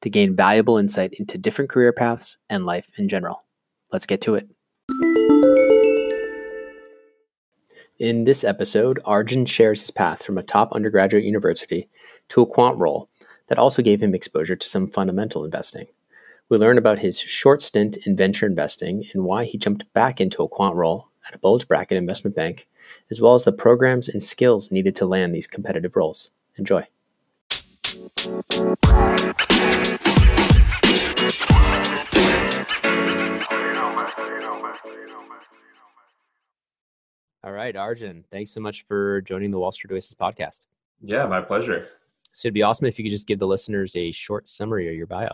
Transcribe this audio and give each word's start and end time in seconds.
to 0.00 0.10
gain 0.10 0.34
valuable 0.34 0.78
insight 0.78 1.14
into 1.14 1.38
different 1.38 1.70
career 1.70 1.92
paths 1.92 2.38
and 2.48 2.66
life 2.66 2.90
in 2.98 3.08
general. 3.08 3.44
Let's 3.92 4.06
get 4.06 4.20
to 4.22 4.34
it. 4.34 4.48
In 7.98 8.24
this 8.24 8.44
episode, 8.44 8.98
Arjun 9.04 9.44
shares 9.44 9.80
his 9.80 9.90
path 9.90 10.22
from 10.22 10.38
a 10.38 10.42
top 10.42 10.72
undergraduate 10.72 11.24
university 11.24 11.88
to 12.28 12.40
a 12.40 12.46
quant 12.46 12.78
role 12.78 13.10
that 13.48 13.58
also 13.58 13.82
gave 13.82 14.02
him 14.02 14.14
exposure 14.14 14.56
to 14.56 14.66
some 14.66 14.86
fundamental 14.86 15.44
investing. 15.44 15.86
We 16.48 16.56
learn 16.56 16.78
about 16.78 17.00
his 17.00 17.20
short 17.20 17.60
stint 17.60 17.98
in 18.06 18.16
venture 18.16 18.46
investing 18.46 19.04
and 19.12 19.24
why 19.24 19.44
he 19.44 19.58
jumped 19.58 19.92
back 19.92 20.20
into 20.20 20.42
a 20.42 20.48
quant 20.48 20.76
role 20.76 21.08
at 21.28 21.34
a 21.34 21.38
bulge 21.38 21.68
bracket 21.68 21.98
investment 21.98 22.34
bank, 22.34 22.66
as 23.10 23.20
well 23.20 23.34
as 23.34 23.44
the 23.44 23.52
programs 23.52 24.08
and 24.08 24.22
skills 24.22 24.72
needed 24.72 24.96
to 24.96 25.06
land 25.06 25.34
these 25.34 25.46
competitive 25.46 25.94
roles. 25.94 26.30
Enjoy. 26.56 26.86
All 37.42 37.52
right, 37.52 37.74
Arjun, 37.74 38.22
thanks 38.30 38.50
so 38.50 38.60
much 38.60 38.84
for 38.86 39.22
joining 39.22 39.50
the 39.50 39.58
Wall 39.58 39.72
Street 39.72 39.94
Oasis 39.94 40.12
podcast. 40.12 40.66
Yeah, 41.00 41.24
my 41.24 41.40
pleasure. 41.40 41.88
So 42.32 42.48
it'd 42.48 42.54
be 42.54 42.62
awesome 42.62 42.86
if 42.86 42.98
you 42.98 43.04
could 43.04 43.12
just 43.12 43.26
give 43.26 43.38
the 43.38 43.46
listeners 43.46 43.96
a 43.96 44.12
short 44.12 44.46
summary 44.46 44.90
of 44.90 44.94
your 44.94 45.06
bio. 45.06 45.30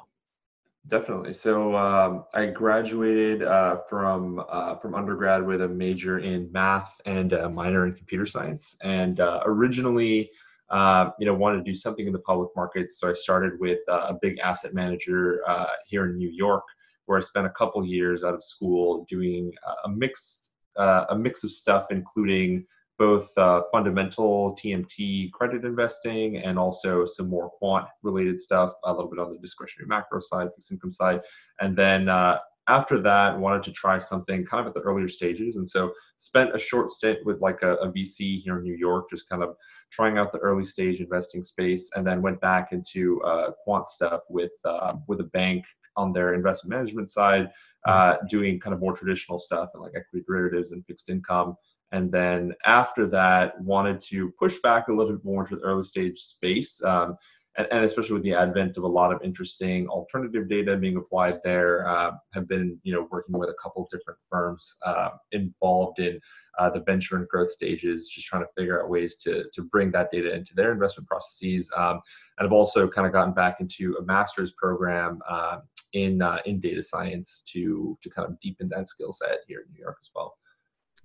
Definitely. 0.86 1.32
So 1.32 1.74
um, 1.74 2.26
I 2.32 2.46
graduated 2.46 3.42
uh, 3.42 3.78
from 3.88 4.40
uh, 4.48 4.76
from 4.76 4.94
undergrad 4.94 5.44
with 5.44 5.62
a 5.62 5.68
major 5.68 6.20
in 6.20 6.48
math 6.52 7.00
and 7.06 7.32
a 7.32 7.48
minor 7.48 7.88
in 7.88 7.94
computer 7.94 8.24
science. 8.24 8.76
And 8.82 9.18
uh, 9.18 9.42
originally, 9.44 10.30
uh, 10.70 11.10
you 11.18 11.26
know, 11.26 11.34
wanted 11.34 11.56
to 11.56 11.64
do 11.64 11.74
something 11.74 12.06
in 12.06 12.12
the 12.12 12.20
public 12.20 12.50
markets. 12.54 13.00
So 13.00 13.08
I 13.08 13.14
started 13.14 13.58
with 13.58 13.80
uh, 13.88 14.06
a 14.10 14.14
big 14.22 14.38
asset 14.38 14.74
manager 14.74 15.40
uh, 15.48 15.70
here 15.88 16.04
in 16.04 16.16
New 16.16 16.30
York, 16.30 16.62
where 17.06 17.18
I 17.18 17.20
spent 17.20 17.46
a 17.46 17.50
couple 17.50 17.84
years 17.84 18.22
out 18.22 18.34
of 18.34 18.44
school 18.44 19.04
doing 19.10 19.50
a 19.84 19.88
mixed 19.88 20.45
uh, 20.78 21.06
a 21.10 21.18
mix 21.18 21.44
of 21.44 21.52
stuff, 21.52 21.86
including 21.90 22.66
both 22.98 23.36
uh, 23.36 23.62
fundamental 23.70 24.56
TMT 24.56 25.30
credit 25.32 25.64
investing 25.64 26.38
and 26.38 26.58
also 26.58 27.04
some 27.04 27.28
more 27.28 27.50
quant 27.50 27.86
related 28.02 28.40
stuff, 28.40 28.72
a 28.84 28.92
little 28.92 29.10
bit 29.10 29.18
on 29.18 29.32
the 29.32 29.38
discretionary 29.38 29.86
macro 29.86 30.18
side, 30.18 30.48
fixed 30.54 30.72
income 30.72 30.90
side. 30.90 31.20
And 31.60 31.76
then 31.76 32.08
uh, 32.08 32.38
after 32.68 32.98
that, 32.98 33.38
wanted 33.38 33.62
to 33.64 33.72
try 33.72 33.98
something 33.98 34.44
kind 34.44 34.60
of 34.60 34.66
at 34.66 34.74
the 34.74 34.80
earlier 34.80 35.08
stages. 35.08 35.56
And 35.56 35.68
so 35.68 35.92
spent 36.16 36.54
a 36.54 36.58
short 36.58 36.90
stint 36.90 37.18
with 37.24 37.40
like 37.40 37.62
a, 37.62 37.74
a 37.76 37.92
VC 37.92 38.42
here 38.42 38.58
in 38.58 38.64
New 38.64 38.76
York, 38.76 39.10
just 39.10 39.28
kind 39.28 39.42
of 39.42 39.56
trying 39.90 40.18
out 40.18 40.32
the 40.32 40.38
early 40.38 40.64
stage 40.64 41.00
investing 41.00 41.42
space, 41.42 41.90
and 41.94 42.06
then 42.06 42.22
went 42.22 42.40
back 42.40 42.72
into 42.72 43.22
uh, 43.22 43.52
quant 43.62 43.86
stuff 43.88 44.22
with 44.28 44.52
uh, 44.64 44.94
with 45.06 45.20
a 45.20 45.24
bank 45.24 45.64
on 45.96 46.12
their 46.12 46.34
investment 46.34 46.76
management 46.76 47.08
side 47.08 47.50
uh, 47.86 48.16
doing 48.28 48.58
kind 48.60 48.74
of 48.74 48.80
more 48.80 48.92
traditional 48.92 49.38
stuff 49.38 49.70
and 49.74 49.82
like 49.82 49.92
equity 49.96 50.24
derivatives 50.26 50.72
and 50.72 50.84
fixed 50.86 51.08
income. 51.08 51.56
And 51.92 52.10
then 52.10 52.52
after 52.64 53.06
that, 53.06 53.60
wanted 53.60 54.00
to 54.02 54.32
push 54.38 54.58
back 54.58 54.88
a 54.88 54.92
little 54.92 55.14
bit 55.14 55.24
more 55.24 55.44
into 55.44 55.56
the 55.56 55.62
early 55.62 55.84
stage 55.84 56.18
space. 56.18 56.82
Um, 56.82 57.16
and, 57.56 57.68
and, 57.70 57.84
especially 57.84 58.14
with 58.14 58.24
the 58.24 58.34
advent 58.34 58.76
of 58.76 58.82
a 58.82 58.88
lot 58.88 59.12
of 59.12 59.22
interesting 59.22 59.86
alternative 59.88 60.48
data 60.48 60.76
being 60.76 60.96
applied 60.96 61.38
there, 61.42 61.88
uh, 61.88 62.10
have 62.34 62.48
been 62.48 62.78
you 62.82 62.92
know 62.92 63.08
working 63.10 63.38
with 63.38 63.48
a 63.48 63.54
couple 63.62 63.88
different 63.90 64.18
firms 64.30 64.76
uh, 64.84 65.10
involved 65.32 65.98
in 65.98 66.20
uh, 66.58 66.68
the 66.68 66.80
venture 66.80 67.16
and 67.16 67.28
growth 67.28 67.50
stages, 67.50 68.08
just 68.08 68.26
trying 68.26 68.42
to 68.42 68.48
figure 68.56 68.82
out 68.82 68.90
ways 68.90 69.16
to 69.18 69.44
to 69.54 69.62
bring 69.62 69.90
that 69.92 70.10
data 70.10 70.34
into 70.34 70.54
their 70.54 70.72
investment 70.72 71.08
processes. 71.08 71.70
Um, 71.76 72.00
and 72.38 72.46
I've 72.46 72.52
also 72.52 72.88
kind 72.88 73.06
of 73.06 73.12
gotten 73.12 73.32
back 73.32 73.60
into 73.60 73.96
a 73.98 74.02
master's 74.02 74.52
program 74.52 75.20
um, 75.28 75.62
in 75.92 76.22
uh, 76.22 76.38
in 76.46 76.60
data 76.60 76.82
science 76.82 77.42
to 77.52 77.98
to 78.02 78.10
kind 78.10 78.28
of 78.28 78.38
deepen 78.40 78.68
that 78.70 78.88
skill 78.88 79.12
set 79.12 79.38
here 79.46 79.64
in 79.66 79.72
New 79.72 79.80
York 79.80 79.98
as 80.00 80.10
well. 80.14 80.36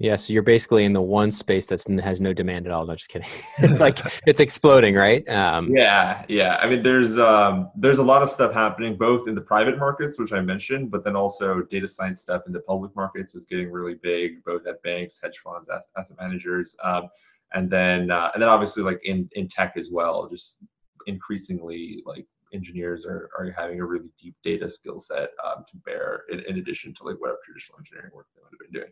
Yeah, 0.01 0.15
so 0.15 0.33
you're 0.33 0.41
basically 0.41 0.85
in 0.85 0.93
the 0.93 1.01
one 1.01 1.29
space 1.29 1.67
that 1.67 1.83
has 2.03 2.19
no 2.19 2.33
demand 2.33 2.65
at 2.65 2.73
all. 2.73 2.87
No, 2.87 2.95
just 2.95 3.09
kidding. 3.09 3.27
it's 3.59 3.79
like 3.79 3.99
it's 4.25 4.41
exploding, 4.41 4.95
right? 4.95 5.27
Um, 5.29 5.69
yeah, 5.75 6.25
yeah. 6.27 6.57
I 6.59 6.67
mean, 6.67 6.81
there's 6.81 7.19
um, 7.19 7.69
there's 7.75 7.99
a 7.99 8.03
lot 8.03 8.23
of 8.23 8.29
stuff 8.29 8.51
happening 8.51 8.97
both 8.97 9.27
in 9.27 9.35
the 9.35 9.41
private 9.41 9.77
markets, 9.77 10.17
which 10.17 10.33
I 10.33 10.41
mentioned, 10.41 10.89
but 10.89 11.05
then 11.05 11.15
also 11.15 11.61
data 11.69 11.87
science 11.87 12.19
stuff 12.19 12.43
in 12.47 12.51
the 12.51 12.61
public 12.61 12.95
markets 12.95 13.35
is 13.35 13.45
getting 13.45 13.71
really 13.71 13.93
big, 13.93 14.43
both 14.43 14.65
at 14.65 14.81
banks, 14.81 15.19
hedge 15.21 15.37
funds, 15.37 15.69
asset 15.69 16.17
managers, 16.19 16.75
um, 16.83 17.07
and 17.53 17.69
then 17.69 18.09
uh, 18.09 18.31
and 18.33 18.41
then 18.41 18.49
obviously 18.49 18.81
like 18.81 18.99
in 19.03 19.29
in 19.33 19.47
tech 19.47 19.73
as 19.77 19.91
well. 19.91 20.27
Just 20.27 20.57
increasingly 21.07 22.03
like 22.05 22.25
engineers 22.53 23.05
are, 23.05 23.29
are 23.37 23.49
having 23.57 23.79
a 23.79 23.85
really 23.85 24.09
deep 24.19 24.35
data 24.43 24.67
skill 24.67 24.99
set 24.99 25.29
um, 25.45 25.63
to 25.67 25.77
bear 25.85 26.23
in, 26.31 26.39
in, 26.41 26.57
addition 26.57 26.93
to 26.93 27.03
like 27.03 27.15
whatever 27.19 27.39
traditional 27.45 27.79
engineering 27.79 28.11
work 28.13 28.27
they 28.35 28.41
would 28.41 28.51
have 28.51 28.59
been 28.59 28.81
doing. 28.81 28.91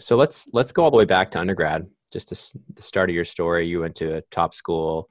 So 0.00 0.16
let's 0.16 0.48
let's 0.52 0.72
go 0.72 0.84
all 0.84 0.90
the 0.90 0.96
way 0.96 1.04
back 1.04 1.30
to 1.32 1.40
undergrad 1.40 1.86
just 2.12 2.28
to 2.28 2.58
the 2.74 2.82
start 2.82 3.10
of 3.10 3.14
your 3.14 3.24
story. 3.24 3.66
You 3.66 3.80
went 3.80 3.96
to 3.96 4.16
a 4.16 4.20
top 4.30 4.54
school 4.54 5.08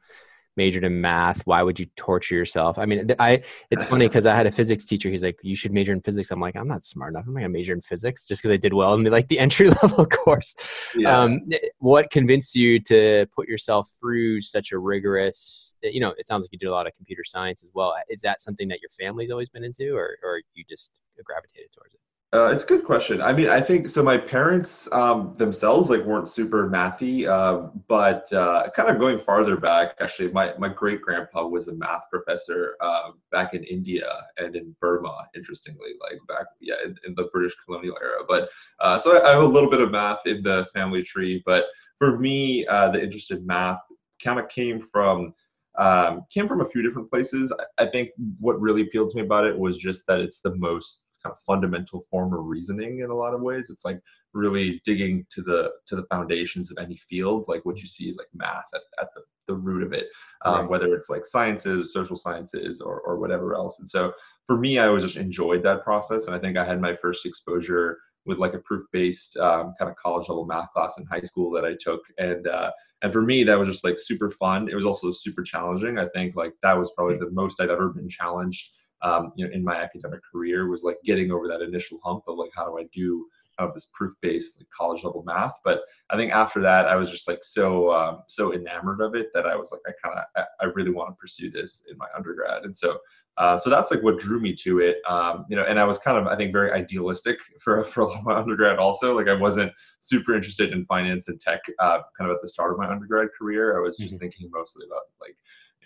majored 0.57 0.83
in 0.83 0.99
math 0.99 1.45
why 1.45 1.61
would 1.61 1.79
you 1.79 1.85
torture 1.95 2.35
yourself? 2.35 2.77
I 2.77 2.85
mean 2.85 3.13
i 3.19 3.41
it's 3.71 3.83
funny 3.83 4.07
because 4.09 4.25
i 4.25 4.35
had 4.35 4.47
a 4.47 4.51
physics 4.51 4.85
teacher 4.85 5.09
he's 5.09 5.23
like 5.23 5.39
you 5.41 5.55
should 5.55 5.71
major 5.71 5.93
in 5.93 6.01
physics. 6.01 6.31
I'm 6.31 6.39
like 6.39 6.55
i'm 6.55 6.67
not 6.67 6.83
smart 6.83 7.13
enough. 7.13 7.25
I'm 7.27 7.33
not 7.33 7.41
gonna 7.41 7.49
major 7.49 7.73
in 7.73 7.81
physics 7.81 8.25
just 8.25 8.41
because 8.41 8.53
i 8.53 8.57
did 8.57 8.73
well 8.73 8.93
in 8.93 9.03
the, 9.03 9.11
like 9.11 9.27
the 9.27 9.39
entry 9.45 9.69
level 9.69 10.05
course. 10.05 10.55
Yeah. 10.95 11.17
um, 11.17 11.41
what 11.79 12.09
convinced 12.09 12.55
you 12.55 12.79
to 12.81 13.27
put 13.35 13.47
yourself 13.47 13.89
through 13.99 14.41
such 14.41 14.71
a 14.71 14.77
rigorous 14.77 15.75
you 15.83 15.99
know 15.99 16.13
it 16.17 16.27
sounds 16.27 16.43
like 16.43 16.51
you 16.51 16.59
did 16.59 16.67
a 16.67 16.71
lot 16.71 16.87
of 16.87 16.93
computer 16.95 17.23
science 17.23 17.63
as 17.63 17.71
well. 17.73 17.93
Is 18.09 18.21
that 18.21 18.41
something 18.41 18.67
that 18.69 18.79
your 18.81 18.89
family's 18.89 19.31
always 19.31 19.49
been 19.49 19.63
into 19.63 19.95
or, 19.95 20.17
or 20.23 20.41
you 20.53 20.63
just 20.67 20.91
gravitated 21.23 21.71
towards 21.73 21.93
it 21.93 21.99
uh, 22.33 22.51
it's 22.53 22.65
a 22.65 22.67
good 22.67 22.83
question. 22.83 23.21
I 23.21 23.31
mean, 23.31 23.47
I 23.47 23.61
think 23.61 23.89
so. 23.89 24.03
My 24.03 24.17
parents 24.17 24.89
um, 24.91 25.33
themselves 25.37 25.89
like 25.89 26.03
weren't 26.03 26.29
super 26.29 26.69
mathy, 26.69 27.25
uh, 27.25 27.69
but 27.87 28.31
uh, 28.33 28.69
kind 28.75 28.89
of 28.89 28.99
going 28.99 29.17
farther 29.17 29.55
back, 29.55 29.95
actually, 30.01 30.33
my 30.33 30.53
my 30.57 30.67
great 30.67 31.01
grandpa 31.01 31.47
was 31.47 31.69
a 31.69 31.75
math 31.75 32.01
professor 32.11 32.75
uh, 32.81 33.11
back 33.31 33.53
in 33.53 33.63
India 33.63 34.11
and 34.37 34.57
in 34.57 34.75
Burma. 34.81 35.25
Interestingly, 35.35 35.91
like 36.01 36.19
back 36.27 36.47
yeah 36.59 36.75
in, 36.83 36.97
in 37.05 37.15
the 37.15 37.29
British 37.31 37.55
colonial 37.65 37.97
era. 38.03 38.25
But 38.27 38.49
uh, 38.81 38.99
so 38.99 39.15
I, 39.15 39.29
I, 39.29 39.33
have 39.35 39.43
a 39.43 39.47
little 39.47 39.69
bit 39.69 39.79
of 39.79 39.91
math 39.91 40.25
in 40.25 40.43
the 40.43 40.67
family 40.73 41.03
tree. 41.03 41.41
But 41.45 41.67
for 41.97 42.19
me, 42.19 42.67
uh, 42.67 42.89
the 42.89 43.01
interest 43.01 43.31
in 43.31 43.45
math 43.45 43.79
kind 44.21 44.39
of 44.39 44.49
came 44.49 44.81
from. 44.81 45.33
Um, 45.79 46.25
came 46.31 46.47
from 46.47 46.61
a 46.61 46.65
few 46.65 46.81
different 46.81 47.11
places. 47.11 47.53
I 47.77 47.85
think 47.85 48.09
what 48.39 48.59
really 48.59 48.81
appealed 48.81 49.09
to 49.09 49.17
me 49.17 49.21
about 49.21 49.45
it 49.45 49.55
was 49.55 49.77
just 49.77 50.07
that 50.07 50.19
it's 50.19 50.39
the 50.39 50.55
most 50.55 51.03
kind 51.23 51.33
of 51.33 51.39
fundamental 51.39 52.01
form 52.01 52.33
of 52.33 52.45
reasoning 52.45 52.99
in 52.99 53.09
a 53.09 53.15
lot 53.15 53.33
of 53.33 53.41
ways. 53.41 53.69
It's 53.69 53.85
like 53.85 53.99
really 54.33 54.81
digging 54.85 55.25
to 55.31 55.41
the 55.41 55.71
to 55.87 55.95
the 55.95 56.05
foundations 56.11 56.71
of 56.71 56.77
any 56.77 56.97
field. 56.97 57.45
Like 57.47 57.65
what 57.65 57.79
you 57.79 57.87
see 57.87 58.09
is 58.09 58.17
like 58.17 58.27
math 58.33 58.65
at, 58.73 58.81
at 59.01 59.09
the, 59.13 59.21
the 59.47 59.55
root 59.55 59.83
of 59.83 59.93
it, 59.93 60.07
um, 60.45 60.61
right. 60.61 60.69
whether 60.69 60.93
it's 60.93 61.09
like 61.09 61.25
sciences, 61.25 61.93
social 61.93 62.17
sciences, 62.17 62.81
or 62.81 63.01
or 63.01 63.17
whatever 63.17 63.55
else. 63.55 63.79
And 63.79 63.89
so 63.89 64.13
for 64.45 64.57
me, 64.57 64.79
I 64.79 64.87
always 64.87 65.03
just 65.03 65.17
enjoyed 65.17 65.63
that 65.63 65.83
process, 65.83 66.25
and 66.25 66.35
I 66.35 66.39
think 66.39 66.57
I 66.57 66.65
had 66.65 66.81
my 66.81 66.95
first 66.95 67.25
exposure 67.25 67.97
with 68.25 68.39
like 68.39 68.53
a 68.53 68.59
proof-based 68.59 69.37
um, 69.37 69.73
kind 69.79 69.89
of 69.89 69.95
college 69.95 70.27
level 70.27 70.45
math 70.45 70.71
class 70.73 70.97
in 70.97 71.05
high 71.05 71.21
school 71.21 71.49
that 71.51 71.65
I 71.65 71.75
took, 71.79 72.01
and 72.17 72.47
uh, 72.47 72.71
and 73.01 73.13
for 73.13 73.21
me 73.21 73.43
that 73.43 73.57
was 73.57 73.67
just 73.67 73.83
like 73.83 73.97
super 73.97 74.29
fun. 74.29 74.69
It 74.69 74.75
was 74.75 74.85
also 74.85 75.11
super 75.11 75.43
challenging. 75.43 75.97
I 75.97 76.07
think 76.09 76.35
like 76.35 76.53
that 76.63 76.77
was 76.77 76.91
probably 76.95 77.17
the 77.17 77.31
most 77.31 77.61
I've 77.61 77.69
ever 77.69 77.89
been 77.89 78.09
challenged 78.09 78.71
um, 79.01 79.31
you 79.35 79.45
know, 79.45 79.53
in 79.53 79.63
my 79.63 79.75
academic 79.75 80.21
career 80.31 80.67
was 80.67 80.83
like 80.83 80.97
getting 81.03 81.31
over 81.31 81.47
that 81.47 81.61
initial 81.61 81.99
hump 82.03 82.23
of 82.27 82.37
like, 82.37 82.51
how 82.55 82.65
do 82.65 82.77
I 82.77 82.85
do 82.93 83.25
kind 83.57 83.67
of 83.67 83.73
this 83.73 83.87
proof-based 83.93 84.57
like, 84.57 84.67
college 84.69 85.03
level 85.03 85.23
math. 85.25 85.55
But 85.63 85.81
I 86.09 86.17
think 86.17 86.31
after 86.31 86.61
that, 86.61 86.87
I 86.87 86.95
was 86.95 87.09
just 87.09 87.27
like 87.27 87.43
so 87.43 87.91
um, 87.91 88.23
so 88.27 88.53
enamored 88.53 89.01
of 89.01 89.15
it 89.15 89.27
that 89.33 89.45
I 89.45 89.55
was 89.55 89.71
like, 89.71 89.81
I 89.87 89.91
kind 90.03 90.19
of 90.19 90.45
I, 90.61 90.65
really 90.65 90.91
want 90.91 91.09
to 91.09 91.15
pursue 91.15 91.49
this 91.49 91.83
in 91.89 91.97
my 91.97 92.07
undergrad, 92.15 92.63
and 92.63 92.75
so 92.75 92.97
uh, 93.37 93.57
so 93.57 93.69
that's 93.69 93.91
like 93.91 94.01
what 94.01 94.17
drew 94.17 94.39
me 94.39 94.55
to 94.55 94.79
it, 94.79 94.97
um, 95.07 95.45
you 95.49 95.55
know. 95.55 95.63
And 95.63 95.79
I 95.79 95.83
was 95.83 95.99
kind 95.99 96.17
of, 96.17 96.25
I 96.27 96.35
think, 96.35 96.51
very 96.51 96.71
idealistic 96.71 97.37
for 97.59 97.83
for 97.91 98.01
a 98.01 98.05
lot 98.05 98.19
of 98.19 98.23
my 98.23 98.35
undergrad. 98.35 98.77
Also, 98.79 99.15
like 99.15 99.27
I 99.27 99.33
wasn't 99.33 99.71
super 99.99 100.35
interested 100.35 100.71
in 100.71 100.85
finance 100.85 101.27
and 101.27 101.39
tech, 101.39 101.61
uh, 101.79 101.99
kind 102.17 102.29
of 102.29 102.35
at 102.35 102.41
the 102.41 102.47
start 102.47 102.71
of 102.71 102.77
my 102.77 102.89
undergrad 102.89 103.29
career. 103.37 103.77
I 103.77 103.81
was 103.81 103.97
just 103.97 104.15
mm-hmm. 104.15 104.19
thinking 104.19 104.49
mostly 104.51 104.85
about 104.87 105.03
like 105.21 105.37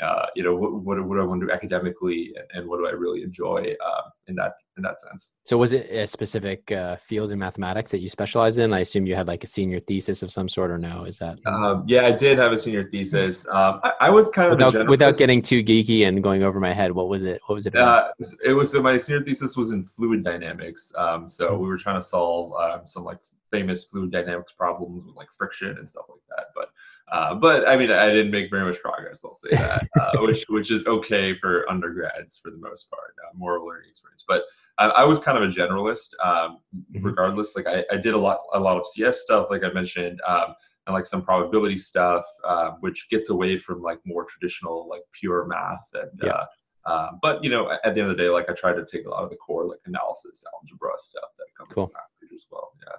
uh, 0.02 0.26
you 0.36 0.44
know, 0.44 0.56
what, 0.56 0.74
what, 0.74 1.06
what, 1.06 1.16
do 1.16 1.22
I 1.22 1.26
want 1.26 1.42
to 1.42 1.48
do 1.48 1.54
academically 1.54 2.34
and, 2.54 2.68
what 2.68 2.78
do 2.78 2.88
I 2.88 2.92
really 2.92 3.24
enjoy 3.24 3.76
uh, 3.86 4.02
in 4.28 4.36
that 4.36 4.54
in 4.78 4.84
that 4.84 5.00
sense. 5.00 5.32
So 5.46 5.58
was 5.58 5.74
it 5.74 5.90
a 5.92 6.08
specific 6.08 6.72
uh, 6.72 6.96
field 6.98 7.32
in 7.32 7.40
mathematics 7.40 7.92
that 7.92 8.00
you 8.00 8.10
specialize 8.10 8.58
in? 8.58 8.74
I 8.74 8.80
assume 8.80 9.06
you 9.06 9.16
had 9.16 9.28
like 9.28 9.44
a 9.44 9.48
senior 9.48 9.80
thesis 9.80 10.24
of 10.24 10.32
some 10.32 10.48
sort 10.48 10.72
or 10.72 10.78
no? 10.78 11.04
Is 11.04 11.20
that? 11.20 11.40
Um, 11.46 11.84
yeah, 11.88 12.06
I 12.06 12.12
did 12.12 12.38
have 12.38 12.52
a 12.52 12.58
senior 12.58 12.90
thesis. 12.90 13.46
Um, 13.48 13.80
I, 13.84 13.94
I, 14.02 14.10
was 14.10 14.30
kind 14.30 14.52
of 14.52 14.58
without, 14.58 14.88
without, 14.88 15.18
getting 15.18 15.42
too 15.42 15.64
geeky 15.64 16.08
and 16.08 16.24
going 16.24 16.44
over 16.44 16.60
my 16.60 16.74
head. 16.74 16.92
What 16.92 17.10
was 17.10 17.26
it? 17.26 17.42
What 17.48 17.56
was 17.56 17.68
it? 17.68 17.76
Uh, 17.76 18.10
it 18.44 18.54
was 18.54 18.72
so 18.72 18.82
my 18.82 18.98
senior 18.98 19.24
thesis 19.24 19.58
was 19.58 19.72
in 19.72 19.86
fluid 19.86 20.24
dynamics. 20.24 20.94
Um, 20.98 21.30
so 21.30 21.58
we 21.58 21.68
were 21.68 21.78
trying 21.78 21.98
to 21.98 22.04
solve 22.04 22.54
um, 22.54 22.88
some 22.88 23.04
like 23.04 23.20
famous 23.52 23.84
fluid 23.84 24.12
dynamics 24.12 24.54
problems 24.54 25.06
with 25.06 25.16
like 25.16 25.32
friction 25.32 25.78
and 25.78 25.88
stuff 25.88 26.06
like 26.10 26.22
that. 26.38 26.46
But 26.56 26.70
uh, 27.12 27.36
but 27.36 27.68
I 27.68 27.76
mean, 27.76 27.92
I 27.92 28.08
didn't 28.08 28.32
make 28.32 28.50
very 28.50 28.66
much 28.66 28.80
progress. 28.80 29.22
I'll 29.26 29.34
say 29.34 29.50
that, 29.52 29.88
uh, 30.00 30.12
which 30.22 30.46
which 30.48 30.72
is 30.72 30.86
okay 30.88 31.34
for 31.34 31.70
undergrads 31.70 32.38
for 32.38 32.52
the 32.52 32.58
most 32.58 32.90
part, 32.90 33.16
uh, 33.26 33.38
moral 33.38 33.66
learning 33.66 33.90
experience. 33.90 34.24
But 34.26 34.44
I, 34.78 34.88
I, 34.88 35.04
was 35.04 35.20
kind 35.20 35.38
of 35.38 35.44
a 35.44 35.48
generalist, 35.48 36.14
um, 36.24 36.60
mm-hmm. 36.76 37.06
regardless. 37.06 37.56
Like 37.56 37.68
I, 37.68 37.84
I 37.92 37.98
did 37.98 38.14
a 38.14 38.18
lot 38.18 38.40
a 38.54 38.60
lot 38.60 38.78
of 38.78 38.86
CS 38.88 39.22
stuff, 39.22 39.48
like 39.50 39.64
I 39.64 39.72
mentioned, 39.74 40.22
um, 40.26 40.56
and 40.88 40.94
like 40.94 41.06
some 41.06 41.22
probability 41.22 41.78
stuff, 41.78 42.26
uh, 42.46 42.72
which 42.80 43.10
gets 43.10 43.30
away 43.30 43.58
from 43.58 43.82
like 43.82 44.00
more 44.06 44.26
traditional 44.26 44.88
like 44.88 45.04
pure 45.12 45.46
math 45.46 45.88
and. 45.94 46.12
Yeah. 46.24 46.32
Uh, 46.32 46.46
uh, 46.84 47.10
but 47.22 47.44
you 47.44 47.50
know, 47.52 47.70
at 47.70 47.94
the 47.94 48.02
end 48.02 48.10
of 48.10 48.18
the 48.18 48.24
day, 48.24 48.28
like 48.28 48.50
I 48.50 48.54
tried 48.54 48.74
to 48.74 48.86
take 48.92 49.06
a 49.06 49.10
lot 49.10 49.24
of 49.24 49.30
the 49.30 49.36
core 49.36 49.68
like 49.68 49.78
analysis, 49.86 50.44
algebra 50.52 50.94
stuff 50.98 51.30
that 51.38 51.46
comes 51.56 51.72
cool. 51.76 51.86
from 51.86 52.30
as 52.34 52.48
well. 52.50 52.72
Yeah. 52.88 52.96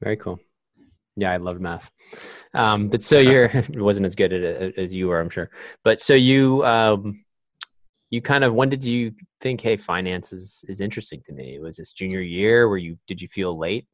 Very 0.00 0.16
cool. 0.16 0.40
Yeah, 1.20 1.32
I 1.32 1.36
loved 1.36 1.60
math. 1.60 1.90
Um, 2.54 2.88
but 2.88 3.02
so 3.02 3.18
you're 3.18 3.50
wasn't 3.74 4.06
as 4.06 4.14
good 4.14 4.32
at 4.32 4.42
it 4.42 4.78
as 4.78 4.94
you 4.94 5.08
were, 5.08 5.20
I'm 5.20 5.28
sure. 5.28 5.50
But 5.84 6.00
so 6.00 6.14
you 6.14 6.64
um, 6.64 7.24
you 8.08 8.22
kind 8.22 8.42
of 8.42 8.54
when 8.54 8.70
did 8.70 8.82
you 8.84 9.12
think, 9.38 9.60
hey, 9.60 9.76
finance 9.76 10.32
is 10.32 10.64
is 10.66 10.80
interesting 10.80 11.20
to 11.26 11.34
me? 11.34 11.58
Was 11.60 11.76
this 11.76 11.92
junior 11.92 12.20
year? 12.20 12.70
Where 12.70 12.78
you 12.78 12.96
did 13.06 13.20
you 13.20 13.28
feel 13.28 13.56
late? 13.58 13.86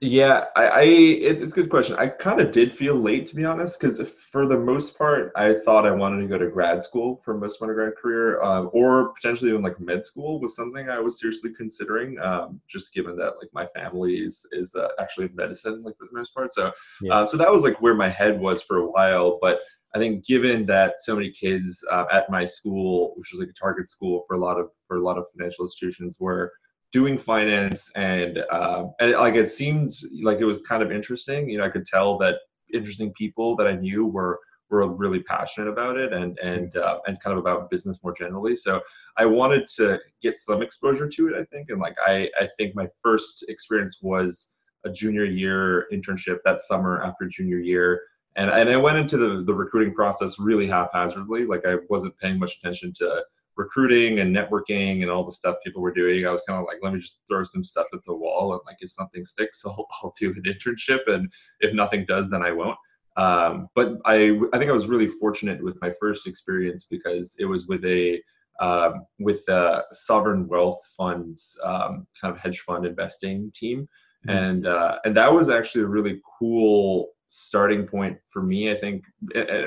Yeah, 0.00 0.44
I, 0.54 0.64
I 0.66 0.82
it, 0.82 1.42
it's 1.42 1.52
a 1.52 1.56
good 1.56 1.70
question. 1.70 1.96
I 1.98 2.06
kind 2.06 2.40
of 2.40 2.52
did 2.52 2.72
feel 2.72 2.94
late 2.94 3.26
to 3.28 3.34
be 3.34 3.44
honest, 3.44 3.80
because 3.80 4.00
for 4.08 4.46
the 4.46 4.56
most 4.56 4.96
part, 4.96 5.32
I 5.34 5.54
thought 5.54 5.86
I 5.86 5.90
wanted 5.90 6.22
to 6.22 6.28
go 6.28 6.38
to 6.38 6.48
grad 6.50 6.80
school 6.84 7.20
for 7.24 7.36
most 7.36 7.56
of 7.56 7.62
my 7.62 7.64
undergrad 7.64 7.96
career, 7.96 8.40
um, 8.40 8.70
or 8.72 9.12
potentially 9.14 9.50
even 9.50 9.62
like 9.62 9.80
med 9.80 10.04
school 10.04 10.40
was 10.40 10.54
something 10.54 10.88
I 10.88 11.00
was 11.00 11.18
seriously 11.18 11.52
considering. 11.52 12.16
Um, 12.20 12.60
just 12.68 12.94
given 12.94 13.16
that 13.16 13.34
like 13.42 13.48
my 13.52 13.66
family 13.74 14.18
is 14.18 14.46
is 14.52 14.72
uh, 14.76 14.90
actually 15.00 15.26
in 15.26 15.34
medicine, 15.34 15.82
like 15.82 15.96
for 15.98 16.06
the 16.08 16.16
most 16.16 16.32
part. 16.32 16.52
So, 16.52 16.70
yeah. 17.02 17.18
um, 17.18 17.28
so 17.28 17.36
that 17.36 17.50
was 17.50 17.64
like 17.64 17.82
where 17.82 17.94
my 17.94 18.08
head 18.08 18.38
was 18.38 18.62
for 18.62 18.76
a 18.76 18.88
while. 18.88 19.40
But 19.42 19.58
I 19.96 19.98
think 19.98 20.24
given 20.24 20.64
that 20.66 21.00
so 21.00 21.16
many 21.16 21.32
kids 21.32 21.84
uh, 21.90 22.04
at 22.12 22.30
my 22.30 22.44
school, 22.44 23.14
which 23.16 23.32
was 23.32 23.40
like 23.40 23.50
a 23.50 23.52
target 23.52 23.88
school 23.88 24.22
for 24.28 24.36
a 24.36 24.40
lot 24.40 24.60
of 24.60 24.68
for 24.86 24.98
a 24.98 25.02
lot 25.02 25.18
of 25.18 25.26
financial 25.36 25.64
institutions, 25.64 26.18
were 26.20 26.52
doing 26.92 27.18
finance 27.18 27.90
and 27.96 28.38
um, 28.50 28.92
and 29.00 29.12
like 29.12 29.34
it 29.34 29.50
seemed 29.50 29.92
like 30.22 30.38
it 30.38 30.44
was 30.44 30.60
kind 30.62 30.82
of 30.82 30.90
interesting. 30.90 31.48
You 31.48 31.58
know, 31.58 31.64
I 31.64 31.70
could 31.70 31.86
tell 31.86 32.18
that 32.18 32.36
interesting 32.72 33.12
people 33.12 33.56
that 33.56 33.66
I 33.66 33.72
knew 33.72 34.06
were 34.06 34.40
were 34.70 34.86
really 34.94 35.22
passionate 35.22 35.68
about 35.68 35.96
it 35.96 36.12
and 36.12 36.38
and 36.38 36.76
uh, 36.76 36.98
and 37.06 37.20
kind 37.20 37.32
of 37.32 37.38
about 37.38 37.70
business 37.70 37.98
more 38.02 38.12
generally. 38.12 38.56
So 38.56 38.80
I 39.16 39.26
wanted 39.26 39.68
to 39.76 39.98
get 40.22 40.38
some 40.38 40.62
exposure 40.62 41.08
to 41.08 41.28
it. 41.28 41.34
I 41.38 41.44
think, 41.44 41.70
and 41.70 41.80
like 41.80 41.96
I 42.06 42.30
I 42.40 42.48
think 42.56 42.74
my 42.74 42.88
first 43.02 43.44
experience 43.48 43.98
was 44.02 44.48
a 44.84 44.90
junior 44.90 45.24
year 45.24 45.86
internship 45.92 46.38
that 46.44 46.60
summer 46.60 47.02
after 47.02 47.26
junior 47.26 47.58
year. 47.58 48.00
And, 48.36 48.50
and 48.50 48.70
I 48.70 48.76
went 48.76 48.98
into 48.98 49.16
the, 49.16 49.42
the 49.42 49.54
recruiting 49.54 49.92
process 49.92 50.38
really 50.38 50.68
haphazardly. 50.68 51.44
Like 51.44 51.66
I 51.66 51.76
wasn't 51.88 52.16
paying 52.18 52.38
much 52.38 52.56
attention 52.56 52.92
to 52.98 53.24
recruiting 53.58 54.20
and 54.20 54.34
networking 54.34 55.02
and 55.02 55.10
all 55.10 55.24
the 55.24 55.32
stuff 55.32 55.56
people 55.64 55.82
were 55.82 55.92
doing, 55.92 56.24
I 56.24 56.30
was 56.30 56.42
kind 56.48 56.58
of 56.58 56.66
like, 56.66 56.78
let 56.80 56.94
me 56.94 57.00
just 57.00 57.18
throw 57.28 57.42
some 57.42 57.64
stuff 57.64 57.88
at 57.92 57.98
the 58.06 58.14
wall 58.14 58.52
and 58.52 58.60
like 58.64 58.76
if 58.80 58.90
something 58.90 59.24
sticks, 59.24 59.62
I'll, 59.66 59.86
I'll 60.02 60.14
do 60.18 60.30
an 60.30 60.44
internship, 60.46 61.00
and 61.08 61.30
if 61.60 61.74
nothing 61.74 62.06
does, 62.06 62.30
then 62.30 62.42
I 62.42 62.52
won't. 62.52 62.78
Um, 63.16 63.68
but 63.74 63.96
I 64.06 64.38
I 64.52 64.58
think 64.58 64.70
I 64.70 64.74
was 64.74 64.86
really 64.86 65.08
fortunate 65.08 65.62
with 65.62 65.76
my 65.82 65.92
first 66.00 66.26
experience 66.28 66.86
because 66.88 67.34
it 67.38 67.46
was 67.46 67.66
with 67.66 67.84
a 67.84 68.22
um, 68.60 69.04
with 69.18 69.46
a 69.48 69.84
sovereign 69.92 70.46
wealth 70.48 70.80
funds 70.96 71.56
um, 71.64 72.06
kind 72.20 72.34
of 72.34 72.40
hedge 72.40 72.60
fund 72.60 72.86
investing 72.86 73.50
team, 73.54 73.88
mm-hmm. 74.26 74.38
and 74.38 74.66
uh, 74.66 74.98
and 75.04 75.16
that 75.16 75.32
was 75.32 75.48
actually 75.48 75.82
a 75.82 75.88
really 75.88 76.20
cool 76.38 77.08
starting 77.28 77.86
point 77.86 78.18
for 78.26 78.42
me. 78.42 78.70
I 78.70 78.74
think 78.74 79.04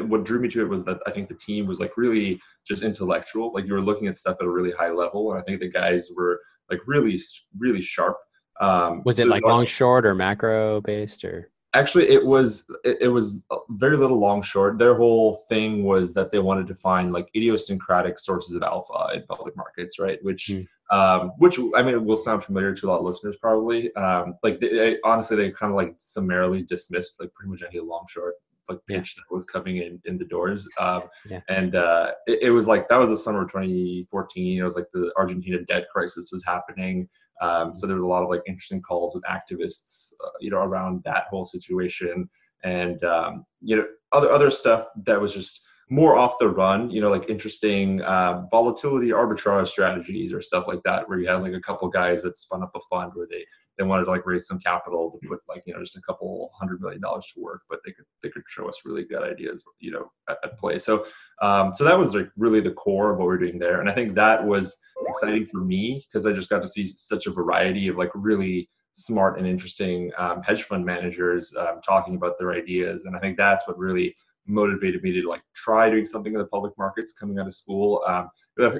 what 0.07 0.25
drew 0.25 0.39
me 0.39 0.49
to 0.49 0.61
it 0.61 0.69
was 0.69 0.83
that 0.85 0.99
I 1.07 1.11
think 1.11 1.29
the 1.29 1.35
team 1.35 1.67
was 1.67 1.79
like 1.79 1.95
really 1.95 2.39
just 2.67 2.83
intellectual. 2.83 3.53
Like 3.53 3.65
you 3.65 3.73
were 3.73 3.81
looking 3.81 4.07
at 4.07 4.17
stuff 4.17 4.37
at 4.39 4.45
a 4.45 4.49
really 4.49 4.71
high 4.71 4.91
level, 4.91 5.31
and 5.31 5.39
I 5.39 5.43
think 5.43 5.59
the 5.59 5.69
guys 5.69 6.09
were 6.15 6.41
like 6.69 6.79
really, 6.85 7.19
really 7.57 7.81
sharp. 7.81 8.17
Um, 8.59 9.01
was 9.05 9.19
it 9.19 9.23
so 9.23 9.29
like 9.29 9.43
long, 9.43 9.65
short, 9.65 10.05
or 10.05 10.13
macro 10.15 10.81
based, 10.81 11.23
or? 11.23 11.49
Actually, 11.73 12.09
it 12.09 12.25
was 12.25 12.65
it, 12.83 12.97
it, 13.01 13.07
was 13.07 13.41
very 13.69 13.95
little 13.95 14.19
long 14.19 14.41
short. 14.41 14.77
Their 14.77 14.95
whole 14.95 15.35
thing 15.47 15.83
was 15.83 16.13
that 16.15 16.31
they 16.31 16.39
wanted 16.39 16.67
to 16.67 16.75
find 16.75 17.13
like 17.13 17.29
idiosyncratic 17.33 18.19
sources 18.19 18.55
of 18.55 18.63
alpha 18.63 19.15
in 19.15 19.23
public 19.23 19.55
markets, 19.55 19.97
right? 19.97 20.19
Which 20.21 20.47
mm 20.47 20.67
um, 20.91 21.31
which 21.37 21.57
I 21.75 21.81
mean 21.81 22.05
will 22.05 22.17
sound 22.17 22.43
familiar 22.43 22.73
to 22.75 22.85
a 22.85 22.89
lot 22.89 22.99
of 22.99 23.05
listeners 23.05 23.37
probably. 23.37 23.93
Um, 23.95 24.35
like 24.43 24.59
they, 24.59 24.69
they, 24.69 24.97
honestly, 25.03 25.37
they 25.37 25.51
kind 25.51 25.71
of 25.71 25.77
like 25.77 25.95
summarily 25.99 26.63
dismissed 26.63 27.19
like 27.19 27.33
pretty 27.33 27.49
much 27.49 27.63
any 27.63 27.79
long 27.79 28.05
short 28.09 28.35
like 28.69 28.79
pitch 28.87 29.15
yeah. 29.17 29.23
that 29.29 29.33
was 29.33 29.45
coming 29.45 29.77
in 29.77 30.01
in 30.05 30.17
the 30.17 30.25
doors. 30.25 30.67
Um, 30.79 31.03
yeah. 31.29 31.39
And 31.49 31.75
uh, 31.75 32.11
it, 32.27 32.39
it, 32.43 32.49
was 32.51 32.67
like 32.67 32.87
that 32.89 32.99
was 32.99 33.09
the 33.09 33.17
summer 33.17 33.43
of 33.43 33.51
2014. 33.51 34.59
It 34.59 34.63
was 34.63 34.75
like 34.75 34.85
the 34.93 35.11
Argentina 35.17 35.59
debt 35.67 35.85
crisis 35.93 36.29
was 36.31 36.43
happening. 36.45 37.07
Um, 37.41 37.75
so 37.75 37.87
there 37.87 37.95
was 37.95 38.03
a 38.03 38.07
lot 38.07 38.23
of 38.23 38.29
like 38.29 38.41
interesting 38.45 38.81
calls 38.81 39.15
with 39.15 39.23
activists, 39.23 40.13
uh, 40.23 40.29
you 40.39 40.51
know, 40.51 40.59
around 40.59 41.01
that 41.05 41.25
whole 41.29 41.45
situation, 41.45 42.29
and 42.63 43.03
um, 43.03 43.45
you 43.61 43.75
know, 43.75 43.85
other 44.11 44.31
other 44.31 44.51
stuff 44.51 44.87
that 45.05 45.19
was 45.19 45.33
just 45.33 45.61
more 45.91 46.15
off 46.15 46.39
the 46.39 46.47
run, 46.47 46.89
you 46.89 47.01
know, 47.01 47.09
like 47.09 47.29
interesting 47.29 48.01
uh, 48.03 48.45
volatility 48.49 49.09
arbitrage 49.09 49.67
strategies 49.67 50.31
or 50.31 50.39
stuff 50.39 50.65
like 50.65 50.81
that, 50.83 51.07
where 51.07 51.19
you 51.19 51.27
had 51.27 51.43
like 51.43 51.53
a 51.53 51.59
couple 51.59 51.87
guys 51.89 52.21
that 52.23 52.37
spun 52.37 52.63
up 52.63 52.71
a 52.75 52.79
fund 52.89 53.11
where 53.13 53.27
they 53.29 53.45
they 53.77 53.83
wanted 53.83 54.05
to 54.05 54.11
like 54.11 54.25
raise 54.25 54.47
some 54.47 54.59
capital 54.59 55.11
to 55.11 55.27
put 55.27 55.39
like 55.49 55.63
you 55.65 55.73
know 55.73 55.81
just 55.81 55.97
a 55.97 56.01
couple 56.01 56.49
hundred 56.57 56.79
million 56.79 57.01
dollars 57.01 57.27
to 57.33 57.41
work, 57.41 57.63
but 57.69 57.79
they 57.85 57.91
could 57.91 58.05
they 58.23 58.29
could 58.29 58.43
show 58.47 58.69
us 58.69 58.79
really 58.85 59.03
good 59.03 59.21
ideas, 59.21 59.63
you 59.79 59.91
know, 59.91 60.09
at, 60.29 60.37
at 60.45 60.57
play. 60.57 60.77
So 60.77 61.05
um, 61.41 61.73
so 61.75 61.83
that 61.83 61.99
was 61.99 62.15
like 62.15 62.31
really 62.37 62.61
the 62.61 62.71
core 62.71 63.11
of 63.11 63.17
what 63.17 63.27
we're 63.27 63.37
doing 63.37 63.59
there, 63.59 63.81
and 63.81 63.89
I 63.89 63.93
think 63.93 64.15
that 64.15 64.45
was 64.45 64.77
exciting 65.09 65.45
for 65.47 65.57
me 65.57 66.05
because 66.07 66.25
I 66.25 66.31
just 66.31 66.49
got 66.49 66.61
to 66.61 66.69
see 66.69 66.87
such 66.87 67.27
a 67.27 67.31
variety 67.31 67.89
of 67.89 67.97
like 67.97 68.11
really 68.15 68.69
smart 68.93 69.37
and 69.37 69.47
interesting 69.47 70.11
um, 70.17 70.41
hedge 70.41 70.63
fund 70.63 70.85
managers 70.85 71.53
um, 71.57 71.81
talking 71.85 72.15
about 72.15 72.37
their 72.39 72.53
ideas, 72.53 73.03
and 73.03 73.13
I 73.13 73.19
think 73.19 73.35
that's 73.35 73.67
what 73.67 73.77
really 73.77 74.15
motivated 74.47 75.03
me 75.03 75.11
to 75.13 75.27
like 75.27 75.41
try 75.55 75.89
doing 75.89 76.05
something 76.05 76.33
in 76.33 76.39
the 76.39 76.47
public 76.47 76.73
markets 76.77 77.13
coming 77.13 77.39
out 77.39 77.47
of 77.47 77.53
school. 77.53 78.03
Um, 78.07 78.29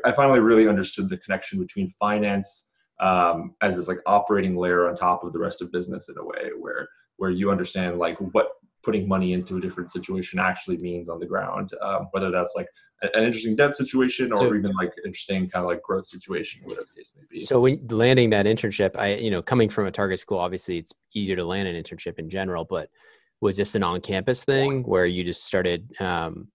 I 0.04 0.12
finally 0.12 0.40
really 0.40 0.68
understood 0.68 1.10
the 1.10 1.18
connection 1.18 1.60
between 1.60 1.90
finance 1.90 2.70
um, 3.00 3.56
as 3.62 3.76
this 3.76 3.88
like 3.88 4.00
operating 4.06 4.56
layer 4.56 4.88
on 4.88 4.96
top 4.96 5.24
of 5.24 5.34
the 5.34 5.40
rest 5.40 5.62
of 5.62 5.72
business 5.72 6.10
in 6.10 6.18
a 6.18 6.24
way 6.24 6.52
where 6.60 6.88
where 7.18 7.30
you 7.30 7.52
understand 7.52 8.00
like 8.00 8.18
what 8.34 8.54
putting 8.84 9.08
money 9.08 9.34
into 9.34 9.58
a 9.58 9.62
different 9.62 9.92
situation 9.92 10.40
actually 10.40 10.78
means 10.78 11.08
on 11.08 11.20
the 11.20 11.26
ground, 11.26 11.72
um, 11.82 12.08
whether 12.12 12.32
that's 12.32 12.54
like 12.56 12.68
an 13.04 13.24
interesting 13.24 13.56
debt 13.56 13.76
situation 13.76 14.32
or 14.32 14.38
so, 14.38 14.56
even 14.56 14.72
like 14.74 14.92
interesting 15.06 15.50
kind 15.50 15.64
of 15.64 15.70
like 15.70 15.82
growth 15.82 16.08
situation, 16.08 16.62
whatever 16.64 16.88
the 16.94 17.00
case 17.00 17.12
may 17.16 17.24
be. 17.30 17.40
So 17.40 17.60
when 17.60 17.88
landing 17.90 18.32
that 18.32 18.46
internship, 18.46 18.98
I 18.98 19.16
you 19.16 19.32
know 19.32 19.42
coming 19.42 19.70
from 19.70 19.88
a 19.88 19.92
target 19.92 20.20
school, 20.20 20.40
obviously 20.40 20.78
it's 20.78 20.94
easier 21.14 21.36
to 21.36 21.46
land 21.46 21.68
an 21.68 21.82
internship 21.82 22.20
in 22.20 22.30
general, 22.30 22.66
but 22.66 22.90
was 23.42 23.58
this 23.58 23.76
an 23.76 23.84
on-campus 23.84 24.46
thing 24.46 24.84
where 24.84 25.06
you 25.06 25.24
just 25.24 25.44
started 25.46 25.92
um, 26.00 26.48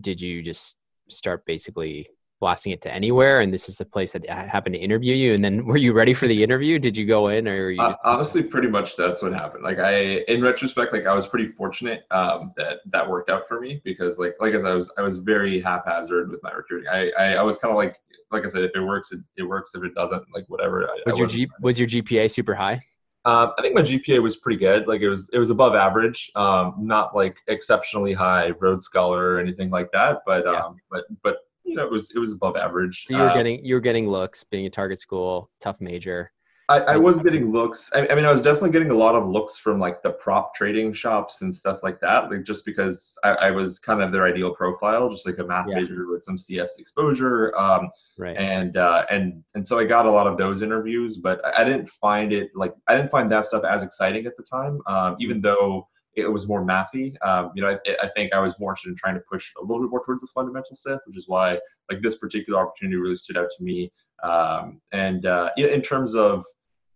did 0.00 0.20
you 0.20 0.42
just 0.42 0.76
start 1.08 1.44
basically 1.44 2.06
blasting 2.40 2.72
it 2.72 2.80
to 2.80 2.92
anywhere 2.92 3.40
and 3.40 3.52
this 3.52 3.68
is 3.68 3.76
the 3.76 3.84
place 3.84 4.12
that 4.12 4.26
happened 4.28 4.74
to 4.74 4.80
interview 4.80 5.14
you? 5.14 5.34
And 5.34 5.44
then 5.44 5.66
were 5.66 5.76
you 5.76 5.92
ready 5.92 6.14
for 6.14 6.26
the 6.26 6.42
interview? 6.42 6.78
Did 6.78 6.96
you 6.96 7.06
go 7.06 7.28
in 7.28 7.46
or 7.46 7.70
you... 7.70 7.80
uh, 7.80 7.96
honestly 8.04 8.42
pretty 8.42 8.68
much 8.68 8.96
that's 8.96 9.22
what 9.22 9.32
happened. 9.32 9.62
Like 9.62 9.78
i 9.78 10.24
in 10.28 10.42
retrospect 10.42 10.92
like 10.92 11.06
i 11.06 11.14
was 11.14 11.26
pretty 11.26 11.48
fortunate 11.48 12.04
um, 12.10 12.52
that 12.56 12.78
that 12.86 13.08
worked 13.08 13.30
out 13.30 13.46
for 13.46 13.60
me 13.60 13.80
because 13.84 14.18
like 14.18 14.36
like 14.40 14.54
as 14.54 14.64
i 14.64 14.74
was 14.74 14.90
i 14.96 15.02
was 15.02 15.18
very 15.18 15.60
haphazard 15.60 16.30
with 16.30 16.42
my 16.42 16.50
recruiting. 16.52 16.88
I 16.88 17.10
i, 17.18 17.34
I 17.34 17.42
was 17.42 17.58
kind 17.58 17.70
of 17.70 17.76
like 17.76 18.00
like 18.32 18.44
i 18.44 18.48
said 18.48 18.62
if 18.62 18.72
it 18.74 18.80
works 18.80 19.12
it, 19.12 19.20
it 19.36 19.42
works. 19.42 19.72
If 19.74 19.84
it 19.84 19.94
doesn't 19.94 20.24
like 20.34 20.46
whatever 20.48 20.88
was 21.04 21.16
I, 21.16 21.18
your 21.18 21.28
G, 21.28 21.48
was 21.62 21.78
your 21.78 21.88
gpa 21.88 22.30
super 22.30 22.54
high 22.54 22.80
Um, 23.26 23.52
I 23.58 23.62
think 23.62 23.74
my 23.74 23.82
GPA 23.82 24.22
was 24.22 24.36
pretty 24.36 24.58
good. 24.58 24.86
Like 24.86 25.02
it 25.02 25.08
was, 25.10 25.28
it 25.32 25.38
was 25.38 25.50
above 25.50 25.74
average. 25.74 26.30
Um, 26.36 26.74
not 26.78 27.14
like 27.14 27.36
exceptionally 27.48 28.12
high 28.14 28.50
Rhodes 28.60 28.86
Scholar 28.86 29.34
or 29.34 29.38
anything 29.40 29.68
like 29.70 29.90
that, 29.92 30.22
but 30.26 30.44
Yeah. 30.46 30.52
um, 30.64 30.76
but 30.90 31.04
but 31.22 31.36
you 31.64 31.74
know, 31.76 31.84
it 31.84 31.90
was 31.90 32.10
it 32.14 32.18
was 32.18 32.32
above 32.32 32.56
average. 32.56 33.04
So 33.06 33.14
you 33.16 33.20
were 33.22 33.30
Uh, 33.30 33.34
getting 33.34 33.64
you 33.64 33.74
were 33.74 33.80
getting 33.80 34.08
looks 34.08 34.42
being 34.44 34.64
a 34.66 34.70
target 34.70 35.00
school, 35.00 35.50
tough 35.60 35.80
major. 35.80 36.32
I, 36.70 36.78
I 36.94 36.96
was 36.96 37.18
getting 37.18 37.50
looks. 37.50 37.90
I, 37.92 38.06
I 38.06 38.14
mean, 38.14 38.24
I 38.24 38.30
was 38.30 38.42
definitely 38.42 38.70
getting 38.70 38.92
a 38.92 38.94
lot 38.94 39.16
of 39.16 39.28
looks 39.28 39.58
from 39.58 39.80
like 39.80 40.02
the 40.02 40.12
prop 40.12 40.54
trading 40.54 40.92
shops 40.92 41.42
and 41.42 41.52
stuff 41.52 41.82
like 41.82 41.98
that. 42.00 42.30
Like 42.30 42.44
just 42.44 42.64
because 42.64 43.18
I, 43.24 43.30
I 43.30 43.50
was 43.50 43.80
kind 43.80 44.00
of 44.00 44.12
their 44.12 44.24
ideal 44.24 44.54
profile, 44.54 45.10
just 45.10 45.26
like 45.26 45.38
a 45.38 45.44
math 45.44 45.66
Yeah. 45.68 45.80
major 45.80 46.06
with 46.08 46.22
some 46.22 46.38
CS 46.38 46.78
exposure. 46.78 47.56
Um, 47.58 47.90
Right. 48.16 48.36
and 48.36 48.76
uh, 48.76 49.04
and 49.10 49.42
and 49.54 49.66
so 49.66 49.78
I 49.78 49.84
got 49.84 50.06
a 50.06 50.10
lot 50.10 50.26
of 50.26 50.36
those 50.36 50.62
interviews, 50.62 51.16
but 51.16 51.40
I 51.58 51.64
didn't 51.64 51.88
find 51.88 52.32
it 52.32 52.50
like 52.54 52.74
I 52.86 52.94
didn't 52.94 53.10
find 53.10 53.32
that 53.32 53.46
stuff 53.46 53.64
as 53.64 53.82
exciting 53.82 54.26
at 54.26 54.36
the 54.36 54.42
time. 54.42 54.80
Um, 54.86 55.16
even 55.18 55.40
though 55.40 55.88
it 56.14 56.30
was 56.30 56.46
more 56.46 56.64
mathy, 56.64 57.14
um, 57.26 57.50
you 57.54 57.62
know, 57.62 57.70
I, 57.70 57.78
I 58.02 58.08
think 58.14 58.32
I 58.32 58.38
was 58.40 58.54
more 58.60 58.72
interested 58.72 58.90
in 58.90 58.96
trying 58.96 59.14
to 59.14 59.22
push 59.28 59.50
a 59.60 59.64
little 59.64 59.82
bit 59.82 59.90
more 59.90 60.04
towards 60.04 60.20
the 60.20 60.28
fundamental 60.34 60.76
stuff, 60.76 61.00
which 61.06 61.16
is 61.16 61.26
why 61.26 61.58
like 61.90 62.02
this 62.02 62.16
particular 62.16 62.60
opportunity 62.60 62.96
really 62.96 63.14
stood 63.14 63.38
out 63.38 63.48
to 63.56 63.64
me. 63.64 63.90
Um, 64.22 64.80
and 64.92 65.24
uh, 65.24 65.50
in 65.56 65.80
terms 65.80 66.14
of 66.14 66.44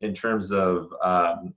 in 0.04 0.14
terms 0.14 0.52
of 0.52 0.92
um, 1.02 1.54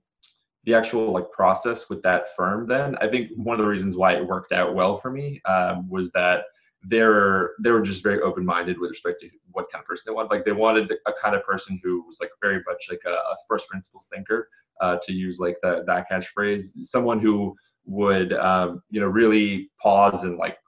the 0.64 0.74
actual 0.74 1.12
like 1.12 1.30
process 1.30 1.88
with 1.88 2.02
that 2.02 2.34
firm, 2.36 2.66
then 2.66 2.96
I 3.00 3.08
think 3.08 3.30
one 3.36 3.58
of 3.58 3.64
the 3.64 3.70
reasons 3.70 3.96
why 3.96 4.14
it 4.14 4.26
worked 4.26 4.52
out 4.52 4.74
well 4.74 4.96
for 4.96 5.10
me 5.10 5.40
um, 5.44 5.88
was 5.88 6.10
that 6.12 6.44
they're 6.84 7.50
they 7.62 7.70
were 7.70 7.82
just 7.82 8.02
very 8.02 8.20
open 8.22 8.44
minded 8.44 8.78
with 8.78 8.90
respect 8.90 9.20
to 9.20 9.28
what 9.52 9.66
kind 9.70 9.82
of 9.82 9.86
person 9.86 10.04
they 10.06 10.12
wanted. 10.12 10.30
Like 10.30 10.44
they 10.44 10.52
wanted 10.52 10.92
a 11.06 11.12
kind 11.12 11.34
of 11.34 11.44
person 11.44 11.80
who 11.82 12.04
was 12.06 12.18
like 12.20 12.30
very 12.40 12.62
much 12.68 12.86
like 12.90 13.00
a, 13.06 13.10
a 13.10 13.36
first 13.48 13.68
principles 13.68 14.08
thinker, 14.12 14.48
uh, 14.80 14.98
to 15.02 15.12
use 15.12 15.38
like 15.38 15.56
that 15.62 15.86
that 15.86 16.08
catchphrase. 16.10 16.84
Someone 16.84 17.18
who 17.18 17.56
would 17.84 18.32
um, 18.34 18.82
you 18.90 19.00
know 19.00 19.08
really 19.08 19.70
pause 19.80 20.24
and 20.24 20.36
like 20.36 20.58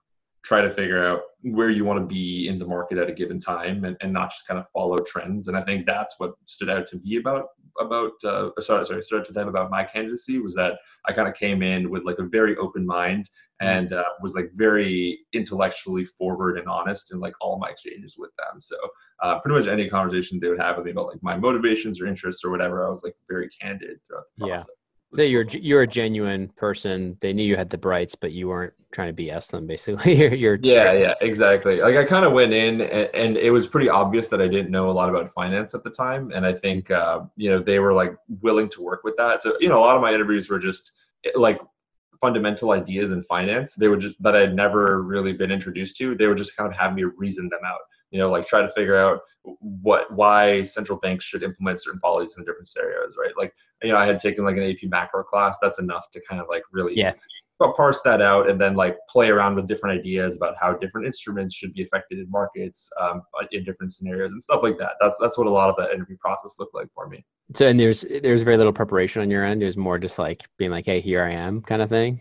try 0.42 0.60
to 0.60 0.70
figure 0.70 1.04
out 1.04 1.20
where 1.42 1.70
you 1.70 1.84
want 1.84 2.00
to 2.00 2.06
be 2.06 2.48
in 2.48 2.58
the 2.58 2.66
market 2.66 2.98
at 2.98 3.08
a 3.08 3.12
given 3.12 3.38
time 3.38 3.84
and, 3.84 3.96
and 4.00 4.12
not 4.12 4.30
just 4.30 4.46
kind 4.46 4.58
of 4.58 4.66
follow 4.72 4.96
trends. 4.98 5.48
And 5.48 5.56
I 5.56 5.62
think 5.62 5.86
that's 5.86 6.14
what 6.18 6.32
stood 6.46 6.70
out 6.70 6.88
to 6.88 6.98
me 6.98 7.16
about 7.16 7.48
about 7.78 8.12
uh, 8.24 8.50
sorry 8.60 8.84
sorry 8.84 9.02
out 9.14 9.24
to 9.24 9.32
them 9.32 9.48
about 9.48 9.70
my 9.70 9.84
candidacy 9.84 10.38
was 10.38 10.54
that 10.54 10.78
I 11.06 11.12
kind 11.12 11.28
of 11.28 11.34
came 11.34 11.62
in 11.62 11.90
with 11.90 12.04
like 12.04 12.18
a 12.18 12.24
very 12.24 12.56
open 12.56 12.86
mind 12.86 13.28
and 13.60 13.92
uh, 13.92 14.04
was 14.22 14.34
like 14.34 14.50
very 14.54 15.20
intellectually 15.32 16.04
forward 16.04 16.58
and 16.58 16.66
honest 16.66 17.12
in 17.12 17.20
like 17.20 17.34
all 17.40 17.58
my 17.58 17.68
exchanges 17.68 18.16
with 18.18 18.30
them. 18.36 18.60
So 18.60 18.76
uh, 19.22 19.38
pretty 19.40 19.58
much 19.58 19.68
any 19.68 19.88
conversation 19.88 20.40
they 20.40 20.48
would 20.48 20.60
have 20.60 20.76
with 20.76 20.86
me 20.86 20.92
about 20.92 21.08
like 21.08 21.22
my 21.22 21.36
motivations 21.36 22.00
or 22.00 22.06
interests 22.06 22.42
or 22.44 22.50
whatever, 22.50 22.86
I 22.86 22.90
was 22.90 23.04
like 23.04 23.16
very 23.28 23.48
candid 23.48 24.00
throughout 24.06 24.24
the 24.38 24.46
process. 24.46 24.66
Yeah. 24.68 24.74
So 25.12 25.22
you're 25.22 25.42
you're 25.50 25.82
a 25.82 25.86
genuine 25.86 26.48
person. 26.50 27.16
They 27.20 27.32
knew 27.32 27.42
you 27.42 27.56
had 27.56 27.70
the 27.70 27.78
brights, 27.78 28.14
but 28.14 28.30
you 28.32 28.48
weren't 28.48 28.74
trying 28.92 29.14
to 29.14 29.22
BS 29.22 29.50
them. 29.50 29.66
Basically, 29.66 30.14
you're, 30.18 30.34
you're 30.34 30.58
Yeah, 30.62 30.92
yeah, 30.92 31.14
exactly. 31.20 31.80
Like 31.80 31.96
I 31.96 32.04
kind 32.04 32.24
of 32.24 32.32
went 32.32 32.52
in, 32.52 32.80
and, 32.80 33.10
and 33.12 33.36
it 33.36 33.50
was 33.50 33.66
pretty 33.66 33.88
obvious 33.88 34.28
that 34.28 34.40
I 34.40 34.46
didn't 34.46 34.70
know 34.70 34.88
a 34.88 34.92
lot 34.92 35.08
about 35.08 35.28
finance 35.30 35.74
at 35.74 35.82
the 35.82 35.90
time, 35.90 36.30
and 36.32 36.46
I 36.46 36.52
think 36.52 36.90
uh, 36.92 37.22
you 37.36 37.50
know 37.50 37.58
they 37.58 37.80
were 37.80 37.92
like 37.92 38.16
willing 38.40 38.68
to 38.70 38.82
work 38.82 39.02
with 39.02 39.16
that. 39.16 39.42
So 39.42 39.56
you 39.58 39.68
know, 39.68 39.78
a 39.78 39.84
lot 39.84 39.96
of 39.96 40.02
my 40.02 40.14
interviews 40.14 40.48
were 40.48 40.60
just 40.60 40.92
eh, 41.24 41.30
like 41.34 41.60
fundamental 42.20 42.70
ideas 42.70 43.10
in 43.10 43.24
finance. 43.24 43.74
They 43.74 43.88
were 43.88 43.96
just 43.96 44.14
that 44.22 44.36
I'd 44.36 44.54
never 44.54 45.02
really 45.02 45.32
been 45.32 45.50
introduced 45.50 45.96
to. 45.96 46.14
They 46.14 46.28
would 46.28 46.38
just 46.38 46.56
kind 46.56 46.70
of 46.70 46.78
have 46.78 46.94
me 46.94 47.02
reason 47.02 47.48
them 47.48 47.60
out. 47.66 47.80
You 48.10 48.18
know, 48.18 48.30
like 48.30 48.46
try 48.46 48.62
to 48.62 48.70
figure 48.70 48.96
out 48.96 49.20
what 49.60 50.12
why 50.12 50.62
central 50.62 50.98
banks 50.98 51.24
should 51.24 51.42
implement 51.42 51.82
certain 51.82 52.00
policies 52.00 52.36
in 52.36 52.44
different 52.44 52.68
scenarios, 52.68 53.14
right? 53.18 53.32
Like 53.36 53.54
you 53.82 53.90
know, 53.90 53.96
I 53.96 54.06
had 54.06 54.20
taken 54.20 54.44
like 54.44 54.56
an 54.56 54.64
AP 54.64 54.88
macro 54.90 55.22
class. 55.22 55.58
That's 55.62 55.78
enough 55.78 56.10
to 56.12 56.20
kind 56.28 56.40
of 56.40 56.46
like 56.48 56.62
really 56.72 56.94
Yeah. 56.96 57.14
parse 57.76 58.00
that 58.02 58.20
out 58.22 58.48
and 58.48 58.60
then 58.60 58.74
like 58.74 58.96
play 59.08 59.28
around 59.28 59.54
with 59.54 59.68
different 59.68 59.98
ideas 59.98 60.34
about 60.34 60.54
how 60.58 60.72
different 60.74 61.06
instruments 61.06 61.54
should 61.54 61.72
be 61.74 61.82
affected 61.82 62.18
in 62.18 62.30
markets 62.30 62.90
um, 63.00 63.22
in 63.52 63.64
different 63.64 63.92
scenarios 63.92 64.32
and 64.32 64.42
stuff 64.42 64.60
like 64.62 64.78
that. 64.78 64.94
That's 65.00 65.16
that's 65.20 65.38
what 65.38 65.46
a 65.46 65.50
lot 65.50 65.70
of 65.70 65.76
the 65.76 65.92
interview 65.94 66.16
process 66.18 66.56
looked 66.58 66.74
like 66.74 66.88
for 66.94 67.08
me. 67.08 67.24
So 67.54 67.66
and 67.66 67.78
there's 67.80 68.04
there's 68.22 68.42
very 68.42 68.56
little 68.56 68.72
preparation 68.72 69.22
on 69.22 69.30
your 69.30 69.44
end. 69.44 69.60
There's 69.62 69.76
more 69.76 69.98
just 69.98 70.18
like 70.18 70.42
being 70.56 70.70
like, 70.70 70.86
hey, 70.86 71.00
here 71.00 71.22
I 71.22 71.32
am, 71.32 71.62
kind 71.62 71.82
of 71.82 71.88
thing. 71.88 72.20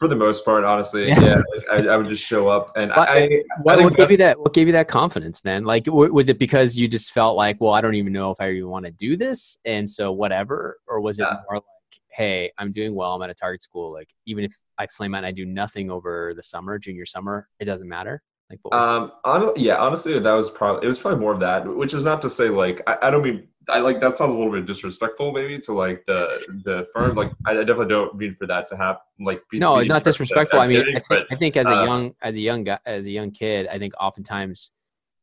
For 0.00 0.08
the 0.08 0.16
most 0.16 0.46
part, 0.46 0.64
honestly, 0.64 1.08
Yeah. 1.08 1.20
yeah, 1.20 1.34
like, 1.54 1.86
I, 1.86 1.92
I 1.92 1.96
would 1.98 2.08
just 2.08 2.24
show 2.24 2.48
up 2.48 2.72
and 2.74 2.90
But- 2.96 3.10
I, 3.10 3.18
I 3.18 3.42
What, 3.62 3.76
think 3.76 3.90
what 3.90 3.98
gave 3.98 4.10
you 4.10 4.16
that? 4.16 4.40
What 4.40 4.54
gave 4.54 4.66
you 4.66 4.72
that 4.72 4.88
confidence, 4.88 5.44
man? 5.44 5.64
Like, 5.64 5.84
w- 5.84 6.10
was 6.10 6.30
it 6.30 6.38
because 6.38 6.78
you 6.78 6.88
just 6.88 7.12
felt 7.12 7.36
like, 7.36 7.60
well, 7.60 7.74
I 7.74 7.82
don't 7.82 7.94
even 7.94 8.10
know 8.14 8.30
if 8.30 8.40
I 8.40 8.50
even 8.50 8.70
want 8.70 8.86
to 8.86 8.92
do 8.92 9.18
this, 9.18 9.58
and 9.66 9.86
so 9.88 10.10
whatever, 10.10 10.78
or 10.88 11.02
was 11.02 11.18
it 11.18 11.24
Yeah. 11.30 11.36
more 11.50 11.56
like, 11.56 11.64
hey, 12.08 12.50
I'm 12.56 12.72
doing 12.72 12.94
well, 12.94 13.12
I'm 13.14 13.20
at 13.20 13.28
a 13.28 13.34
target 13.34 13.60
school, 13.60 13.92
like 13.92 14.08
even 14.24 14.42
if 14.44 14.54
I 14.78 14.86
flame 14.86 15.14
out 15.14 15.18
and 15.18 15.26
I 15.26 15.32
do 15.32 15.44
nothing 15.44 15.90
over 15.90 16.32
the 16.34 16.42
summer, 16.42 16.78
junior 16.78 17.04
summer, 17.04 17.46
it 17.58 17.66
doesn't 17.66 17.88
matter. 17.88 18.22
Like, 18.48 18.58
Um, 18.72 19.06
hon- 19.26 19.52
yeah, 19.56 19.76
honestly, 19.76 20.18
that 20.18 20.32
was 20.32 20.48
probably 20.50 20.86
it 20.86 20.88
was 20.88 20.98
probably 20.98 21.20
more 21.20 21.34
of 21.34 21.40
that, 21.40 21.66
which 21.68 21.92
is 21.92 22.04
not 22.04 22.22
to 22.22 22.30
say 22.30 22.48
like 22.48 22.80
I, 22.86 22.96
I 23.02 23.10
don't 23.10 23.22
mean 23.22 23.48
I 23.70 23.78
like 23.80 24.00
that 24.00 24.16
sounds 24.16 24.34
a 24.34 24.36
little 24.36 24.52
bit 24.52 24.66
disrespectful 24.66 25.32
maybe 25.32 25.58
to 25.60 25.72
like 25.72 26.04
the 26.06 26.40
the 26.64 26.86
firm. 26.92 27.16
Like 27.16 27.32
I, 27.46 27.52
I 27.52 27.54
definitely 27.64 27.88
don't 27.88 28.14
mean 28.16 28.34
for 28.38 28.46
that 28.46 28.68
to 28.68 28.76
happen. 28.76 29.02
Like 29.20 29.42
be, 29.50 29.58
no, 29.58 29.80
be 29.80 29.86
not 29.88 30.04
the 30.04 30.10
person 30.10 30.28
that 30.34 30.50
disrespectful. 30.50 30.60
I 30.60 30.66
mean, 30.68 30.80
I 30.82 30.84
think, 30.84 31.04
but 31.08 31.26
I 31.30 31.36
think 31.36 31.56
as 31.56 31.66
a 31.68 31.76
uh, 31.76 31.84
young 31.84 32.14
as 32.22 32.34
a 32.36 32.40
young 32.40 32.64
guy 32.64 32.78
as 32.86 33.06
a 33.06 33.10
young 33.10 33.30
kid, 33.30 33.66
I 33.68 33.78
think 33.78 33.94
oftentimes 34.00 34.70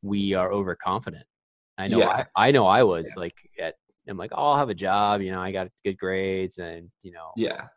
we 0.01 0.33
are 0.33 0.51
overconfident. 0.51 1.25
I 1.77 1.87
know 1.87 1.99
Yeah. 1.99 2.25
I, 2.35 2.47
I 2.47 2.51
know 2.51 2.65
I 2.67 2.83
was 2.83 3.13
like 3.15 3.35
at 3.59 3.75
I'm 4.09 4.17
like, 4.17 4.31
oh, 4.33 4.51
I'll 4.51 4.57
have 4.57 4.69
a 4.69 4.73
job, 4.75 5.21
you 5.21 5.31
know, 5.31 5.41
I 5.41 5.51
got 5.51 5.67
good 5.83 5.97
grades 5.97 6.57
and 6.59 6.89
you 7.03 7.11
know 7.11 7.31
yeah, 7.35 7.67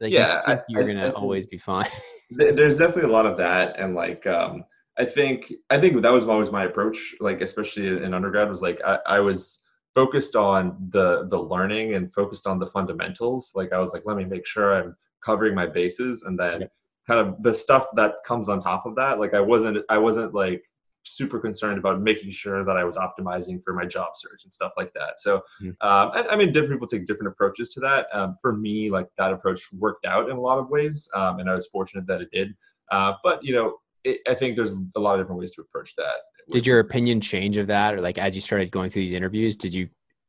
like 0.00 0.12
you 0.12 0.18
Yeah, 0.18 0.42
I- 0.46 0.54
think 0.56 0.64
you're 0.68 0.82
I- 0.84 0.86
gonna 0.86 1.08
I 1.08 1.10
always 1.12 1.46
be 1.46 1.58
fine. 1.58 1.88
There's 2.30 2.78
definitely 2.78 3.10
a 3.10 3.12
lot 3.12 3.26
of 3.26 3.36
that 3.38 3.78
and 3.78 3.94
like 3.94 4.26
um 4.26 4.64
i 4.98 5.04
think 5.04 5.52
i 5.70 5.78
think 5.78 6.00
that 6.02 6.10
was 6.10 6.26
always 6.26 6.50
my 6.50 6.64
approach 6.64 7.14
like 7.20 7.40
especially 7.42 7.86
in 7.86 8.14
undergrad 8.14 8.48
was 8.48 8.62
like 8.62 8.80
i, 8.84 8.98
I 9.06 9.20
was 9.20 9.60
focused 9.96 10.36
on 10.36 10.76
the 10.90 11.26
the 11.30 11.42
learning 11.54 11.94
and 11.94 12.12
focused 12.12 12.46
on 12.46 12.58
the 12.58 12.66
fundamentals 12.76 13.52
like 13.54 13.72
i 13.72 13.78
was 13.78 13.92
like 13.92 14.02
let 14.04 14.16
me 14.16 14.24
make 14.24 14.46
sure 14.46 14.74
i'm 14.78 14.94
covering 15.24 15.54
my 15.54 15.66
bases 15.66 16.22
and 16.22 16.38
then 16.38 16.60
Yep. 16.60 16.72
kind 17.08 17.20
of 17.20 17.42
the 17.42 17.54
stuff 17.54 17.86
that 17.96 18.16
comes 18.24 18.48
on 18.48 18.60
top 18.60 18.86
of 18.86 18.94
that 18.96 19.18
like 19.18 19.34
i 19.34 19.40
wasn't 19.40 19.78
i 19.88 19.98
wasn't 19.98 20.34
like 20.34 20.62
super 21.08 21.38
concerned 21.38 21.78
about 21.78 22.02
making 22.02 22.30
sure 22.30 22.64
that 22.64 22.76
i 22.76 22.84
was 22.84 22.96
optimizing 22.96 23.62
for 23.64 23.72
my 23.72 23.86
job 23.86 24.10
search 24.16 24.42
and 24.44 24.52
stuff 24.52 24.72
like 24.76 24.92
that 24.92 25.18
so 25.18 25.40
Mhm. 25.62 25.74
um, 25.88 26.06
I, 26.16 26.26
I 26.30 26.36
mean 26.36 26.52
different 26.52 26.74
people 26.74 26.88
take 26.88 27.06
different 27.06 27.32
approaches 27.32 27.72
to 27.74 27.80
that 27.80 28.08
um, 28.12 28.36
for 28.42 28.52
me 28.52 28.90
like 28.90 29.08
that 29.16 29.32
approach 29.32 29.60
worked 29.72 30.04
out 30.04 30.28
in 30.30 30.36
a 30.36 30.40
lot 30.40 30.58
of 30.58 30.68
ways 30.68 31.08
um, 31.14 31.38
and 31.40 31.48
i 31.48 31.54
was 31.54 31.66
fortunate 31.68 32.06
that 32.08 32.20
it 32.20 32.30
did 32.32 32.54
uh, 32.92 33.14
but 33.22 33.42
you 33.44 33.54
know, 33.54 33.76
it, 34.04 34.20
I 34.28 34.34
think 34.34 34.56
there's 34.56 34.74
a 34.96 35.00
lot 35.00 35.14
of 35.18 35.20
different 35.20 35.40
ways 35.40 35.52
to 35.52 35.62
approach 35.62 35.94
that. 35.96 36.16
Did 36.50 36.66
your 36.66 36.78
opinion 36.80 37.20
change 37.20 37.56
of 37.56 37.66
that, 37.68 37.94
or 37.94 38.00
like 38.00 38.18
as 38.18 38.34
you 38.34 38.40
started 38.40 38.70
going 38.70 38.90
through 38.90 39.02
these 39.02 39.14
interviews, 39.14 39.56
did 39.56 39.74
you 39.74 39.88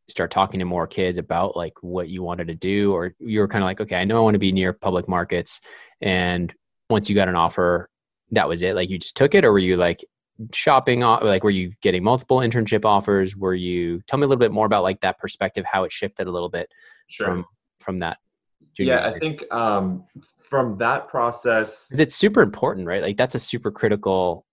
start 0.10 0.32
talking 0.32 0.60
to 0.60 0.66
more 0.66 0.88
kids 0.88 1.18
about 1.18 1.56
like 1.56 1.74
what 1.82 2.10
you 2.10 2.24
wanted 2.24 2.48
to 2.48 2.56
do, 2.56 2.94
or 2.94 3.14
you 3.20 3.40
were 3.40 3.48
kind 3.48 3.64
of 3.64 3.68
like, 3.68 3.82
okay, 3.82 3.98
I 3.98 4.06
know 4.06 4.18
I 4.18 4.22
want 4.22 4.36
to 4.36 4.40
be 4.40 4.52
near 4.52 4.74
public 4.74 5.08
markets, 5.08 5.62
and 6.02 6.54
once 6.90 7.10
you 7.10 7.16
got 7.16 7.30
an 7.30 7.36
offer, 7.36 7.90
that 8.32 8.48
was 8.50 8.62
it. 8.64 8.76
Like 8.76 8.90
you 8.90 8.98
just 8.98 9.16
took 9.16 9.36
it, 9.36 9.46
or 9.46 9.52
were 9.52 9.60
you 9.60 9.78
like 9.78 10.04
shopping? 10.54 11.04
o- 11.04 11.20
Like 11.22 11.44
were 11.44 11.50
you 11.52 11.74
getting 11.82 12.04
multiple 12.04 12.38
internship 12.38 12.84
offers? 12.84 13.36
Were 13.36 13.54
you? 13.54 14.02
Tell 14.08 14.18
me 14.18 14.24
a 14.24 14.28
little 14.28 14.40
bit 14.40 14.52
more 14.52 14.66
about 14.66 14.84
like 14.84 15.02
that 15.02 15.20
perspective, 15.20 15.66
how 15.66 15.84
it 15.84 15.92
shifted 15.92 16.28
a 16.28 16.32
little 16.32 16.50
bit 16.50 16.72
Sure. 17.10 17.28
from 17.28 17.46
from 17.80 18.00
that. 18.00 18.18
junior 18.74 18.94
yeah, 18.96 19.08
I 19.08 19.20
think 19.20 19.44
um, 19.52 20.04
from 20.42 20.78
that 20.80 21.08
process 21.10 21.90
it's 21.92 22.16
super 22.16 22.42
important, 22.42 22.88
right? 22.88 23.04
Like 23.04 23.18
that's 23.18 23.36
a 23.36 23.40
super 23.40 23.70
critical 23.70 24.46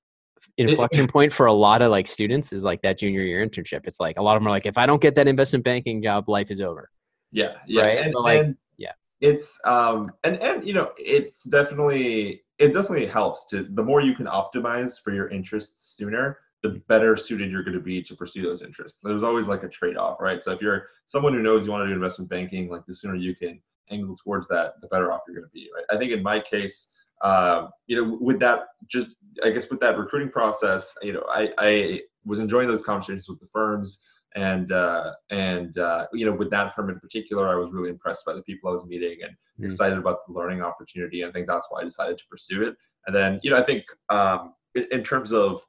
inflection 0.57 1.07
point 1.13 1.33
for 1.33 1.47
a 1.47 1.53
lot 1.53 1.83
of 1.83 1.91
like 1.91 2.07
students 2.07 2.53
is 2.53 2.65
like 2.65 2.83
that 2.83 2.99
junior 2.99 3.23
year 3.23 3.47
internship. 3.47 3.83
It's 3.85 4.01
like 4.01 4.19
a 4.19 4.23
lot 4.23 4.37
of 4.37 4.43
them 4.43 4.49
are 4.49 4.51
like, 4.51 4.67
if 4.67 4.79
I 4.79 4.87
don't 4.87 5.01
get 5.01 5.15
that 5.17 5.29
investment 5.29 5.65
banking 5.65 6.03
job, 6.03 6.29
life 6.29 6.51
is 6.51 6.61
over. 6.61 6.91
yeah, 7.33 7.57
yeah, 7.67 7.83
Right, 7.83 7.99
and, 7.99 8.15
like, 8.15 8.41
and 8.41 8.57
yeah. 8.77 8.93
it's 9.21 9.59
um, 9.65 10.13
and 10.23 10.37
and 10.37 10.67
you 10.67 10.75
know, 10.75 10.93
it's 10.99 11.45
definitely 11.45 12.43
it 12.59 12.69
definitely 12.69 13.07
helps 13.07 13.47
to 13.47 13.65
the 13.71 13.83
more 13.83 14.01
you 14.01 14.15
can 14.15 14.27
optimize 14.27 15.03
for 15.03 15.13
your 15.13 15.29
interests 15.29 15.97
sooner. 15.97 16.39
The 16.63 16.81
better 16.89 17.15
suited 17.15 17.51
you're 17.51 17.63
going 17.63 17.77
to 17.77 17.83
be 17.83 18.03
to 18.03 18.17
pursue 18.17 18.41
those 18.41 18.63
interests. 18.63 19.01
There's 19.03 19.23
always 19.23 19.47
like 19.47 19.65
a 19.65 19.69
trade-off, 19.69 20.19
right? 20.19 20.43
So 20.43 20.53
if 20.53 20.63
you're 20.63 20.87
someone 21.05 21.35
who 21.35 21.43
knows 21.43 21.67
you 21.67 21.71
want 21.71 21.83
to 21.83 21.89
do 21.89 21.93
investment 21.93 22.31
banking, 22.31 22.71
like 22.71 22.87
the 22.87 22.95
sooner 22.95 23.17
you 23.17 23.37
can 23.37 23.61
angle 23.91 24.17
towards 24.17 24.49
that, 24.49 24.81
the 24.81 24.87
better 24.89 25.13
off 25.13 25.21
you're 25.27 25.37
going 25.37 25.47
to 25.47 25.53
be, 25.53 25.69
right? 25.77 25.85
I 25.91 25.99
think 25.99 26.13
in 26.13 26.23
my 26.23 26.41
case, 26.41 26.89
um, 27.25 27.71
you 27.87 27.97
know, 27.97 28.19
with 28.21 28.39
that, 28.41 28.67
just 28.87 29.09
I 29.43 29.51
guess 29.51 29.69
with 29.69 29.81
that 29.81 29.99
recruiting 29.99 30.31
process, 30.31 30.95
you 31.03 31.13
know, 31.13 31.25
I, 31.29 31.53
I 31.59 32.01
was 32.25 32.39
enjoying 32.39 32.69
those 32.69 32.83
conversations 32.83 33.29
with 33.29 33.41
the 33.41 33.49
firms, 33.53 34.01
and 34.37 34.71
uh, 34.71 35.13
and 35.31 35.77
uh, 35.79 36.07
you 36.13 36.27
know, 36.27 36.33
with 36.33 36.51
that 36.51 36.75
firm 36.75 36.91
in 36.91 37.01
particular, 37.01 37.49
I 37.49 37.57
was 37.57 37.73
really 37.73 37.91
impressed 37.91 38.25
by 38.25 38.35
the 38.35 38.43
people 38.43 38.71
I 38.71 38.73
was 38.73 38.87
meeting 38.87 39.19
and 39.23 39.33
Mm. 39.61 39.67
excited 39.67 39.99
about 39.99 40.27
the 40.27 40.33
learning 40.33 40.63
opportunity. 40.63 41.23
And 41.23 41.31
I 41.31 41.33
think 41.33 41.47
that's 41.47 41.69
why 41.71 41.81
I 41.81 41.85
decided 41.85 42.19
to 42.19 42.25
pursue 42.29 42.65
it. 42.65 42.75
And 43.07 43.15
then, 43.15 43.39
you 43.45 43.51
know, 43.51 43.57
I 43.57 43.63
think 43.63 43.85
um, 44.09 44.55
in, 44.75 44.87
in 44.91 45.05
terms 45.05 45.33
of 45.33 45.63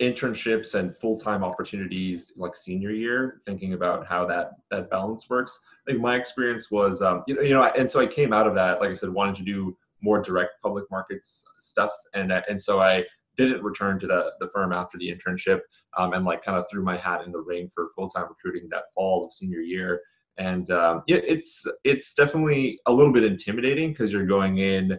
internships 0.00 0.74
and 0.74 0.96
full-time 0.96 1.44
opportunities 1.44 2.32
like 2.36 2.56
senior 2.56 2.90
year 2.90 3.40
thinking 3.44 3.72
about 3.72 4.06
how 4.06 4.26
that 4.26 4.52
that 4.70 4.90
balance 4.90 5.30
works 5.30 5.60
i 5.86 5.90
think 5.92 6.02
my 6.02 6.16
experience 6.16 6.72
was 6.72 7.00
um, 7.02 7.22
you 7.28 7.36
know 7.36 7.42
you 7.42 7.54
know 7.54 7.62
and 7.62 7.88
so 7.88 8.00
i 8.00 8.06
came 8.06 8.32
out 8.32 8.46
of 8.46 8.54
that 8.54 8.80
like 8.80 8.90
i 8.90 8.94
said 8.94 9.10
wanting 9.10 9.34
to 9.34 9.44
do 9.44 9.76
more 10.02 10.20
direct 10.20 10.60
public 10.62 10.84
markets 10.90 11.44
stuff 11.60 11.92
and 12.14 12.32
and 12.32 12.60
so 12.60 12.80
i 12.80 13.04
didn't 13.34 13.62
return 13.62 13.98
to 13.98 14.06
the, 14.06 14.32
the 14.40 14.48
firm 14.48 14.74
after 14.74 14.98
the 14.98 15.10
internship 15.10 15.60
um, 15.96 16.12
and 16.12 16.26
like 16.26 16.44
kind 16.44 16.58
of 16.58 16.68
threw 16.70 16.82
my 16.82 16.98
hat 16.98 17.24
in 17.24 17.32
the 17.32 17.40
ring 17.40 17.70
for 17.74 17.88
full-time 17.96 18.26
recruiting 18.28 18.68
that 18.68 18.84
fall 18.94 19.24
of 19.24 19.32
senior 19.32 19.60
year 19.60 20.02
and 20.38 20.70
um, 20.70 21.02
yeah, 21.06 21.20
it's 21.24 21.64
it's 21.84 22.14
definitely 22.14 22.80
a 22.86 22.92
little 22.92 23.12
bit 23.12 23.24
intimidating 23.24 23.90
because 23.90 24.12
you're 24.12 24.26
going 24.26 24.58
in 24.58 24.98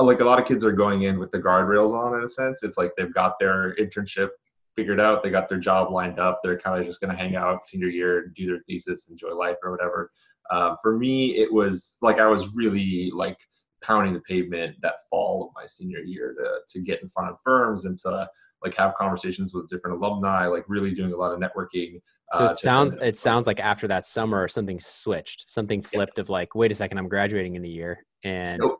like 0.00 0.20
a 0.20 0.24
lot 0.24 0.38
of 0.38 0.46
kids 0.46 0.64
are 0.64 0.72
going 0.72 1.02
in 1.02 1.18
with 1.18 1.30
the 1.30 1.38
guardrails 1.38 1.94
on 1.94 2.16
in 2.18 2.24
a 2.24 2.28
sense. 2.28 2.62
It's 2.62 2.76
like 2.76 2.92
they've 2.96 3.12
got 3.12 3.38
their 3.38 3.74
internship 3.76 4.30
figured 4.76 5.00
out, 5.00 5.22
they 5.22 5.30
got 5.30 5.48
their 5.48 5.58
job 5.58 5.92
lined 5.92 6.18
up, 6.18 6.40
they're 6.42 6.58
kind 6.58 6.80
of 6.80 6.86
just 6.86 7.00
going 7.00 7.14
to 7.14 7.16
hang 7.16 7.36
out 7.36 7.66
senior 7.66 7.88
year, 7.88 8.28
do 8.34 8.46
their 8.46 8.60
thesis, 8.66 9.08
enjoy 9.08 9.34
life 9.34 9.56
or 9.62 9.70
whatever. 9.70 10.10
Um, 10.50 10.76
for 10.82 10.96
me, 10.96 11.36
it 11.36 11.52
was 11.52 11.96
like 12.02 12.18
I 12.18 12.26
was 12.26 12.54
really 12.54 13.10
like 13.14 13.38
pounding 13.84 14.14
the 14.14 14.20
pavement 14.20 14.76
that 14.82 14.94
fall 15.10 15.44
of 15.44 15.50
my 15.54 15.66
senior 15.66 16.00
year 16.00 16.34
to 16.38 16.60
to 16.68 16.84
get 16.84 17.02
in 17.02 17.08
front 17.08 17.30
of 17.30 17.38
firms 17.44 17.84
and 17.84 17.98
to 17.98 18.28
like 18.64 18.74
have 18.74 18.94
conversations 18.94 19.52
with 19.54 19.68
different 19.68 19.98
alumni, 19.98 20.46
like 20.46 20.64
really 20.68 20.92
doing 20.92 21.12
a 21.12 21.16
lot 21.16 21.32
of 21.32 21.38
networking. 21.38 22.00
So 22.32 22.46
uh, 22.46 22.50
it 22.50 22.58
sounds 22.58 22.96
it 22.96 23.16
sounds 23.16 23.46
like 23.46 23.60
after 23.60 23.86
that 23.88 24.06
summer 24.06 24.48
something 24.48 24.80
switched, 24.80 25.50
something 25.50 25.82
flipped 25.82 26.14
yeah. 26.16 26.22
of 26.22 26.30
like, 26.30 26.54
wait 26.54 26.72
a 26.72 26.74
second, 26.74 26.98
I'm 26.98 27.08
graduating 27.08 27.54
in 27.54 27.64
a 27.64 27.68
year, 27.68 28.04
and 28.24 28.62
it, 28.62 28.70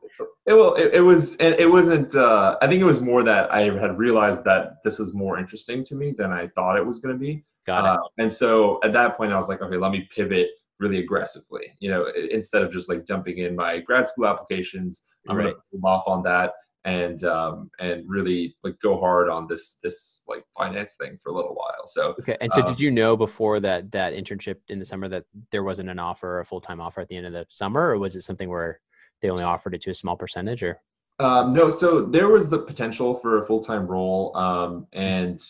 it, 0.47 0.55
well, 0.55 0.75
it, 0.75 0.95
it 0.95 1.01
was 1.01 1.37
and 1.37 1.55
it 1.57 1.71
wasn't. 1.71 2.17
Uh, 2.17 2.57
I 2.63 2.67
think 2.67 2.81
it 2.81 2.87
was 2.87 3.01
more 3.01 3.23
that 3.23 3.53
I 3.53 3.63
had 3.79 3.99
realized 3.99 4.45
that 4.45 4.83
this 4.83 4.99
is 4.99 5.13
more 5.13 5.39
interesting 5.39 5.85
to 5.85 5.95
me 5.95 6.15
than 6.17 6.33
I 6.33 6.49
thought 6.49 6.79
it 6.79 6.87
was 6.87 6.99
going 6.99 7.15
to 7.15 7.19
be. 7.19 7.45
Got 7.67 7.85
it. 7.85 7.99
Uh, 7.99 8.03
and 8.19 8.33
so 8.33 8.81
at 8.83 8.93
that 8.95 9.17
point, 9.17 9.33
I 9.33 9.37
was 9.37 9.49
like, 9.49 9.63
okay, 9.63 9.77
let 9.77 9.93
me 9.93 10.09
pivot 10.15 10.51
really 10.85 11.03
aggressively. 11.03 11.75
You 11.81 11.91
know, 11.91 12.13
instead 12.31 12.63
of 12.63 12.73
just 12.73 12.89
like 12.89 13.07
dumping 13.07 13.39
in 13.39 13.57
my 13.57 13.81
grad 13.81 14.09
school 14.09 14.27
applications, 14.27 15.03
I'm 15.29 15.37
right. 15.37 15.55
to 15.55 15.57
move 15.73 15.85
off 15.85 16.05
on 16.07 16.23
that 16.25 16.53
and 16.85 17.25
um, 17.25 17.71
and 17.81 18.05
really 18.07 18.57
like 18.63 18.79
go 18.83 18.99
hard 18.99 19.29
on 19.29 19.47
this 19.49 19.77
this 19.83 20.23
like 20.29 20.45
finance 20.57 20.97
thing 21.01 21.17
for 21.23 21.31
a 21.31 21.35
little 21.35 21.55
while. 21.55 21.87
So 21.87 22.15
okay. 22.21 22.37
And 22.41 22.53
so 22.53 22.61
um, 22.61 22.69
did 22.69 22.81
you 22.81 22.91
know 22.91 23.17
before 23.17 23.61
that 23.61 23.91
that 23.93 24.13
internship 24.13 24.57
in 24.69 24.79
the 24.79 24.85
summer 24.85 25.09
that 25.09 25.25
there 25.51 25.65
wasn't 25.65 25.89
an 25.89 25.99
offer, 25.99 26.41
a 26.41 26.45
full 26.45 26.61
time 26.61 26.81
offer 26.81 27.01
at 27.01 27.09
the 27.09 27.17
end 27.17 27.27
of 27.27 27.33
the 27.33 27.47
summer, 27.49 27.91
or 27.91 27.99
was 27.99 28.17
it 28.17 28.23
something 28.23 28.49
where 28.49 28.81
they 29.23 29.31
only 29.31 29.45
offered 29.45 29.75
it 29.75 29.83
to 29.83 29.91
a 29.91 29.95
small 29.95 30.17
percentage, 30.17 30.63
or? 30.63 30.81
Um, 31.21 31.53
no, 31.53 31.69
so 31.71 32.05
there 32.05 32.29
was 32.29 32.49
the 32.49 32.59
potential 32.59 33.15
for 33.15 33.41
a 33.41 33.47
full 33.47 33.63
time 33.63 33.87
role, 33.87 34.37
um, 34.37 34.87
and 34.93 35.41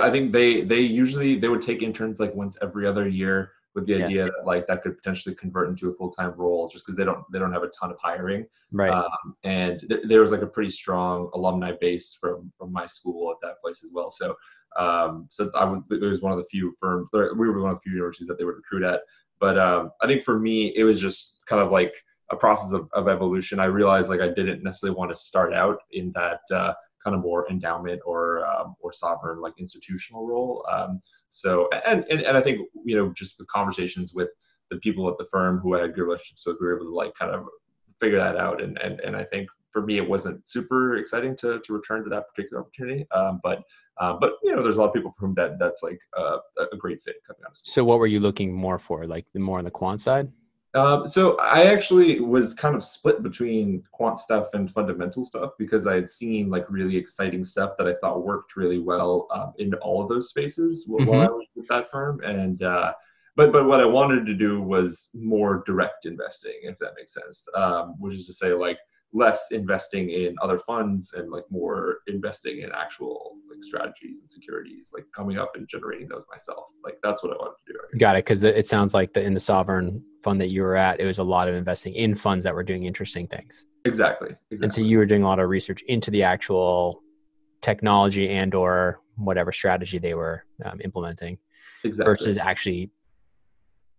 I 0.00 0.10
think 0.10 0.32
they 0.32 0.60
they 0.60 0.80
usually 0.80 1.36
they 1.36 1.48
would 1.48 1.62
take 1.62 1.82
interns 1.82 2.20
like 2.20 2.34
once 2.34 2.56
every 2.62 2.86
other 2.86 3.08
year 3.08 3.53
with 3.74 3.86
the 3.86 4.02
idea 4.02 4.24
that 4.26 4.46
like 4.46 4.66
that 4.68 4.82
could 4.82 4.96
potentially 4.96 5.34
convert 5.34 5.68
into 5.68 5.90
a 5.90 5.94
full-time 5.94 6.32
role 6.36 6.68
just 6.68 6.86
because 6.86 6.96
they 6.96 7.04
don't 7.04 7.24
they 7.32 7.38
don't 7.38 7.52
have 7.52 7.64
a 7.64 7.68
ton 7.68 7.90
of 7.90 7.98
hiring. 8.00 8.46
Right. 8.70 8.90
Um, 8.90 9.36
and 9.42 9.80
th- 9.80 10.02
there 10.04 10.20
was 10.20 10.30
like 10.30 10.42
a 10.42 10.46
pretty 10.46 10.70
strong 10.70 11.30
alumni 11.34 11.72
base 11.80 12.14
from 12.14 12.52
from 12.56 12.72
my 12.72 12.86
school 12.86 13.32
at 13.32 13.36
that 13.46 13.60
place 13.60 13.82
as 13.84 13.90
well. 13.92 14.10
So 14.10 14.36
um, 14.76 15.26
so 15.30 15.50
I 15.54 15.64
would, 15.64 15.82
it 15.90 16.00
was 16.00 16.20
one 16.20 16.32
of 16.32 16.38
the 16.38 16.44
few 16.44 16.74
firms 16.80 17.08
we 17.12 17.18
were 17.18 17.60
one 17.60 17.70
of 17.70 17.76
the 17.76 17.82
few 17.82 17.92
universities 17.92 18.28
that 18.28 18.38
they 18.38 18.44
would 18.44 18.56
recruit 18.56 18.84
at. 18.84 19.02
But 19.40 19.58
um, 19.58 19.90
I 20.02 20.06
think 20.06 20.22
for 20.22 20.38
me 20.38 20.72
it 20.76 20.84
was 20.84 21.00
just 21.00 21.40
kind 21.46 21.62
of 21.62 21.70
like 21.70 21.94
a 22.30 22.36
process 22.36 22.72
of, 22.72 22.88
of 22.92 23.08
evolution. 23.08 23.60
I 23.60 23.66
realized 23.66 24.08
like 24.08 24.20
I 24.20 24.28
didn't 24.28 24.62
necessarily 24.62 24.96
want 24.96 25.10
to 25.10 25.16
start 25.16 25.52
out 25.52 25.78
in 25.92 26.12
that 26.14 26.40
uh, 26.52 26.74
kind 27.02 27.14
of 27.14 27.22
more 27.22 27.48
endowment 27.50 28.00
or 28.04 28.46
um, 28.46 28.74
or 28.80 28.92
sovereign 28.92 29.40
like 29.40 29.54
institutional 29.58 30.26
role. 30.26 30.64
Um, 30.70 31.02
so 31.34 31.68
and, 31.86 32.04
and 32.10 32.22
and 32.22 32.36
I 32.36 32.40
think 32.40 32.60
you 32.84 32.96
know 32.96 33.12
just 33.12 33.38
with 33.38 33.48
conversations 33.48 34.14
with 34.14 34.28
the 34.70 34.76
people 34.78 35.08
at 35.08 35.18
the 35.18 35.26
firm 35.26 35.58
who 35.58 35.76
I 35.76 35.82
had 35.82 35.94
good 35.94 36.04
relationships 36.04 36.46
with, 36.46 36.56
we 36.60 36.66
were 36.66 36.76
able 36.76 36.86
to 36.86 36.94
like 36.94 37.14
kind 37.14 37.32
of 37.32 37.44
figure 38.00 38.18
that 38.18 38.36
out. 38.36 38.62
And 38.62 38.78
and 38.78 39.00
and 39.00 39.16
I 39.16 39.24
think 39.24 39.48
for 39.72 39.82
me 39.82 39.96
it 39.96 40.08
wasn't 40.08 40.48
super 40.48 40.96
exciting 40.96 41.36
to 41.38 41.60
to 41.60 41.72
return 41.72 42.04
to 42.04 42.10
that 42.10 42.28
particular 42.28 42.62
opportunity, 42.62 43.06
um, 43.10 43.40
but. 43.42 43.62
Uh, 44.00 44.12
but 44.20 44.32
you 44.42 44.52
know, 44.52 44.60
there's 44.60 44.76
a 44.76 44.80
lot 44.80 44.88
of 44.88 44.92
people 44.92 45.12
for 45.12 45.24
whom 45.24 45.34
that 45.36 45.56
that's 45.56 45.84
like 45.84 46.00
uh, 46.16 46.38
a 46.72 46.76
great 46.76 47.00
fit. 47.04 47.14
So, 47.62 47.84
what 47.84 48.00
were 48.00 48.08
you 48.08 48.18
looking 48.18 48.52
more 48.52 48.76
for? 48.76 49.06
Like 49.06 49.24
more 49.36 49.58
on 49.58 49.64
the 49.66 49.70
quant 49.70 50.00
side? 50.00 50.32
Um, 50.74 51.06
so 51.06 51.36
I 51.38 51.66
actually 51.66 52.20
was 52.20 52.52
kind 52.52 52.74
of 52.74 52.82
split 52.82 53.22
between 53.22 53.84
quant 53.92 54.18
stuff 54.18 54.48
and 54.54 54.70
fundamental 54.70 55.24
stuff 55.24 55.52
because 55.56 55.86
I 55.86 55.94
had 55.94 56.10
seen 56.10 56.50
like 56.50 56.68
really 56.68 56.96
exciting 56.96 57.44
stuff 57.44 57.72
that 57.78 57.86
I 57.86 57.94
thought 58.00 58.24
worked 58.24 58.56
really 58.56 58.80
well 58.80 59.28
um, 59.30 59.52
in 59.58 59.72
all 59.74 60.02
of 60.02 60.08
those 60.08 60.30
spaces 60.30 60.86
mm-hmm. 60.88 61.06
while 61.06 61.20
I 61.22 61.26
was 61.26 61.46
with 61.54 61.68
that 61.68 61.90
firm. 61.90 62.20
And 62.24 62.62
uh, 62.62 62.92
but 63.36 63.52
but 63.52 63.66
what 63.66 63.80
I 63.80 63.86
wanted 63.86 64.26
to 64.26 64.34
do 64.34 64.60
was 64.60 65.10
more 65.14 65.62
direct 65.64 66.06
investing, 66.06 66.58
if 66.62 66.78
that 66.80 66.94
makes 66.96 67.14
sense, 67.14 67.46
um, 67.54 67.94
which 68.00 68.14
is 68.16 68.26
to 68.26 68.32
say 68.32 68.52
like 68.52 68.78
less 69.12 69.52
investing 69.52 70.10
in 70.10 70.34
other 70.42 70.58
funds 70.58 71.12
and 71.12 71.30
like 71.30 71.44
more 71.48 71.98
investing 72.08 72.62
in 72.62 72.70
actual 72.74 73.36
like 73.48 73.62
strategies 73.62 74.18
and 74.18 74.28
securities 74.28 74.90
like 74.92 75.06
coming 75.14 75.38
up 75.38 75.52
and 75.54 75.68
generating 75.68 76.08
those 76.08 76.24
myself 76.28 76.72
like 76.82 76.98
that's 77.00 77.22
what 77.22 77.32
i 77.32 77.36
wanted 77.36 77.54
to 77.64 77.72
do 77.72 77.98
got 77.98 78.16
it 78.16 78.24
because 78.24 78.42
it 78.42 78.66
sounds 78.66 78.92
like 78.92 79.12
the, 79.12 79.22
in 79.22 79.32
the 79.32 79.38
sovereign 79.38 80.02
fund 80.24 80.40
that 80.40 80.48
you 80.48 80.62
were 80.62 80.74
at 80.74 81.00
it 81.00 81.06
was 81.06 81.18
a 81.18 81.24
lot 81.24 81.48
of 81.48 81.54
investing 81.54 81.94
in 81.94 82.14
funds 82.14 82.44
that 82.44 82.54
were 82.54 82.62
doing 82.62 82.84
interesting 82.84 83.26
things 83.28 83.66
exactly, 83.84 84.30
exactly. 84.50 84.64
and 84.64 84.72
so 84.72 84.80
you 84.80 84.98
were 84.98 85.06
doing 85.06 85.22
a 85.22 85.26
lot 85.26 85.38
of 85.38 85.48
research 85.48 85.82
into 85.82 86.10
the 86.10 86.22
actual 86.22 87.02
technology 87.60 88.28
and 88.28 88.54
or 88.54 89.00
whatever 89.16 89.52
strategy 89.52 89.98
they 89.98 90.14
were 90.14 90.44
um, 90.64 90.80
implementing 90.82 91.38
exactly. 91.84 92.10
versus 92.10 92.38
actually 92.38 92.90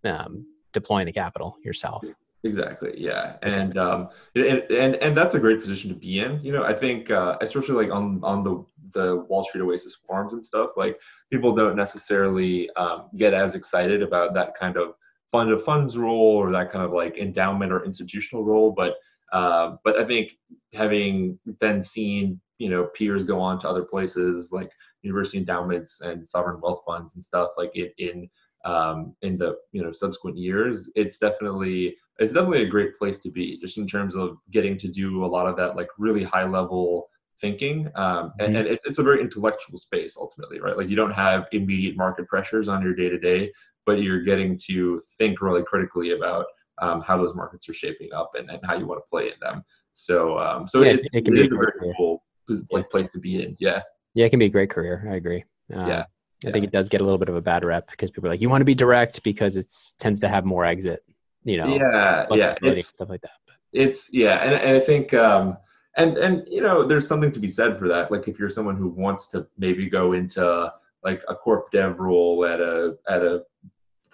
um, 0.03 0.45
deploying 0.73 1.05
the 1.05 1.13
capital 1.13 1.55
yourself 1.63 2.03
Exactly. 2.45 2.93
Yeah, 2.95 3.37
and 3.41 3.75
um, 3.75 4.09
and 4.35 4.61
and 4.69 4.95
and 4.97 5.17
that's 5.17 5.33
a 5.33 5.39
great 5.39 5.59
position 5.59 5.89
to 5.89 5.95
be 5.95 6.19
in. 6.19 6.39
You 6.43 6.51
know, 6.51 6.63
I 6.63 6.73
think 6.73 7.09
uh, 7.09 7.37
especially 7.41 7.73
like 7.73 7.91
on 7.91 8.23
on 8.23 8.43
the 8.43 8.63
the 8.93 9.25
Wall 9.27 9.43
Street 9.43 9.61
Oasis 9.61 9.95
forums 9.95 10.33
and 10.33 10.45
stuff, 10.45 10.71
like 10.77 10.99
people 11.31 11.55
don't 11.55 11.75
necessarily 11.75 12.69
um, 12.75 13.09
get 13.17 13.33
as 13.33 13.55
excited 13.55 14.03
about 14.03 14.35
that 14.35 14.53
kind 14.57 14.77
of 14.77 14.93
fund 15.31 15.51
of 15.51 15.63
funds 15.63 15.97
role 15.97 16.37
or 16.37 16.51
that 16.51 16.71
kind 16.71 16.85
of 16.85 16.91
like 16.91 17.17
endowment 17.17 17.71
or 17.71 17.83
institutional 17.83 18.43
role. 18.43 18.71
But 18.71 18.95
uh, 19.33 19.75
but 19.83 19.97
I 19.97 20.05
think 20.05 20.33
having 20.73 21.39
then 21.59 21.81
seen 21.81 22.39
you 22.57 22.69
know 22.69 22.85
peers 22.95 23.23
go 23.23 23.39
on 23.39 23.59
to 23.59 23.69
other 23.69 23.83
places 23.83 24.51
like 24.51 24.71
university 25.01 25.37
endowments 25.37 26.01
and 26.01 26.27
sovereign 26.27 26.59
wealth 26.61 26.81
funds 26.85 27.15
and 27.15 27.23
stuff 27.23 27.49
like 27.57 27.71
it 27.75 27.93
in 27.97 28.29
um, 28.65 29.15
in 29.21 29.37
the 29.37 29.55
you 29.71 29.83
know 29.83 29.91
subsequent 29.91 30.37
years, 30.37 30.89
it's 30.95 31.17
definitely 31.17 31.95
it's 32.17 32.33
definitely 32.33 32.63
a 32.63 32.69
great 32.69 32.95
place 32.95 33.17
to 33.19 33.29
be, 33.29 33.59
just 33.59 33.77
in 33.77 33.87
terms 33.87 34.15
of 34.15 34.37
getting 34.51 34.77
to 34.77 34.87
do 34.87 35.23
a 35.23 35.27
lot 35.27 35.47
of 35.47 35.55
that 35.57 35.75
like 35.75 35.89
really 35.97 36.23
high 36.23 36.47
level 36.47 37.09
thinking, 37.39 37.89
um, 37.95 38.31
and, 38.39 38.49
mm-hmm. 38.49 38.57
and 38.57 38.67
it's, 38.67 38.85
it's 38.85 38.97
a 38.97 39.03
very 39.03 39.21
intellectual 39.21 39.77
space 39.77 40.15
ultimately, 40.17 40.59
right? 40.59 40.77
Like 40.77 40.89
you 40.89 40.95
don't 40.95 41.13
have 41.13 41.47
immediate 41.51 41.97
market 41.97 42.27
pressures 42.27 42.67
on 42.67 42.81
your 42.81 42.95
day 42.95 43.09
to 43.09 43.19
day, 43.19 43.51
but 43.85 44.01
you're 44.01 44.21
getting 44.21 44.57
to 44.67 45.01
think 45.17 45.41
really 45.41 45.63
critically 45.63 46.11
about 46.11 46.45
um, 46.81 47.01
how 47.01 47.17
those 47.17 47.35
markets 47.35 47.67
are 47.69 47.73
shaping 47.73 48.11
up 48.13 48.31
and, 48.37 48.49
and 48.49 48.59
how 48.63 48.77
you 48.77 48.85
want 48.85 48.99
to 48.99 49.09
play 49.09 49.27
in 49.27 49.39
them. 49.41 49.63
So, 49.93 50.37
um, 50.37 50.67
so 50.67 50.81
yeah, 50.81 50.93
it, 50.93 51.07
it, 51.13 51.27
it 51.27 51.39
is 51.39 51.51
a 51.51 51.55
very 51.55 51.93
cool 51.95 52.23
like 52.71 52.89
place 52.89 53.09
to 53.11 53.19
be 53.19 53.43
in. 53.43 53.55
Yeah. 53.59 53.81
Yeah, 54.13 54.25
it 54.25 54.29
can 54.29 54.39
be 54.39 54.45
a 54.45 54.49
great 54.49 54.69
career. 54.69 55.07
I 55.09 55.15
agree. 55.15 55.43
Um, 55.73 55.87
yeah. 55.87 56.05
I 56.45 56.51
think 56.51 56.65
it 56.65 56.71
does 56.71 56.89
get 56.89 57.01
a 57.01 57.03
little 57.03 57.17
bit 57.17 57.29
of 57.29 57.35
a 57.35 57.41
bad 57.41 57.65
rep 57.65 57.89
because 57.89 58.11
people 58.11 58.27
are 58.27 58.33
like, 58.33 58.41
you 58.41 58.49
want 58.49 58.61
to 58.61 58.65
be 58.65 58.75
direct 58.75 59.23
because 59.23 59.57
it 59.57 59.71
tends 59.99 60.19
to 60.19 60.27
have 60.27 60.45
more 60.45 60.65
exit, 60.65 61.03
you 61.43 61.57
know, 61.57 61.67
yeah, 61.75 62.25
yeah, 62.31 62.81
stuff 62.83 63.09
like 63.09 63.21
that. 63.21 63.31
But. 63.47 63.55
It's 63.71 64.09
yeah, 64.11 64.43
and, 64.43 64.53
and 64.53 64.77
I 64.77 64.79
think 64.79 65.13
um, 65.13 65.57
and 65.97 66.17
and 66.17 66.43
you 66.47 66.61
know, 66.61 66.87
there's 66.87 67.07
something 67.07 67.31
to 67.31 67.39
be 67.39 67.47
said 67.47 67.79
for 67.79 67.87
that. 67.87 68.11
Like 68.11 68.27
if 68.27 68.37
you're 68.37 68.49
someone 68.49 68.75
who 68.75 68.89
wants 68.89 69.27
to 69.27 69.47
maybe 69.57 69.89
go 69.89 70.13
into 70.13 70.71
like 71.03 71.23
a 71.27 71.35
corp 71.35 71.71
dev 71.71 71.99
role 71.99 72.45
at 72.45 72.59
a 72.59 72.97
at 73.07 73.21
a 73.21 73.43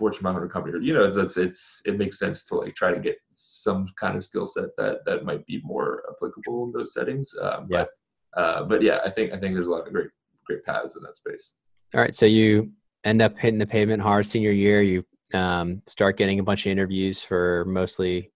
Fortune 0.01 0.23
500 0.23 0.51
company, 0.51 0.75
or 0.75 0.79
you 0.79 0.95
know, 0.95 1.03
it's 1.03 1.37
it's 1.37 1.79
it 1.85 1.95
makes 1.95 2.17
sense 2.17 2.43
to 2.45 2.55
like 2.55 2.73
try 2.73 2.91
to 2.91 2.99
get 2.99 3.17
some 3.31 3.85
kind 3.99 4.17
of 4.17 4.25
skill 4.25 4.47
set 4.47 4.69
that 4.79 5.05
that 5.05 5.25
might 5.25 5.45
be 5.45 5.61
more 5.63 6.01
applicable 6.09 6.63
in 6.65 6.71
those 6.71 6.91
settings. 6.91 7.31
Um, 7.39 7.67
yeah. 7.69 7.85
But 8.33 8.41
uh, 8.41 8.63
but 8.63 8.81
yeah, 8.81 8.99
I 9.05 9.11
think 9.11 9.31
I 9.31 9.37
think 9.37 9.53
there's 9.53 9.67
a 9.67 9.71
lot 9.71 9.85
of 9.85 9.93
great 9.93 10.09
great 10.43 10.65
paths 10.65 10.95
in 10.95 11.03
that 11.03 11.15
space. 11.15 11.53
All 11.93 12.01
right. 12.01 12.15
So 12.15 12.25
you 12.25 12.71
end 13.03 13.21
up 13.21 13.37
hitting 13.37 13.59
the 13.59 13.67
pavement 13.67 14.01
hard 14.01 14.25
senior 14.25 14.51
year. 14.51 14.81
You 14.81 15.05
um, 15.35 15.83
start 15.85 16.17
getting 16.17 16.39
a 16.39 16.43
bunch 16.43 16.65
of 16.65 16.71
interviews 16.71 17.21
for 17.21 17.63
mostly 17.65 18.31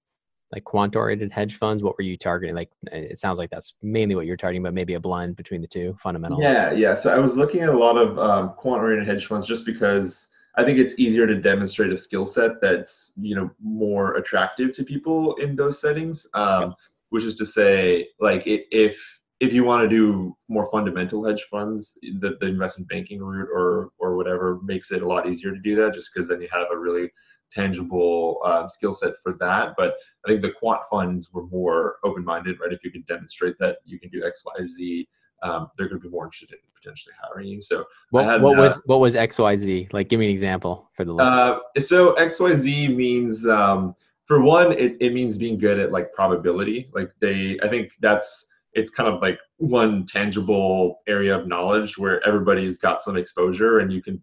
like 0.51 0.65
quant 0.65 0.95
oriented 0.95 1.32
hedge 1.32 1.56
funds. 1.56 1.82
What 1.82 1.97
were 1.97 2.04
you 2.04 2.15
targeting? 2.15 2.56
Like, 2.56 2.69
it 2.91 3.17
sounds 3.17 3.39
like 3.39 3.49
that's 3.49 3.73
mainly 3.82 4.13
what 4.13 4.28
you're 4.28 4.38
targeting, 4.38 4.62
but 4.62 4.75
maybe 4.75 4.93
a 4.93 4.99
blend 4.99 5.36
between 5.36 5.62
the 5.62 5.67
two 5.67 5.97
fundamental. 5.99 6.39
Yeah. 6.39 6.71
Yeah. 6.73 6.93
So 6.93 7.12
I 7.12 7.17
was 7.17 7.36
looking 7.38 7.62
at 7.62 7.69
a 7.69 7.78
lot 7.78 7.97
of 7.97 8.19
um, 8.19 8.54
quant 8.56 8.84
oriented 8.84 9.08
hedge 9.08 9.25
funds 9.25 9.47
just 9.47 9.65
because 9.65 10.28
I 10.58 10.63
think 10.63 10.80
it's 10.80 10.96
easier 10.98 11.28
to 11.28 11.36
demonstrate 11.36 11.91
a 11.91 11.98
skill 11.98 12.26
set 12.26 12.62
that's, 12.62 13.12
you 13.18 13.36
know, 13.36 13.52
more 13.62 14.15
attractive 14.15 14.74
to 14.74 14.84
people 14.84 15.36
in 15.36 15.56
those 15.56 15.82
settings. 15.82 16.28
Um, 16.34 16.76
which 17.10 17.24
is 17.24 17.36
to 17.36 17.46
say, 17.46 18.10
like, 18.20 18.44
if 18.46 19.22
if 19.39 19.54
you 19.54 19.63
want 19.63 19.84
to 19.84 19.88
do 19.88 20.36
more 20.50 20.70
fundamental 20.72 21.24
hedge 21.24 21.46
funds, 21.52 21.98
the, 22.20 22.36
the 22.41 22.48
investment 22.48 22.89
banking 22.89 23.22
route 23.22 23.48
or 23.54 23.91
or 24.00 24.18
whatever 24.18 24.60
makes 24.63 24.91
it 24.91 25.04
a 25.04 25.08
lot 25.08 25.28
easier 25.30 25.54
to 25.54 25.60
do 25.60 25.76
that, 25.76 25.94
just 25.94 26.10
because 26.13 26.28
then 26.28 26.41
you 26.41 26.48
have 26.52 26.68
a 26.74 26.78
really 26.78 27.10
tangible 27.52 28.41
uh, 28.44 28.68
skill 28.68 28.91
set 28.91 29.13
for 29.24 29.34
that. 29.39 29.76
But 29.78 29.96
I 30.26 30.30
think 30.30 30.41
the 30.41 30.52
quant 30.52 30.82
funds 30.89 31.32
were 31.32 31.48
more 31.48 31.98
open-minded, 32.04 32.60
right? 32.60 32.74
If 32.74 32.84
you 32.84 32.91
can 32.91 33.06
demonstrate 33.08 33.56
that 33.60 33.78
you 33.86 34.00
can 34.00 34.10
do 34.10 34.26
X, 34.26 34.44
Y, 34.46 34.65
Z, 34.65 35.08
um, 35.46 35.70
they're 35.78 35.88
going 35.88 36.02
to 36.02 36.08
be 36.08 36.12
more 36.12 36.26
interested 36.26 36.54
in 36.54 36.60
potentially 36.76 37.14
hiring 37.22 37.48
you. 37.48 37.62
So 37.62 37.86
what, 38.10 38.26
had, 38.26 38.42
what 38.42 38.58
was 38.58 38.74
uh, 38.74 38.80
what 38.86 39.00
was 39.00 39.16
X, 39.16 39.40
Y, 39.40 39.56
Z? 39.56 39.90
Like, 39.92 40.10
give 40.10 40.20
me 40.20 40.26
an 40.26 40.32
example 40.32 40.90
for 40.96 41.06
the 41.06 41.14
listener. 41.14 41.60
Uh, 41.76 41.80
so 41.80 42.14
X, 42.14 42.40
Y, 42.40 42.56
Z 42.56 42.88
means 42.90 43.48
um, 43.48 43.96
for 44.26 44.42
one, 44.42 44.72
it, 44.74 44.98
it 45.00 45.14
means 45.14 45.38
being 45.38 45.58
good 45.58 45.80
at 45.80 45.92
like 45.92 46.12
probability. 46.14 46.90
Like 46.94 47.12
they, 47.22 47.60
I 47.64 47.70
think 47.70 47.92
that's 48.00 48.46
it's 48.74 48.92
kind 48.92 49.08
of 49.08 49.22
like 49.22 49.40
one 49.58 50.06
tangible 50.06 51.00
area 51.08 51.38
of 51.38 51.48
knowledge 51.48 51.98
where 51.98 52.26
everybody's 52.28 52.78
got 52.78 53.02
some 53.02 53.16
exposure 53.16 53.80
and 53.80 53.92
you 53.92 54.02
can 54.02 54.22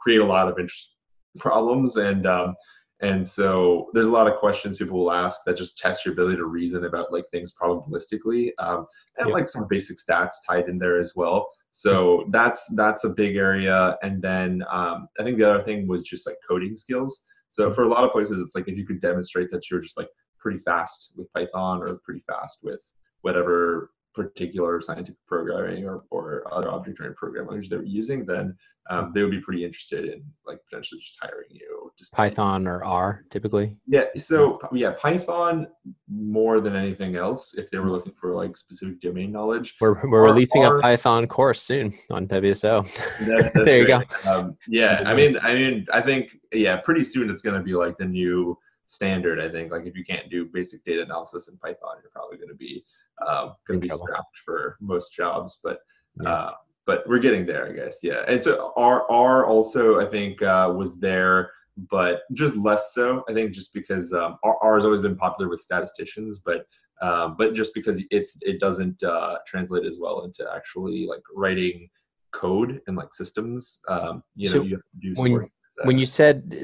create 0.00 0.20
a 0.20 0.24
lot 0.24 0.48
of 0.48 0.58
interest 0.58 0.90
problems 1.38 1.96
and 1.96 2.26
um, 2.26 2.54
and 3.00 3.26
so 3.26 3.90
there's 3.92 4.06
a 4.06 4.10
lot 4.10 4.26
of 4.26 4.38
questions 4.38 4.78
people 4.78 4.98
will 4.98 5.12
ask 5.12 5.40
that 5.44 5.56
just 5.56 5.78
test 5.78 6.04
your 6.04 6.12
ability 6.12 6.36
to 6.36 6.46
reason 6.46 6.84
about 6.84 7.12
like 7.12 7.24
things 7.30 7.52
probabilistically. 7.52 8.50
Um, 8.58 8.86
and 9.18 9.30
like 9.30 9.48
some 9.48 9.66
basic 9.68 9.98
stats 9.98 10.34
tied 10.46 10.68
in 10.68 10.78
there 10.78 10.98
as 10.98 11.12
well. 11.14 11.50
So 11.72 12.24
that's 12.30 12.66
that's 12.74 13.04
a 13.04 13.10
big 13.10 13.36
area. 13.36 13.98
And 14.02 14.22
then 14.22 14.64
um, 14.70 15.08
i 15.20 15.22
think 15.22 15.36
the 15.36 15.48
other 15.48 15.62
thing 15.62 15.86
was 15.86 16.04
just 16.04 16.26
like 16.26 16.36
coding 16.48 16.76
skills. 16.76 17.20
So 17.50 17.70
for 17.70 17.84
a 17.84 17.88
lot 17.88 18.04
of 18.04 18.12
places 18.12 18.40
it's 18.40 18.54
like 18.54 18.68
if 18.68 18.78
you 18.78 18.86
could 18.86 19.02
demonstrate 19.02 19.50
that 19.50 19.70
you're 19.70 19.80
just 19.80 19.98
like 19.98 20.08
pretty 20.38 20.58
fast 20.60 21.12
with 21.16 21.32
python 21.34 21.82
or 21.82 21.98
pretty 22.04 22.22
fast 22.26 22.60
with 22.62 22.80
whatever 23.20 23.90
particular 24.16 24.80
scientific 24.80 25.18
programming 25.28 25.84
or, 25.84 26.04
or 26.10 26.42
other 26.50 26.70
object 26.70 26.98
oriented 26.98 27.18
programming 27.18 27.50
language 27.50 27.68
they're 27.68 27.84
using, 27.84 28.24
then 28.24 28.56
um, 28.88 29.12
they 29.14 29.22
would 29.22 29.30
be 29.30 29.40
pretty 29.40 29.64
interested 29.64 30.06
in 30.06 30.24
like 30.46 30.58
potentially 30.68 31.00
just 31.00 31.18
hiring 31.20 31.48
you. 31.50 31.90
Just 31.98 32.12
Python 32.12 32.66
or 32.66 32.82
R 32.82 33.24
typically. 33.30 33.76
Yeah. 33.86 34.04
So 34.16 34.58
yeah, 34.72 34.92
Python 34.98 35.66
more 36.08 36.60
than 36.60 36.74
anything 36.74 37.16
else. 37.16 37.54
If 37.54 37.70
they 37.70 37.78
were 37.78 37.90
looking 37.90 38.14
for 38.18 38.34
like 38.34 38.56
specific 38.56 39.00
domain 39.00 39.32
knowledge, 39.32 39.76
we're 39.80 40.08
we're 40.08 40.22
R, 40.22 40.32
releasing 40.32 40.64
R, 40.64 40.76
a 40.76 40.80
Python 40.80 41.26
course 41.26 41.60
soon 41.60 41.92
on 42.10 42.26
WSO. 42.26 42.84
That, 43.26 43.52
there 43.64 43.64
great. 43.64 43.80
you 43.80 43.86
go. 43.86 44.30
Um, 44.30 44.56
yeah. 44.66 45.02
I 45.04 45.14
mean, 45.14 45.36
I 45.42 45.54
mean, 45.54 45.86
I 45.92 46.00
think 46.00 46.38
yeah, 46.52 46.78
pretty 46.78 47.04
soon 47.04 47.28
it's 47.28 47.42
going 47.42 47.56
to 47.56 47.62
be 47.62 47.74
like 47.74 47.98
the 47.98 48.06
new 48.06 48.56
standard. 48.86 49.40
I 49.40 49.50
think 49.50 49.72
like 49.72 49.86
if 49.86 49.96
you 49.96 50.04
can't 50.04 50.30
do 50.30 50.46
basic 50.46 50.84
data 50.84 51.02
analysis 51.02 51.48
in 51.48 51.56
Python, 51.58 51.96
you're 52.02 52.10
probably 52.12 52.38
going 52.38 52.48
to 52.48 52.54
be 52.54 52.84
uh, 53.24 53.50
going 53.66 53.80
to 53.80 53.86
be 53.86 53.88
scrapped 53.88 54.38
for 54.44 54.76
most 54.80 55.12
jobs. 55.12 55.58
But 55.62 55.80
yeah. 56.20 56.28
uh, 56.28 56.52
but 56.86 57.06
we're 57.08 57.18
getting 57.18 57.46
there, 57.46 57.68
I 57.68 57.72
guess. 57.72 57.98
Yeah. 58.02 58.22
And 58.28 58.42
so 58.42 58.72
R 58.76 59.10
R 59.10 59.46
also 59.46 60.00
I 60.00 60.06
think 60.06 60.42
uh, 60.42 60.72
was 60.76 60.98
there, 60.98 61.50
but 61.90 62.22
just 62.32 62.56
less 62.56 62.94
so. 62.94 63.24
I 63.28 63.34
think 63.34 63.52
just 63.52 63.72
because 63.74 64.12
um, 64.12 64.38
R, 64.44 64.56
R 64.62 64.74
has 64.74 64.84
always 64.84 65.00
been 65.00 65.16
popular 65.16 65.48
with 65.50 65.60
statisticians, 65.60 66.38
but 66.38 66.66
um, 67.02 67.36
but 67.36 67.54
just 67.54 67.74
because 67.74 68.02
it's 68.10 68.38
it 68.40 68.60
doesn't 68.60 69.02
uh, 69.02 69.38
translate 69.46 69.84
as 69.84 69.98
well 69.98 70.24
into 70.24 70.48
actually 70.54 71.06
like 71.06 71.22
writing 71.34 71.88
code 72.32 72.80
and 72.86 72.96
like 72.96 73.12
systems. 73.12 73.80
Um, 73.88 74.22
you 74.34 74.46
know, 74.48 74.52
so 74.52 74.62
you 74.62 74.80
do 75.00 75.12
when, 75.16 75.50
when 75.84 75.98
you 75.98 76.06
said 76.06 76.56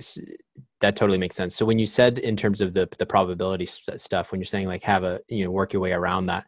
that 0.83 0.97
totally 0.97 1.17
makes 1.17 1.37
sense. 1.37 1.55
So 1.55 1.65
when 1.65 1.79
you 1.79 1.87
said 1.87 2.19
in 2.19 2.37
terms 2.37 2.61
of 2.61 2.75
the 2.75 2.89
the 2.99 3.07
probability 3.07 3.65
st- 3.65 4.01
stuff, 4.01 4.31
when 4.31 4.41
you're 4.41 4.47
saying 4.47 4.67
like 4.67 4.83
have 4.83 5.05
a 5.05 5.21
you 5.29 5.45
know 5.45 5.51
work 5.51 5.73
your 5.73 5.81
way 5.81 5.93
around 5.93 6.27
that, 6.27 6.45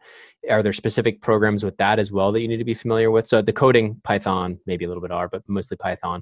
are 0.49 0.61
there 0.61 0.73
specific 0.73 1.21
programs 1.21 1.63
with 1.63 1.77
that 1.77 1.97
as 1.99 2.11
well 2.11 2.31
that 2.33 2.41
you 2.41 2.47
need 2.47 2.57
to 2.57 2.65
be 2.65 2.73
familiar 2.73 3.09
with? 3.09 3.25
So 3.25 3.41
the 3.41 3.53
coding 3.53 3.99
Python, 4.03 4.59
maybe 4.65 4.85
a 4.85 4.87
little 4.87 5.01
bit 5.01 5.11
R, 5.11 5.29
but 5.29 5.41
mostly 5.47 5.77
Python. 5.77 6.21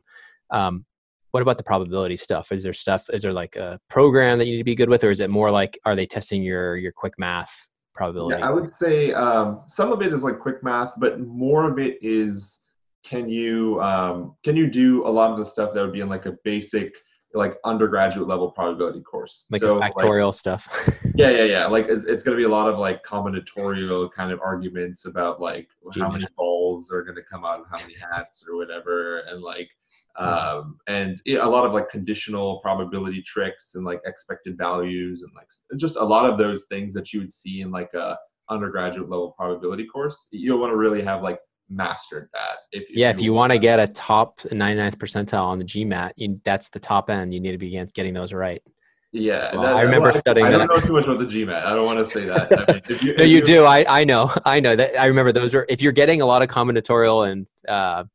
Um, 0.52 0.86
what 1.32 1.42
about 1.42 1.58
the 1.58 1.64
probability 1.64 2.16
stuff? 2.16 2.52
Is 2.52 2.64
there 2.64 2.74
stuff? 2.74 3.10
Is 3.12 3.24
there 3.24 3.34
like 3.34 3.56
a 3.56 3.80
program 3.90 4.38
that 4.38 4.46
you 4.46 4.54
need 4.54 4.60
to 4.60 4.64
be 4.64 4.76
good 4.76 4.90
with, 4.90 5.04
or 5.04 5.10
is 5.10 5.20
it 5.20 5.32
more 5.32 5.50
like 5.50 5.80
are 5.84 5.96
they 5.96 6.06
testing 6.06 6.44
your 6.44 6.78
your 6.78 6.92
quick 6.92 7.14
math 7.18 7.68
probability? 7.96 8.40
Yeah, 8.40 8.48
I 8.48 8.52
would 8.52 8.72
say 8.72 9.12
um, 9.14 9.64
some 9.68 9.92
of 9.92 10.04
it 10.04 10.14
is 10.14 10.22
like 10.22 10.40
quick 10.40 10.64
math, 10.64 10.94
but 10.98 11.20
more 11.20 11.68
of 11.68 11.80
it 11.80 11.98
is 12.04 12.60
can 13.04 13.28
you 13.28 13.82
um, 13.82 14.36
can 14.44 14.56
you 14.56 14.68
do 14.68 15.06
a 15.08 15.10
lot 15.10 15.32
of 15.32 15.40
the 15.40 15.46
stuff 15.46 15.74
that 15.74 15.82
would 15.82 15.94
be 15.94 16.02
in 16.02 16.10
like 16.10 16.28
a 16.28 16.38
basic 16.44 16.94
like 17.34 17.58
undergraduate 17.64 18.28
level 18.28 18.52
probability 18.52 19.02
course. 19.02 19.46
Like 19.50 19.62
so, 19.62 19.80
factorial 19.80 20.28
like, 20.28 20.36
stuff. 20.36 20.70
yeah, 21.16 21.30
yeah, 21.30 21.44
yeah. 21.44 21.66
Like 21.66 21.88
it's, 21.90 22.06
it's 22.06 22.24
going 22.24 22.38
to 22.38 22.42
be 22.42 22.46
a 22.46 22.50
lot 22.50 22.70
of 22.70 22.78
like 22.78 23.04
combinatorial 23.04 24.12
kind 24.12 24.32
of 24.32 24.40
arguments 24.40 25.06
about 25.06 25.42
like 25.42 25.70
how 25.98 26.12
many 26.12 26.26
balls 26.38 26.92
are 26.92 27.04
going 27.04 27.16
to 27.16 27.24
come 27.24 27.44
out 27.46 27.60
of 27.60 27.66
how 27.72 27.78
many 27.80 27.96
hats 27.96 28.46
or 28.48 28.58
whatever, 28.58 29.20
and 29.30 29.42
like 29.42 29.70
um 30.20 30.78
and 30.88 31.20
a 31.28 31.38
lot 31.38 31.66
of 31.66 31.74
like 31.74 31.90
conditional 31.90 32.60
probability 32.60 33.20
tricks 33.22 33.74
and 33.74 33.84
like 33.84 34.00
expected 34.06 34.56
values 34.56 35.24
and 35.24 35.32
like 35.34 35.48
just 35.76 35.96
a 35.96 36.04
lot 36.04 36.30
of 36.30 36.38
those 36.38 36.66
things 36.66 36.94
that 36.94 37.12
you 37.12 37.20
would 37.20 37.34
see 37.34 37.62
in 37.62 37.72
like 37.72 37.92
a 37.96 38.16
undergraduate 38.50 39.10
level 39.10 39.32
probability 39.32 39.88
course 39.88 40.28
you'll 40.30 40.60
want 40.60 40.72
to 40.72 40.78
really 40.78 41.02
have 41.02 41.24
like 41.24 41.40
mastered 41.76 42.30
that. 42.34 42.58
If, 42.72 42.90
if 42.90 42.96
yeah, 42.96 43.10
if 43.10 43.22
you 43.22 43.34
want 43.34 43.52
to 43.52 43.60
get 43.60 43.80
a 43.80 43.88
top 43.88 44.42
99th 44.42 44.96
percentile 44.96 45.46
on 45.46 45.60
the 45.60 45.66
GMAT, 45.66 46.12
you, 46.16 46.40
that's 46.44 46.70
the 46.70 46.80
top 46.80 47.10
end. 47.10 47.34
You 47.34 47.40
need 47.40 47.52
to 47.52 47.58
be 47.58 47.72
getting 47.94 48.14
those 48.14 48.34
right. 48.34 48.62
Yeah, 49.12 49.54
well, 49.54 49.64
that, 49.64 49.76
I 49.76 49.82
remember 49.82 50.10
I, 50.10 50.20
studying. 50.20 50.48
I 50.48 50.52
don't 50.52 50.62
that. 50.62 50.70
know 50.70 50.80
too 50.80 50.94
much 50.94 51.06
about 51.06 51.20
the 51.20 51.26
GMAT. 51.26 51.64
I 51.64 51.76
don't 51.76 51.86
want 51.86 52.00
to 52.00 52.06
say 52.06 52.26
that. 52.26 52.52
I 52.52 52.74
mean, 52.74 53.00
you, 53.02 53.16
no, 53.18 53.24
you, 53.24 53.38
you 53.38 53.46
do. 53.46 53.64
I, 53.64 53.86
I 54.02 54.04
know. 54.04 54.32
I 54.46 54.60
know 54.60 54.76
that. 54.76 55.00
I 55.00 55.06
remember 55.06 55.32
those 55.32 55.54
are. 55.54 55.68
If 55.70 55.84
you're 55.84 55.92
getting 55.92 56.22
a 56.22 56.26
lot 56.26 56.42
of 56.42 56.50
combinatorial 56.50 57.32
and 57.32 57.46
uh, 57.68 58.06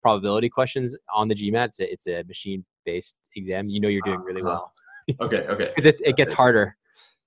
probability 0.00 0.48
questions 0.48 0.96
on 1.14 1.28
the 1.28 1.34
GMAT, 1.34 1.66
it's 1.66 1.80
a, 1.80 1.92
it's 1.92 2.06
a 2.06 2.24
machine-based 2.24 3.16
exam. 3.36 3.68
You 3.68 3.80
know 3.80 3.88
you're 3.88 4.00
doing 4.06 4.20
really 4.20 4.40
uh-huh. 4.40 4.60
well. 5.10 5.20
okay. 5.20 5.46
Okay. 5.48 5.70
Because 5.76 6.00
it 6.00 6.16
gets 6.16 6.32
harder. 6.32 6.76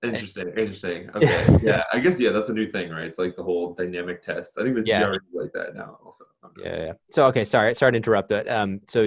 Interesting. 0.02 0.48
Interesting. 0.48 1.10
Okay. 1.14 1.58
yeah. 1.62 1.84
I 1.92 2.00
guess 2.00 2.18
yeah, 2.18 2.30
that's 2.30 2.48
a 2.48 2.52
new 2.54 2.68
thing, 2.68 2.90
right? 2.90 3.16
Like 3.18 3.36
the 3.36 3.42
whole 3.42 3.74
dynamic 3.74 4.22
test. 4.22 4.58
I 4.58 4.62
think 4.64 4.74
the 4.74 4.82
yeah. 4.84 5.04
GRE 5.04 5.14
is 5.14 5.20
like 5.32 5.52
that 5.52 5.74
now 5.74 5.98
also. 6.04 6.24
Yeah, 6.58 6.84
yeah. 6.84 6.92
So 7.10 7.26
okay, 7.26 7.44
sorry, 7.44 7.74
sorry 7.74 7.92
to 7.92 7.96
interrupt 7.96 8.28
that. 8.30 8.48
Um, 8.48 8.80
so 8.88 9.02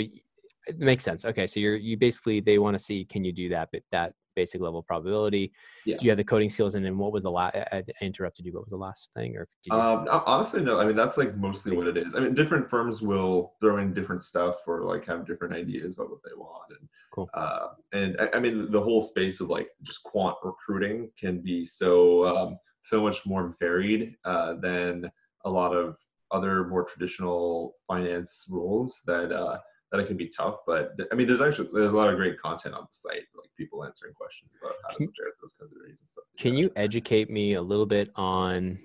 it 0.68 0.80
makes 0.80 1.04
sense. 1.04 1.26
Okay, 1.26 1.48
so 1.48 1.60
you're 1.60 1.76
you 1.76 1.98
basically 1.98 2.40
they 2.40 2.60
want 2.60 2.76
to 2.76 2.84
see 2.84 3.06
can 3.06 3.24
you 3.24 3.34
do 3.34 3.50
that, 3.50 3.70
but 3.72 3.82
that 3.92 4.14
basic 4.36 4.62
level 4.62 4.84
probability. 4.84 5.52
Yeah. 5.86 5.98
Do 5.98 6.06
you 6.06 6.12
have 6.12 6.18
the 6.18 6.24
coding 6.24 6.50
skills? 6.50 6.76
And 6.76 6.86
then 6.86 6.98
what 6.98 7.12
was 7.12 7.24
the 7.24 7.32
last? 7.32 7.56
I, 7.56 7.84
interrupted 8.02 8.46
you. 8.46 8.54
What 8.54 8.64
was 8.64 8.70
the 8.70 8.78
last 8.78 9.12
thing? 9.16 9.36
Or 9.36 9.48
um, 9.72 10.08
honestly, 10.26 10.62
no. 10.62 10.80
I 10.80 10.86
mean, 10.86 10.96
that's 10.96 11.18
like 11.18 11.36
mostly 11.36 11.76
what 11.76 11.88
it 11.88 11.98
is. 11.98 12.08
I 12.16 12.20
mean, 12.20 12.36
different 12.36 12.70
firms 12.70 13.02
will 13.02 13.54
throw 13.60 13.78
in 13.78 13.94
different 13.94 14.24
stuff 14.24 14.56
or 14.68 14.84
like 14.84 15.06
have 15.06 15.26
different 15.26 15.54
ideas 15.54 15.96
about 15.96 16.10
what 16.10 16.20
they 16.24 16.36
want. 16.36 16.72
And 16.78 16.90
cool. 17.12 17.30
Uh, 17.34 17.68
and 17.94 18.18
I, 18.20 18.30
I, 18.38 18.40
mean, 18.40 18.72
the 18.72 18.82
whole 18.82 19.02
space 19.02 19.40
of 19.40 19.50
like 19.50 19.70
just 19.84 20.04
quant 20.04 20.36
recruiting 20.44 21.10
can 21.20 21.42
be 21.42 21.66
so 21.66 22.26
um, 22.26 22.60
so 22.82 23.02
much 23.02 23.26
more 23.26 23.56
varied 23.60 24.16
uh, 24.26 24.54
than 24.56 25.10
a 25.46 25.50
lot 25.50 25.76
of 25.76 25.98
other 26.32 26.68
more 26.68 26.84
traditional 26.84 27.76
finance 27.88 28.46
roles 28.50 29.02
that 29.06 29.32
uh, 29.32 29.60
that 29.96 30.04
it 30.04 30.08
can 30.08 30.18
be 30.18 30.28
tough. 30.28 30.58
But 30.66 30.92
I 31.12 31.16
mean, 31.16 31.28
there's 31.28 31.42
actually 31.42 31.70
there's 31.74 31.94
a 31.94 31.98
lot 31.98 32.10
of 32.10 32.18
great 32.18 32.40
content 32.40 32.76
on 32.76 32.82
the 32.82 32.96
site, 32.96 33.24
like 33.36 33.50
people 33.58 33.84
answering 33.84 34.14
questions 34.14 34.52
about 34.62 34.76
how 34.84 34.90
to 34.90 34.98
prepare 34.98 35.34
those 35.42 35.54
kinds 35.60 35.72
of 35.72 35.78
reads 35.86 36.02
and 36.02 36.10
stuff. 36.10 36.24
Can 36.38 36.56
you 36.56 36.72
educate 36.76 37.30
me 37.30 37.54
a 37.54 37.62
little 37.62 37.86
bit 37.86 38.10
on 38.16 38.80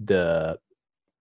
the 0.00 0.58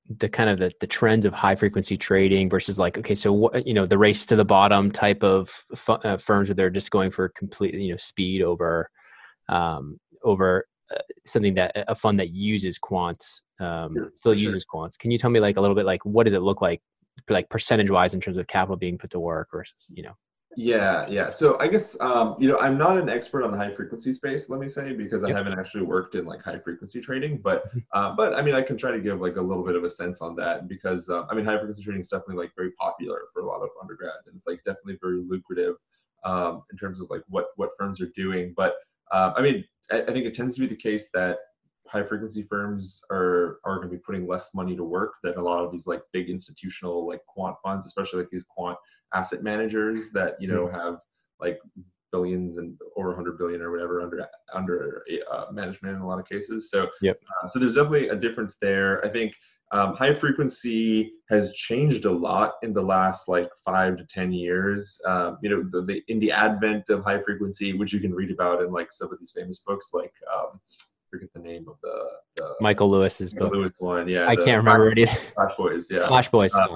the 0.10 0.30
kind 0.30 0.50
of 0.50 0.58
the, 0.58 0.72
the 0.80 0.88
trends 0.88 1.26
of 1.26 1.34
high 1.34 1.56
frequency 1.56 1.98
trading 1.98 2.50
versus 2.50 2.80
like 2.80 2.98
okay 2.98 3.15
so 3.15 3.34
what 3.34 3.67
you 3.67 3.74
know 3.74 3.86
the 3.86 3.98
race 3.98 4.26
to 4.26 4.38
the 4.38 4.46
bottom 4.46 4.89
type 4.89 5.22
of 5.22 5.50
fu- 5.76 5.93
uh, 5.93 6.17
firms 6.17 6.48
where 6.48 6.56
they're 6.56 6.70
just 6.70 6.91
going 6.91 7.12
for 7.12 7.28
complete 7.30 7.74
you 7.74 7.91
know 7.91 7.98
speed 7.98 8.41
over 8.41 8.89
um, 9.50 10.00
over 10.24 10.65
uh, 10.91 11.02
something 11.26 11.54
that 11.56 11.72
a 11.76 11.96
fund 11.96 12.20
that 12.20 12.30
uses 12.30 12.80
quants 12.80 13.41
um, 13.60 13.93
sure, 13.96 14.12
still 14.15 14.34
uses 14.34 14.65
sure. 14.72 14.82
quants 14.82 14.98
can 14.98 15.12
you 15.12 15.17
tell 15.17 15.30
me 15.30 15.41
like 15.41 15.58
a 15.58 15.62
little 15.62 15.76
bit 15.76 15.86
like 15.86 16.04
what 16.06 16.24
does 16.24 16.34
it 16.34 16.41
look 16.41 16.62
like 16.62 16.82
like 17.30 17.49
percentage 17.49 17.91
wise 17.91 18.13
in 18.13 18.21
terms 18.21 18.38
of 18.38 18.47
capital 18.47 18.75
being 18.75 18.97
put 18.97 19.10
to 19.12 19.19
work 19.19 19.49
versus 19.51 19.91
you 19.95 20.03
know 20.03 20.13
yeah 20.56 21.06
yeah 21.08 21.30
so 21.30 21.56
i 21.60 21.67
guess 21.67 21.95
um, 21.99 22.36
you 22.39 22.47
know 22.47 22.58
i'm 22.60 22.77
not 22.77 22.97
an 22.97 23.10
expert 23.10 23.43
on 23.43 23.51
the 23.51 23.58
high 23.58 23.71
frequency 23.71 24.12
space 24.12 24.49
let 24.49 24.60
me 24.60 24.67
say 24.67 24.91
because 24.91 25.23
i 25.23 25.27
yep. 25.27 25.38
haven't 25.38 25.58
actually 25.58 25.84
worked 25.84 26.15
in 26.15 26.25
like 26.25 26.41
high 26.41 26.58
frequency 26.58 26.99
trading 26.99 27.38
but 27.38 27.67
mm-hmm. 27.67 27.80
uh, 27.93 28.15
but 28.15 28.34
i 28.34 28.41
mean 28.41 28.56
i 28.56 28.62
can 28.62 28.75
try 28.75 28.89
to 28.89 28.99
give 28.99 29.21
like 29.21 29.36
a 29.36 29.41
little 29.41 29.63
bit 29.63 29.75
of 29.75 29.84
a 29.84 29.89
sense 29.89 30.19
on 30.19 30.36
that 30.36 30.67
because 30.67 31.10
uh, 31.10 31.25
i 31.30 31.36
mean 31.36 31.45
high 31.45 31.58
frequency 31.58 31.84
trading 31.84 32.01
is 32.01 32.08
definitely 32.08 32.36
like 32.36 32.51
very 32.56 32.71
popular 32.71 33.21
for 33.34 33.41
a 33.41 33.45
lot 33.45 33.62
of 33.62 33.69
undergrads 33.80 34.25
and 34.25 34.36
it's 34.36 34.47
like 34.47 34.58
definitely 34.65 34.97
very 35.01 35.21
lucrative 35.27 35.75
um, 36.25 36.63
in 36.71 36.77
terms 36.77 36.99
of 36.99 37.08
like 37.12 37.21
what 37.27 37.47
what 37.58 37.69
firms 37.77 38.01
are 38.01 38.10
doing 38.15 38.53
but 38.58 38.77
uh, 39.12 39.34
i 39.38 39.41
mean 39.41 39.63
I, 39.91 40.01
I 40.01 40.06
think 40.06 40.25
it 40.25 40.34
tends 40.34 40.56
to 40.56 40.62
be 40.62 40.67
the 40.67 40.75
case 40.75 41.10
that 41.13 41.38
high 41.89 42.04
frequency 42.04 42.43
firms 42.43 43.02
are 43.12 43.60
are 43.63 43.78
going 43.78 43.89
to 43.89 43.95
be 43.95 44.02
putting 44.06 44.28
less 44.28 44.54
money 44.54 44.76
to 44.76 44.84
work 44.84 45.15
than 45.23 45.36
a 45.36 45.43
lot 45.43 45.63
of 45.63 45.71
these 45.71 45.88
like 45.88 46.02
big 46.12 46.30
institutional 46.30 47.08
like 47.08 47.26
quant 47.26 47.56
funds 47.63 47.86
especially 47.86 48.19
like 48.19 48.30
these 48.30 48.45
quant 48.47 48.78
asset 49.13 49.43
managers 49.43 50.12
that 50.12 50.39
you 50.39 50.47
know 50.47 50.67
mm-hmm. 50.67 50.76
have 50.76 51.00
like 51.39 51.60
billions 52.12 52.58
and 52.58 52.78
over 52.95 53.10
100 53.10 53.38
billion 53.38 53.62
or 53.62 53.71
whatever 53.71 54.02
under 54.02 54.26
under 54.54 55.04
uh, 55.32 55.45
management 55.52 55.95
in 55.95 56.02
a 56.02 56.08
lot 56.08 56.19
of 56.19 56.28
cases. 56.28 56.69
So 56.69 56.88
yep. 57.02 57.19
Uh, 57.43 57.47
so 57.50 57.60
there's 57.60 57.76
definitely 57.76 58.10
a 58.10 58.15
difference 58.15 58.56
there. 58.62 59.04
I 59.06 59.10
think 59.10 59.34
um, 59.71 59.93
high 59.95 60.13
frequency 60.13 61.12
has 61.30 61.54
changed 61.54 62.06
a 62.06 62.12
lot 62.12 62.54
in 62.63 62.73
the 62.73 62.82
last 62.82 63.28
like 63.28 63.50
five 63.63 63.97
to 63.97 64.06
ten 64.06 64.32
years. 64.32 65.00
Um, 65.06 65.38
you 65.41 65.50
know, 65.50 65.63
the, 65.69 65.86
the, 65.86 66.04
in 66.08 66.19
the 66.19 66.32
advent 66.32 66.89
of 66.89 67.04
high 67.04 67.21
frequency, 67.21 67.73
which 67.73 67.91
you 67.91 68.00
can 68.00 68.13
read 68.13 68.32
about 68.32 68.62
in 68.62 68.71
like 68.71 68.91
some 68.91 69.12
of 69.12 69.19
these 69.19 69.34
famous 69.36 69.60
books, 69.60 69.91
like 69.93 70.13
um, 70.34 70.60
forget 71.10 71.30
the 71.34 71.39
name 71.39 71.65
of 71.67 71.78
the, 71.82 72.10
the 72.36 72.56
Michael 72.62 72.89
Lewis's 72.89 73.34
book. 73.34 73.54
Lewis 73.54 73.78
one, 73.80 74.08
yeah. 74.08 74.28
I 74.28 74.36
can't 74.36 74.58
remember 74.58 74.91
it 74.91 75.00
either. 75.00 75.17
Flash 75.36 75.58
Boys, 75.58 75.88
yeah. 75.89 76.08
Flash 76.08 76.30
Boys. 76.30 76.54
Uh, 76.56 76.76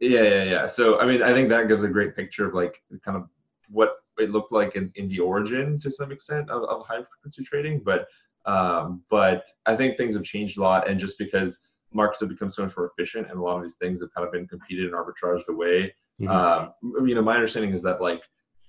yeah, 0.00 0.22
yeah, 0.22 0.44
yeah. 0.44 0.66
So 0.66 0.98
I 1.00 1.06
mean, 1.06 1.22
I 1.22 1.32
think 1.32 1.48
that 1.50 1.68
gives 1.68 1.84
a 1.84 1.88
great 1.88 2.14
picture 2.16 2.46
of 2.46 2.54
like 2.54 2.82
kind 3.04 3.16
of 3.16 3.28
what 3.70 3.96
it 4.18 4.30
looked 4.30 4.52
like 4.52 4.76
in, 4.76 4.92
in 4.96 5.08
the 5.08 5.20
origin 5.20 5.78
to 5.80 5.90
some 5.90 6.10
extent 6.12 6.50
of, 6.50 6.62
of 6.64 6.86
high 6.86 6.96
frequency 6.96 7.44
trading, 7.44 7.80
but 7.80 8.06
um, 8.46 9.02
but 9.10 9.50
I 9.66 9.74
think 9.74 9.96
things 9.96 10.14
have 10.14 10.24
changed 10.24 10.58
a 10.58 10.62
lot, 10.62 10.88
and 10.88 10.98
just 11.00 11.18
because 11.18 11.58
markets 11.92 12.20
have 12.20 12.28
become 12.28 12.50
so 12.50 12.64
much 12.64 12.76
more 12.76 12.92
efficient 12.96 13.28
and 13.30 13.38
a 13.38 13.42
lot 13.42 13.56
of 13.56 13.62
these 13.62 13.76
things 13.76 14.00
have 14.00 14.12
kind 14.14 14.26
of 14.26 14.32
been 14.32 14.46
competed 14.46 14.84
and 14.84 14.94
arbitraged 14.94 15.48
away. 15.48 15.94
Mm-hmm. 16.20 16.28
Um, 16.28 17.08
you 17.08 17.14
know, 17.14 17.22
my 17.22 17.34
understanding 17.34 17.72
is 17.72 17.82
that 17.82 18.00
like 18.00 18.22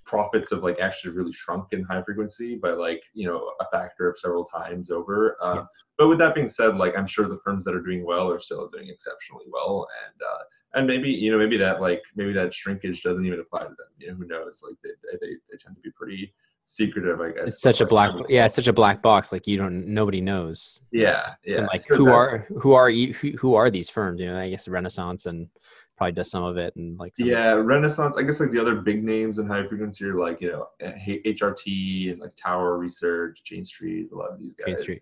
profits 0.07 0.49
have 0.49 0.63
like 0.63 0.79
actually 0.79 1.13
really 1.13 1.33
shrunk 1.33 1.67
in 1.71 1.83
high 1.83 2.01
frequency 2.01 2.55
by 2.55 2.71
like 2.71 3.03
you 3.13 3.27
know 3.27 3.51
a 3.59 3.65
factor 3.71 4.09
of 4.09 4.17
several 4.17 4.45
times 4.45 4.89
over. 4.89 5.37
Uh, 5.41 5.55
yeah. 5.55 5.65
But 5.97 6.07
with 6.07 6.19
that 6.19 6.33
being 6.33 6.47
said, 6.47 6.77
like 6.77 6.97
I'm 6.97 7.05
sure 7.05 7.27
the 7.27 7.39
firms 7.43 7.63
that 7.65 7.75
are 7.75 7.81
doing 7.81 8.05
well 8.05 8.31
are 8.31 8.39
still 8.39 8.67
doing 8.69 8.87
exceptionally 8.89 9.45
well, 9.51 9.87
and 10.05 10.21
uh, 10.21 10.43
and 10.79 10.87
maybe 10.87 11.11
you 11.11 11.31
know 11.31 11.37
maybe 11.37 11.57
that 11.57 11.81
like 11.81 12.01
maybe 12.15 12.33
that 12.33 12.53
shrinkage 12.53 13.03
doesn't 13.03 13.25
even 13.25 13.39
apply 13.39 13.63
to 13.63 13.69
them. 13.69 13.87
You 13.99 14.07
know, 14.07 14.15
who 14.15 14.25
knows? 14.25 14.61
Like 14.67 14.77
they 14.83 15.17
they, 15.21 15.33
they 15.51 15.57
tend 15.57 15.75
to 15.75 15.81
be 15.81 15.91
pretty 15.91 16.33
secretive, 16.67 17.19
I 17.21 17.31
guess. 17.31 17.53
It's 17.53 17.61
such 17.61 17.81
a 17.81 17.85
black, 17.85 18.11
yeah, 18.29 18.45
it's 18.45 18.55
such 18.55 18.67
a 18.67 18.73
black 18.73 19.01
box. 19.01 19.31
Like 19.31 19.47
you 19.47 19.57
don't, 19.57 19.87
nobody 19.87 20.21
knows. 20.21 20.81
Yeah, 20.91 21.33
yeah. 21.43 21.59
And 21.59 21.67
like 21.67 21.85
who 21.87 22.09
are 22.09 22.45
who 22.61 22.73
are 22.73 22.91
who, 22.91 23.31
who 23.39 23.55
are 23.55 23.71
these 23.71 23.89
firms? 23.89 24.19
You 24.19 24.27
know, 24.27 24.37
I 24.37 24.49
guess 24.49 24.67
Renaissance 24.67 25.25
and 25.25 25.47
probably 25.97 26.13
does 26.13 26.29
some 26.29 26.43
of 26.43 26.57
it 26.57 26.75
and 26.75 26.97
like 26.97 27.13
yeah, 27.17 27.49
Renaissance. 27.51 28.15
I 28.17 28.23
guess 28.23 28.39
like 28.39 28.51
the 28.51 28.59
other 28.59 28.75
big 28.75 29.03
names 29.03 29.39
in 29.39 29.47
high 29.47 29.67
frequency 29.67 30.05
are 30.05 30.13
like 30.13 30.39
you 30.41 30.51
know 30.51 30.67
HRT 30.81 32.11
and 32.11 32.21
like 32.21 32.35
Tower 32.35 32.77
Research, 32.77 33.41
Jane 33.43 33.65
Street, 33.65 34.09
a 34.11 34.15
lot 34.15 34.31
of 34.31 34.39
these 34.39 34.53
guys. 34.53 34.79
And, 34.87 34.99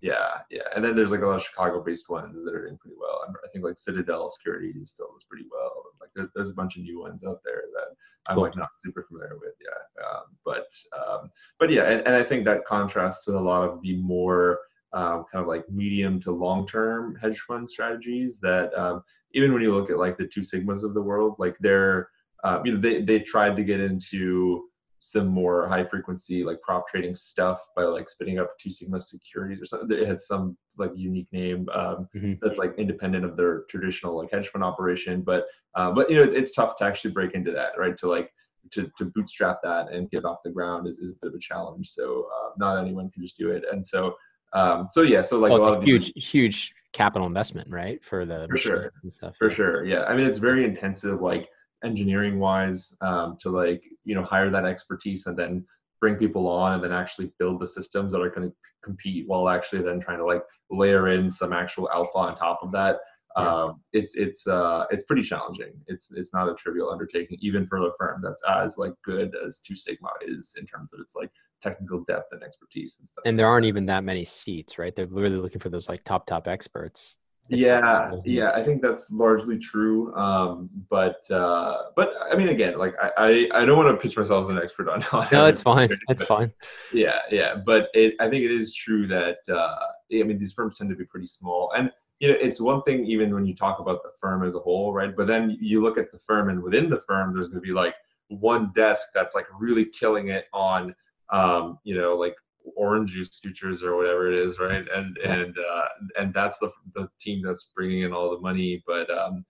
yeah, 0.00 0.40
yeah, 0.50 0.62
and 0.74 0.84
then 0.84 0.94
there's 0.94 1.12
like 1.12 1.22
a 1.22 1.26
lot 1.26 1.36
of 1.36 1.42
Chicago-based 1.42 2.10
ones 2.10 2.44
that 2.44 2.54
are 2.54 2.66
doing 2.66 2.76
pretty 2.76 2.96
well. 3.00 3.20
I 3.26 3.48
think 3.52 3.64
like 3.64 3.78
Citadel 3.78 4.28
Securities 4.28 4.90
still 4.90 5.08
does 5.14 5.24
pretty 5.24 5.46
well. 5.50 5.72
Like 6.00 6.10
there's 6.14 6.28
there's 6.34 6.50
a 6.50 6.54
bunch 6.54 6.76
of 6.76 6.82
new 6.82 7.00
ones 7.00 7.24
out 7.24 7.40
there 7.44 7.62
that 7.72 7.96
I'm 8.26 8.36
cool. 8.36 8.44
like 8.44 8.56
not 8.56 8.70
super 8.76 9.04
familiar 9.08 9.38
with. 9.40 9.54
Yeah, 9.64 10.04
um, 10.04 10.24
but 10.44 10.66
um, 10.98 11.30
but 11.58 11.70
yeah, 11.70 11.84
and, 11.84 12.06
and 12.06 12.16
I 12.16 12.24
think 12.24 12.44
that 12.44 12.66
contrasts 12.66 13.26
with 13.26 13.36
a 13.36 13.40
lot 13.40 13.68
of 13.68 13.80
the 13.82 13.96
more 13.96 14.58
um, 14.92 15.24
kind 15.30 15.42
of 15.42 15.46
like 15.46 15.68
medium 15.70 16.20
to 16.20 16.30
long-term 16.30 17.16
hedge 17.16 17.40
fund 17.40 17.68
strategies 17.68 18.38
that 18.40 18.72
um, 18.78 19.02
even 19.34 19.52
when 19.52 19.62
you 19.62 19.72
look 19.72 19.90
at 19.90 19.98
like 19.98 20.16
the 20.16 20.26
two 20.26 20.40
sigmas 20.40 20.82
of 20.82 20.94
the 20.94 21.02
world, 21.02 21.36
like 21.38 21.56
they're 21.58 22.08
uh, 22.42 22.60
you 22.64 22.72
know 22.72 22.78
they 22.78 23.02
they 23.02 23.20
tried 23.20 23.56
to 23.56 23.64
get 23.64 23.80
into 23.80 24.68
some 25.00 25.26
more 25.26 25.68
high 25.68 25.84
frequency 25.84 26.42
like 26.44 26.58
prop 26.62 26.88
trading 26.88 27.14
stuff 27.14 27.68
by 27.76 27.82
like 27.82 28.08
spinning 28.08 28.38
up 28.38 28.56
two 28.58 28.70
sigma 28.70 29.00
securities 29.00 29.60
or 29.60 29.66
something. 29.66 29.98
It 29.98 30.08
had 30.08 30.20
some 30.20 30.56
like 30.78 30.92
unique 30.94 31.28
name 31.30 31.68
um, 31.74 32.08
mm-hmm. 32.16 32.34
that's 32.40 32.56
like 32.56 32.74
independent 32.78 33.24
of 33.24 33.36
their 33.36 33.64
traditional 33.68 34.16
like 34.16 34.30
hedge 34.30 34.48
fund 34.48 34.64
operation. 34.64 35.20
But 35.20 35.46
uh, 35.74 35.92
but 35.92 36.08
you 36.08 36.16
know 36.16 36.22
it's, 36.22 36.32
it's 36.32 36.54
tough 36.54 36.76
to 36.76 36.84
actually 36.84 37.12
break 37.12 37.34
into 37.34 37.52
that 37.52 37.72
right? 37.78 37.96
To 37.98 38.08
like 38.08 38.30
to, 38.72 38.90
to 38.96 39.04
bootstrap 39.04 39.60
that 39.62 39.92
and 39.92 40.10
get 40.10 40.24
off 40.24 40.38
the 40.44 40.50
ground 40.50 40.88
is, 40.88 40.98
is 40.98 41.10
a 41.10 41.14
bit 41.20 41.28
of 41.28 41.34
a 41.34 41.38
challenge. 41.38 41.90
So 41.90 42.26
uh, 42.34 42.50
not 42.56 42.78
anyone 42.78 43.10
can 43.10 43.22
just 43.22 43.36
do 43.36 43.50
it. 43.50 43.64
And 43.70 43.86
so 43.86 44.14
um, 44.54 44.88
so 44.90 45.02
yeah 45.02 45.20
so 45.20 45.38
like 45.38 45.50
a 45.50 45.54
lot 45.54 45.78
of 45.78 45.82
huge 45.82 46.12
these, 46.14 46.24
huge 46.24 46.74
capital 46.92 47.26
investment 47.26 47.68
right 47.70 48.02
for 48.04 48.24
the 48.24 48.46
for 48.50 48.56
sure 48.56 48.92
and 49.02 49.12
stuff 49.12 49.34
for 49.36 49.50
yeah. 49.50 49.56
sure 49.56 49.84
yeah 49.84 50.04
i 50.04 50.16
mean 50.16 50.24
it's 50.24 50.38
very 50.38 50.64
intensive 50.64 51.20
like 51.20 51.48
engineering 51.84 52.38
wise 52.38 52.92
um, 53.02 53.36
to 53.40 53.50
like 53.50 53.82
you 54.04 54.14
know 54.14 54.22
hire 54.22 54.50
that 54.50 54.64
expertise 54.64 55.26
and 55.26 55.38
then 55.38 55.64
bring 56.00 56.16
people 56.16 56.48
on 56.48 56.74
and 56.74 56.84
then 56.84 56.92
actually 56.92 57.32
build 57.38 57.60
the 57.60 57.66
systems 57.66 58.12
that 58.12 58.20
are 58.20 58.30
going 58.30 58.48
to 58.48 58.54
compete 58.82 59.26
while 59.26 59.48
actually 59.48 59.82
then 59.82 60.00
trying 60.00 60.18
to 60.18 60.24
like 60.24 60.42
layer 60.70 61.08
in 61.08 61.30
some 61.30 61.52
actual 61.52 61.88
alpha 61.90 62.18
on 62.18 62.36
top 62.36 62.60
of 62.62 62.72
that 62.72 62.98
yeah. 63.36 63.64
um, 63.64 63.80
it's 63.92 64.14
it's 64.14 64.46
uh, 64.46 64.84
it's 64.90 65.04
pretty 65.04 65.22
challenging 65.22 65.72
it's 65.86 66.10
it's 66.12 66.32
not 66.32 66.48
a 66.48 66.54
trivial 66.54 66.90
undertaking 66.90 67.38
even 67.40 67.66
for 67.66 67.78
a 67.78 67.90
firm 67.98 68.20
that's 68.22 68.42
as 68.48 68.78
like 68.78 68.92
good 69.04 69.34
as 69.46 69.60
two 69.60 69.74
sigma 69.74 70.08
is 70.26 70.56
in 70.58 70.66
terms 70.66 70.92
of 70.92 71.00
its 71.00 71.14
like 71.14 71.30
technical 71.64 71.98
depth 72.04 72.32
and 72.32 72.42
expertise 72.42 72.96
and 72.98 73.08
stuff 73.08 73.22
and 73.26 73.38
there 73.38 73.48
aren't 73.48 73.66
even 73.66 73.86
that 73.86 74.04
many 74.04 74.24
seats 74.24 74.78
right? 74.78 74.94
They're 74.94 75.06
really 75.06 75.36
looking 75.44 75.60
for 75.60 75.70
those 75.70 75.88
like 75.88 76.02
top 76.04 76.26
top 76.26 76.46
experts. 76.46 77.18
Yeah 77.48 78.12
yeah 78.24 78.50
i 78.54 78.62
think 78.66 78.80
that's 78.80 79.04
largely 79.10 79.58
true 79.58 80.14
um 80.16 80.70
but 80.88 81.20
uh 81.30 81.76
but 81.94 82.14
i 82.32 82.34
mean 82.38 82.48
again 82.48 82.78
like 82.78 82.94
i 83.06 83.10
i, 83.18 83.60
I 83.60 83.60
don't 83.66 83.76
want 83.76 83.90
to 83.94 84.02
pitch 84.02 84.16
myself 84.16 84.44
as 84.44 84.48
an 84.48 84.58
expert 84.64 84.88
on 84.88 85.02
it. 85.22 85.32
no 85.32 85.44
it's 85.44 85.60
fine 85.60 85.90
it's 86.08 86.24
fine. 86.24 86.50
Yeah 86.92 87.18
yeah 87.30 87.56
but 87.70 87.82
it 87.92 88.14
i 88.18 88.30
think 88.30 88.44
it 88.48 88.50
is 88.50 88.74
true 88.74 89.06
that 89.08 89.40
uh 89.50 89.76
i 90.20 90.22
mean 90.22 90.38
these 90.38 90.54
firms 90.54 90.78
tend 90.78 90.88
to 90.88 90.96
be 90.96 91.04
pretty 91.04 91.26
small 91.26 91.70
and 91.76 91.90
you 92.20 92.28
know 92.28 92.38
it's 92.40 92.60
one 92.60 92.82
thing 92.82 93.04
even 93.04 93.34
when 93.34 93.44
you 93.44 93.54
talk 93.54 93.78
about 93.78 94.02
the 94.02 94.10
firm 94.20 94.44
as 94.44 94.54
a 94.54 94.58
whole 94.58 94.92
right? 94.92 95.14
But 95.16 95.26
then 95.26 95.56
you 95.60 95.82
look 95.82 95.98
at 95.98 96.10
the 96.12 96.18
firm 96.18 96.48
and 96.48 96.62
within 96.62 96.88
the 96.88 97.00
firm 97.00 97.34
there's 97.34 97.48
going 97.48 97.62
to 97.62 97.66
be 97.66 97.72
like 97.72 97.94
one 98.28 98.72
desk 98.74 99.08
that's 99.14 99.34
like 99.34 99.46
really 99.58 99.84
killing 99.84 100.28
it 100.28 100.46
on 100.52 100.94
um 101.34 101.78
you 101.84 101.96
know 101.96 102.14
like 102.14 102.36
orange 102.76 103.12
juice 103.12 103.38
futures 103.40 103.82
or 103.82 103.96
whatever 103.96 104.32
it 104.32 104.38
is, 104.38 104.58
right? 104.58 104.84
And 104.94 105.16
and 105.18 105.56
uh, 105.58 105.88
and 106.18 106.34
that's 106.34 106.58
the 106.58 106.70
the 106.94 107.08
team 107.20 107.42
that's 107.44 107.70
bringing 107.74 108.02
in 108.02 108.12
all 108.12 108.30
the 108.30 108.40
money, 108.40 108.82
but 108.86 109.10
um, 109.10 109.44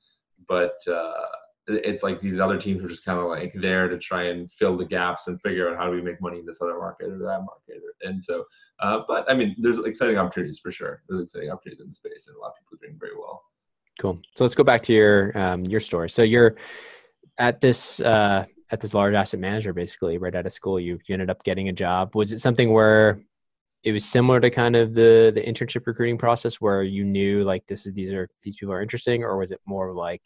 but 0.48 0.76
uh, 0.88 1.12
it's 1.66 2.02
like 2.02 2.20
these 2.20 2.38
other 2.38 2.58
teams 2.58 2.84
are 2.84 2.88
just 2.88 3.04
kind 3.04 3.18
of 3.18 3.26
like 3.26 3.52
there 3.54 3.88
to 3.88 3.98
try 3.98 4.24
and 4.24 4.50
fill 4.50 4.76
the 4.76 4.84
gaps 4.84 5.28
and 5.28 5.40
figure 5.40 5.70
out 5.70 5.78
how 5.78 5.86
do 5.86 5.92
we 5.92 6.02
make 6.02 6.20
money 6.20 6.40
in 6.40 6.46
this 6.46 6.60
other 6.60 6.78
market 6.78 7.06
or 7.06 7.18
that 7.18 7.44
market, 7.44 7.82
and 8.02 8.22
so. 8.22 8.44
Uh, 8.80 9.02
but 9.06 9.24
I 9.30 9.36
mean, 9.36 9.54
there's 9.58 9.78
exciting 9.78 10.18
opportunities 10.18 10.58
for 10.58 10.72
sure. 10.72 11.00
There's 11.08 11.22
exciting 11.22 11.48
opportunities 11.48 11.80
in 11.80 11.88
the 11.88 11.94
space, 11.94 12.26
and 12.26 12.36
a 12.36 12.40
lot 12.40 12.48
of 12.48 12.54
people 12.56 12.76
are 12.76 12.86
doing 12.86 12.98
very 12.98 13.16
well. 13.16 13.40
Cool. 14.00 14.20
So 14.34 14.42
let's 14.42 14.56
go 14.56 14.64
back 14.64 14.82
to 14.82 14.92
your 14.92 15.38
um, 15.38 15.62
your 15.64 15.78
story. 15.78 16.10
So 16.10 16.22
you're 16.22 16.56
at 17.38 17.60
this 17.60 18.00
uh, 18.00 18.46
at 18.70 18.80
this 18.80 18.94
large 18.94 19.14
asset 19.14 19.40
manager 19.40 19.72
basically 19.72 20.18
right 20.18 20.34
out 20.34 20.46
of 20.46 20.52
school 20.52 20.80
you, 20.80 20.98
you 21.06 21.12
ended 21.12 21.30
up 21.30 21.42
getting 21.44 21.68
a 21.68 21.72
job. 21.72 22.14
Was 22.14 22.32
it 22.32 22.40
something 22.40 22.72
where 22.72 23.20
it 23.82 23.92
was 23.92 24.04
similar 24.04 24.40
to 24.40 24.50
kind 24.50 24.76
of 24.76 24.94
the 24.94 25.30
the 25.34 25.42
internship 25.42 25.86
recruiting 25.86 26.18
process 26.18 26.60
where 26.60 26.82
you 26.82 27.04
knew 27.04 27.44
like 27.44 27.66
this 27.66 27.86
is 27.86 27.92
these 27.92 28.12
are 28.12 28.28
these 28.42 28.56
people 28.56 28.72
are 28.72 28.82
interesting? 28.82 29.22
Or 29.22 29.36
was 29.36 29.50
it 29.50 29.60
more 29.66 29.92
like 29.92 30.22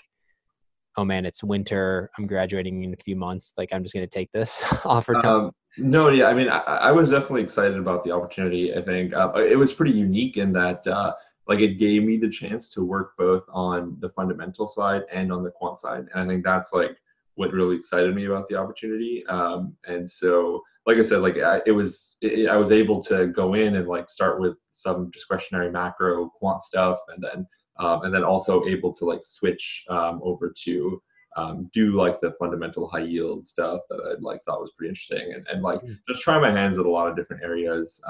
oh 0.96 1.05
man 1.05 1.24
it's 1.24 1.44
winter 1.44 2.11
i'm 2.18 2.27
graduating 2.27 2.83
in 2.83 2.92
a 2.92 2.96
few 2.96 3.14
months 3.14 3.53
like 3.57 3.68
i'm 3.72 3.85
just 3.85 3.94
going 3.94 4.05
to 4.05 4.11
take 4.11 4.31
this 4.33 4.64
offer 4.85 5.14
um, 5.24 5.53
no 5.77 6.09
yeah 6.09 6.27
i 6.27 6.35
mean 6.35 6.48
I, 6.48 6.59
I, 6.59 6.92
was 6.92 7.11
definitely 7.11 7.42
excited 7.42 7.79
about 7.79 8.03
the 8.03 8.11
opportunity 8.11 8.74
i 8.74 8.83
think. 8.83 9.14
Uh, 9.14 9.33
it 9.37 9.57
was 9.57 9.72
pretty 9.72 9.92
unique 9.92 10.37
in 10.37 10.53
that 10.55 10.85
uh, 10.87 11.14
like 11.46 11.61
it 11.61 11.79
gave 11.79 12.03
me 12.03 12.16
the 12.16 12.29
chance 12.29 12.68
to 12.70 12.85
work 12.85 13.12
both 13.16 13.44
on 13.48 13.96
the 14.01 14.11
fundamental 14.11 14.66
side 14.66 15.05
and 15.12 15.33
on 15.33 15.42
the 15.42 15.51
quant 15.51 15.79
side. 15.79 16.07
And 16.12 16.22
i 16.22 16.27
think 16.27 16.44
that's 16.44 16.72
like 16.72 16.96
what 17.38 17.53
really 17.53 17.77
excited 17.77 18.12
me 18.12 18.24
about 18.24 18.48
the 18.48 18.57
opportunity. 18.57 19.24
Um, 19.29 19.77
and 19.87 20.09
so, 20.09 20.61
like 20.87 20.98
I 20.98 21.03
said, 21.03 21.20
like 21.20 21.38
I, 21.38 21.62
it 21.66 21.70
was, 21.70 22.16
it, 22.20 22.48
I 22.48 22.57
was 22.57 22.72
able 22.72 23.01
to 23.05 23.29
go 23.29 23.55
in 23.55 23.77
and 23.77 23.87
like 23.87 24.11
start 24.11 24.40
with 24.40 24.59
some 24.72 25.09
discretionary 25.11 25.70
macro 25.70 26.31
quant 26.31 26.62
stuff, 26.62 26.98
and 27.14 27.22
then 27.22 27.46
um, 27.79 28.03
and 28.03 28.12
then 28.12 28.24
also 28.24 28.64
able 28.66 28.92
to 28.94 29.05
like 29.05 29.22
switch 29.22 29.85
um, 29.88 30.20
over 30.24 30.53
to 30.64 31.01
um, 31.37 31.70
do 31.72 31.92
like 31.92 32.18
the 32.20 32.33
fundamental 32.40 32.88
high 32.88 33.05
yield 33.05 33.46
stuff 33.46 33.83
that 33.88 34.01
I 34.01 34.20
like 34.20 34.42
thought 34.42 34.61
was 34.61 34.72
pretty 34.77 34.88
interesting, 34.88 35.35
and 35.35 35.46
and 35.46 35.62
like 35.62 35.81
mm. 35.83 35.96
just 36.09 36.22
try 36.22 36.40
my 36.40 36.51
hands 36.51 36.77
at 36.77 36.87
a 36.87 36.90
lot 36.90 37.09
of 37.09 37.16
different 37.16 37.44
areas. 37.44 38.01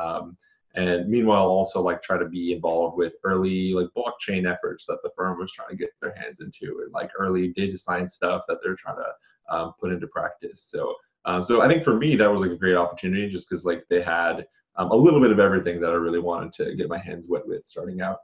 And 0.75 1.09
meanwhile 1.09 1.47
also 1.47 1.81
like 1.81 2.03
try 2.03 2.19
to 2.19 2.29
be 2.29 2.53
involved 2.53 2.97
with 2.97 3.15
early 3.25 3.73
like 3.73 3.89
blockchain 3.97 4.51
efforts 4.51 4.85
that 4.87 4.99
the 5.03 5.11
firm 5.17 5.39
was 5.39 5.51
trying 5.53 5.71
to 5.71 5.77
get 5.77 5.91
their 6.01 6.15
hands 6.15 6.41
into 6.41 6.83
and 6.85 6.93
like 6.93 7.11
early 7.19 7.49
data 7.49 7.77
science 7.77 8.15
stuff 8.15 8.43
that 8.49 8.59
they're 8.63 8.77
trying 8.77 8.97
to 8.97 9.55
um, 9.55 9.73
put 9.81 9.93
into 9.93 10.07
practice 10.09 10.63
so 10.63 10.95
um, 11.25 11.43
so 11.43 11.63
i 11.63 11.69
think 11.69 11.83
for 11.83 11.97
me 11.97 12.17
that 12.17 12.31
was 12.31 12.43
like 12.43 12.51
a 12.51 12.57
great 12.57 12.77
opportunity 12.77 13.29
just 13.29 13.49
because 13.49 13.65
like 13.65 13.83
they 13.89 14.03
had 14.03 14.47
um, 14.77 14.91
a 14.91 14.95
little 14.95 15.21
bit 15.21 15.31
of 15.31 15.41
everything 15.41 15.81
that 15.81 15.91
i 15.91 15.95
really 15.95 16.21
wanted 16.21 16.53
to 16.53 16.75
get 16.75 16.89
my 16.89 16.99
hands 16.99 17.29
wet 17.29 17.47
with 17.47 17.65
starting 17.65 18.03
out 18.03 18.19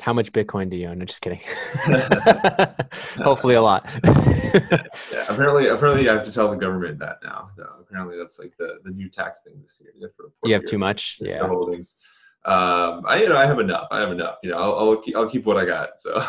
how 0.00 0.14
much 0.14 0.32
Bitcoin 0.32 0.70
do 0.70 0.76
you 0.76 0.88
own? 0.88 0.98
No, 0.98 1.04
just 1.04 1.20
kidding. 1.20 1.40
Hopefully 3.22 3.54
a 3.54 3.62
lot. 3.62 3.86
yeah, 4.54 5.24
apparently, 5.28 5.68
apparently, 5.68 6.08
I 6.08 6.14
have 6.14 6.24
to 6.24 6.32
tell 6.32 6.50
the 6.50 6.56
government 6.56 6.98
that 7.00 7.18
now. 7.22 7.50
Apparently, 7.80 8.16
that's 8.18 8.38
like 8.38 8.56
the, 8.58 8.78
the 8.84 8.90
new 8.90 9.08
tax 9.08 9.40
thing 9.42 9.60
this 9.62 9.80
year. 9.82 9.92
You 9.96 10.02
have, 10.02 10.30
you 10.44 10.52
have 10.54 10.64
too 10.64 10.78
much. 10.78 11.18
Yeah. 11.20 11.46
Holdings. 11.46 11.96
Um, 12.44 13.04
I 13.06 13.22
you 13.22 13.28
know 13.28 13.36
I 13.36 13.44
have 13.44 13.58
enough. 13.58 13.88
I 13.90 14.00
have 14.00 14.12
enough. 14.12 14.36
You 14.42 14.50
know, 14.50 14.58
I'll 14.58 14.78
I'll 14.78 14.96
keep, 14.96 15.16
I'll 15.16 15.28
keep 15.28 15.44
what 15.44 15.58
I 15.58 15.66
got. 15.66 16.00
So. 16.00 16.24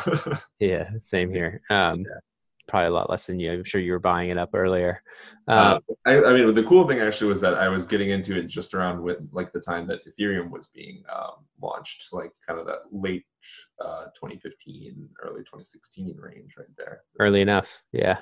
yeah, 0.60 0.90
same 1.00 1.32
here. 1.32 1.62
Um, 1.70 2.02
yeah. 2.02 2.20
Probably 2.72 2.88
a 2.88 2.92
lot 2.92 3.10
less 3.10 3.28
than 3.28 3.38
you. 3.38 3.52
I'm 3.52 3.66
sure 3.66 3.82
you 3.82 3.92
were 3.92 4.00
buying 4.00 4.30
it 4.30 4.38
up 4.38 4.52
earlier. 4.54 5.04
Uh, 5.46 5.76
um, 5.76 5.96
I, 6.06 6.24
I, 6.24 6.34
mean, 6.34 6.54
the 6.54 6.64
cool 6.64 6.88
thing 6.88 7.00
actually 7.00 7.28
was 7.28 7.42
that 7.42 7.56
I 7.56 7.68
was 7.68 7.86
getting 7.86 8.12
into 8.12 8.38
it 8.38 8.48
just 8.48 8.74
around 8.74 9.02
with 9.02 9.18
like 9.34 9.52
the 9.52 9.60
time 9.60 9.86
that 9.88 10.00
Ethereum 10.08 10.50
was 10.50 10.68
being 10.68 11.04
um, 11.14 11.46
launched, 11.62 12.08
like 12.14 12.32
kind 12.48 12.60
of 12.60 12.66
that 12.68 12.84
late 12.90 13.26
uh, 13.82 14.06
2015, 14.16 15.10
early 15.22 15.42
2016 15.42 16.16
range, 16.18 16.54
right 16.58 16.68
there. 16.78 17.02
Early 17.20 17.42
enough, 17.42 17.84
yeah. 17.92 18.20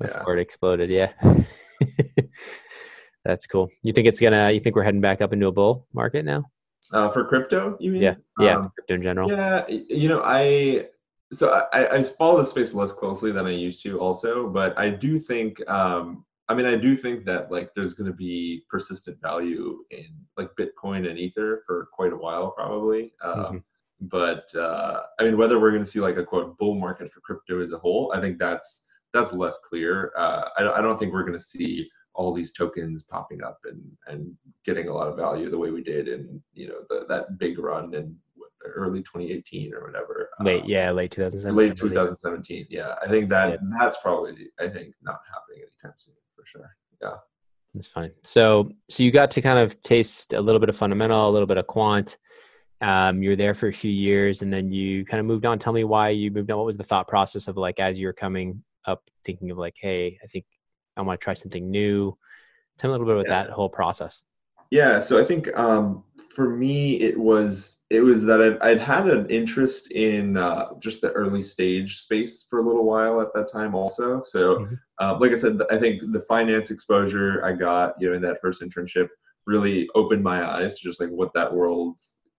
Before 0.00 0.34
yeah. 0.34 0.40
it 0.40 0.42
exploded, 0.42 0.90
yeah. 0.90 1.12
That's 3.24 3.46
cool. 3.46 3.68
You 3.82 3.92
think 3.92 4.08
it's 4.08 4.20
gonna? 4.20 4.50
You 4.50 4.58
think 4.58 4.74
we're 4.74 4.82
heading 4.82 5.00
back 5.00 5.22
up 5.22 5.32
into 5.32 5.46
a 5.46 5.52
bull 5.52 5.86
market 5.94 6.24
now? 6.24 6.46
Uh, 6.92 7.08
for 7.08 7.24
crypto, 7.24 7.76
you 7.78 7.92
mean? 7.92 8.02
Yeah, 8.02 8.14
yeah, 8.40 8.56
um, 8.56 8.72
crypto 8.74 8.94
in 8.94 9.02
general. 9.02 9.30
Yeah, 9.30 9.64
you 9.68 10.08
know, 10.08 10.22
I 10.24 10.88
so 11.32 11.66
I, 11.72 11.96
I 11.96 12.02
follow 12.04 12.38
the 12.38 12.44
space 12.44 12.74
less 12.74 12.92
closely 12.92 13.32
than 13.32 13.46
I 13.46 13.52
used 13.52 13.82
to, 13.84 13.98
also, 13.98 14.48
but 14.48 14.78
I 14.78 14.90
do 14.90 15.18
think, 15.18 15.58
um, 15.68 16.24
I 16.48 16.54
mean, 16.54 16.66
I 16.66 16.76
do 16.76 16.96
think 16.96 17.24
that 17.24 17.50
like 17.50 17.72
there's 17.74 17.94
going 17.94 18.10
to 18.10 18.16
be 18.16 18.64
persistent 18.68 19.20
value 19.22 19.78
in 19.90 20.06
like 20.36 20.50
Bitcoin 20.58 21.08
and 21.08 21.18
Ether 21.18 21.62
for 21.66 21.88
quite 21.92 22.12
a 22.12 22.16
while, 22.16 22.50
probably. 22.50 23.14
Um, 23.22 23.36
mm-hmm. 23.38 23.56
But 24.02 24.54
uh, 24.54 25.02
I 25.18 25.24
mean, 25.24 25.38
whether 25.38 25.58
we're 25.58 25.70
going 25.70 25.84
to 25.84 25.90
see 25.90 26.00
like 26.00 26.16
a 26.16 26.24
quote 26.24 26.58
bull 26.58 26.74
market 26.74 27.10
for 27.10 27.20
crypto 27.20 27.62
as 27.62 27.72
a 27.72 27.78
whole, 27.78 28.12
I 28.14 28.20
think 28.20 28.38
that's 28.38 28.84
that's 29.14 29.32
less 29.32 29.58
clear. 29.58 30.12
Uh, 30.16 30.48
I, 30.58 30.78
I 30.78 30.80
don't 30.82 30.98
think 30.98 31.12
we're 31.12 31.22
going 31.22 31.38
to 31.38 31.44
see 31.44 31.88
all 32.14 32.34
these 32.34 32.52
tokens 32.52 33.04
popping 33.04 33.42
up 33.42 33.60
and 33.64 33.80
and 34.08 34.34
getting 34.64 34.88
a 34.88 34.92
lot 34.92 35.08
of 35.08 35.16
value 35.16 35.50
the 35.50 35.58
way 35.58 35.70
we 35.70 35.82
did 35.82 36.08
in 36.08 36.42
you 36.52 36.68
know 36.68 36.80
the, 36.90 37.06
that 37.08 37.38
big 37.38 37.58
run 37.58 37.94
in 37.94 38.14
early 38.64 39.00
2018 39.00 39.74
or 39.74 39.86
whatever. 39.86 40.30
Late, 40.40 40.62
um, 40.62 40.68
yeah, 40.68 40.90
late 40.90 41.10
2017. 41.10 41.70
Late 41.70 41.78
2017, 41.78 42.66
yeah. 42.70 42.94
I 43.04 43.08
think 43.08 43.28
that 43.30 43.50
yeah. 43.50 43.56
that's 43.78 43.98
probably 43.98 44.48
I 44.58 44.68
think 44.68 44.94
not 45.02 45.20
happening 45.32 45.66
anytime 45.66 45.94
soon 45.96 46.14
for 46.34 46.44
sure. 46.46 46.76
Yeah, 47.00 47.16
that's 47.74 47.86
fine. 47.86 48.12
So 48.22 48.70
so 48.88 49.02
you 49.02 49.10
got 49.10 49.30
to 49.32 49.42
kind 49.42 49.58
of 49.58 49.82
taste 49.82 50.32
a 50.32 50.40
little 50.40 50.60
bit 50.60 50.68
of 50.68 50.76
fundamental, 50.76 51.28
a 51.28 51.30
little 51.30 51.46
bit 51.46 51.58
of 51.58 51.66
quant. 51.66 52.16
Um, 52.80 53.22
you 53.22 53.30
were 53.30 53.36
there 53.36 53.54
for 53.54 53.68
a 53.68 53.72
few 53.72 53.92
years, 53.92 54.42
and 54.42 54.52
then 54.52 54.72
you 54.72 55.04
kind 55.04 55.20
of 55.20 55.26
moved 55.26 55.46
on. 55.46 55.58
Tell 55.58 55.72
me 55.72 55.84
why 55.84 56.10
you 56.10 56.30
moved 56.30 56.50
on. 56.50 56.58
What 56.58 56.66
was 56.66 56.76
the 56.76 56.84
thought 56.84 57.06
process 57.06 57.46
of 57.46 57.56
like 57.56 57.78
as 57.78 57.98
you're 57.98 58.12
coming 58.12 58.64
up, 58.86 59.02
thinking 59.24 59.50
of 59.50 59.58
like, 59.58 59.76
hey, 59.78 60.18
I 60.22 60.26
think 60.26 60.44
I 60.96 61.02
want 61.02 61.20
to 61.20 61.24
try 61.24 61.34
something 61.34 61.70
new. 61.70 62.16
Tell 62.78 62.90
me 62.90 62.96
a 62.96 62.98
little 62.98 63.06
bit 63.06 63.26
about 63.26 63.32
yeah. 63.32 63.44
that 63.44 63.52
whole 63.52 63.68
process. 63.68 64.22
Yeah, 64.72 65.00
so 65.00 65.20
I 65.20 65.24
think 65.26 65.54
um, 65.56 66.02
for 66.34 66.48
me 66.48 67.00
it 67.00 67.18
was 67.18 67.82
it 67.92 68.00
was 68.00 68.24
that 68.24 68.40
I'd, 68.40 68.58
I'd 68.60 68.80
had 68.80 69.06
an 69.06 69.28
interest 69.28 69.90
in 69.90 70.38
uh, 70.38 70.70
just 70.78 71.02
the 71.02 71.12
early 71.12 71.42
stage 71.42 71.98
space 72.00 72.42
for 72.48 72.58
a 72.58 72.62
little 72.62 72.86
while 72.86 73.20
at 73.20 73.34
that 73.34 73.52
time 73.52 73.74
also. 73.74 74.22
So, 74.22 74.56
mm-hmm. 74.60 74.74
uh, 74.98 75.18
like 75.20 75.32
I 75.32 75.36
said, 75.36 75.60
I 75.70 75.78
think 75.78 76.00
the 76.10 76.22
finance 76.22 76.70
exposure 76.70 77.44
I 77.44 77.52
got, 77.52 77.94
you 78.00 78.08
know, 78.08 78.16
in 78.16 78.22
that 78.22 78.40
first 78.40 78.62
internship 78.62 79.08
really 79.46 79.90
opened 79.94 80.22
my 80.22 80.42
eyes 80.42 80.78
to 80.78 80.88
just 80.88 81.00
like 81.00 81.10
what 81.10 81.34
that 81.34 81.52
world 81.52 81.98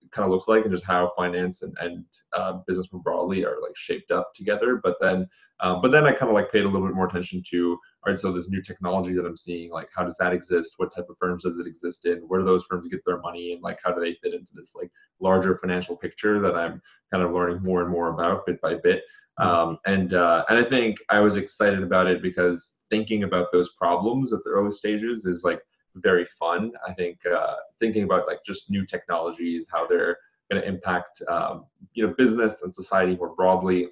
kind 0.10 0.26
of 0.26 0.32
looks 0.32 0.48
like 0.48 0.64
and 0.64 0.72
just 0.72 0.86
how 0.86 1.12
finance 1.16 1.62
and, 1.62 1.78
and 1.80 2.04
uh, 2.36 2.54
business 2.66 2.92
more 2.92 3.04
broadly 3.04 3.46
are 3.46 3.58
like 3.62 3.76
shaped 3.76 4.10
up 4.10 4.34
together. 4.34 4.82
But 4.84 4.96
then, 5.00 5.30
um, 5.64 5.82
but 5.82 5.92
then 5.92 6.06
I 6.06 6.12
kind 6.12 6.30
of 6.30 6.36
like 6.36 6.52
paid 6.52 6.66
a 6.66 6.68
little 6.68 6.86
bit 6.86 6.96
more 6.96 7.08
attention 7.08 7.42
to 7.52 7.80
all 8.06 8.12
right, 8.12 8.20
so 8.20 8.34
this 8.34 8.50
new 8.50 8.62
technology 8.62 9.14
that 9.14 9.26
I'm 9.26 9.38
seeing, 9.38 9.72
like 9.72 9.88
how 9.96 10.04
does 10.04 10.18
that 10.18 10.34
exist? 10.34 10.74
What 10.76 10.94
type 10.94 11.08
of 11.10 11.16
firms 11.18 11.44
does 11.44 11.58
it 11.58 11.66
exist 11.66 12.06
in? 12.06 12.18
Where 12.28 12.42
do 12.42 12.46
those 12.46 12.66
firms 12.66 12.90
get 12.90 13.00
their 13.06 13.20
money, 13.20 13.54
and 13.54 13.64
like 13.64 13.80
how 13.84 13.94
do 13.94 14.02
they 14.02 14.16
fit 14.22 14.34
into 14.34 14.52
this 14.54 14.76
like 14.76 14.92
larger 15.22 15.58
financial 15.58 15.96
picture 15.96 16.42
that 16.42 16.56
I'm 16.56 16.82
kind 17.12 17.24
of 17.24 17.32
learning 17.32 17.64
more 17.64 17.82
and 17.82 17.90
more 17.90 18.10
about 18.10 18.46
bit 18.46 18.60
by 18.62 18.76
bit. 18.76 19.04
Um, 19.38 19.80
and 19.86 20.14
uh, 20.14 20.44
and 20.50 20.60
I 20.60 20.64
think 20.64 20.98
I 21.10 21.22
was 21.22 21.38
excited 21.38 21.82
about 21.82 22.08
it 22.08 22.22
because 22.22 22.76
thinking 22.90 23.24
about 23.24 23.52
those 23.54 23.74
problems 23.76 24.34
at 24.34 24.44
the 24.44 24.50
early 24.50 24.72
stages 24.72 25.26
is 25.26 25.46
like 25.46 25.62
very 25.96 26.26
fun. 26.38 26.74
I 26.86 26.94
think 26.94 27.20
uh, 27.26 27.56
thinking 27.80 28.04
about 28.04 28.28
like 28.28 28.44
just 28.46 28.70
new 28.70 28.86
technologies, 28.86 29.66
how 29.72 29.88
they're 29.88 30.18
going 30.52 30.62
to 30.62 30.68
impact 30.68 31.22
um, 31.30 31.66
you 31.94 32.06
know 32.06 32.14
business 32.18 32.64
and 32.64 32.74
society 32.74 33.16
more 33.16 33.34
broadly, 33.34 33.88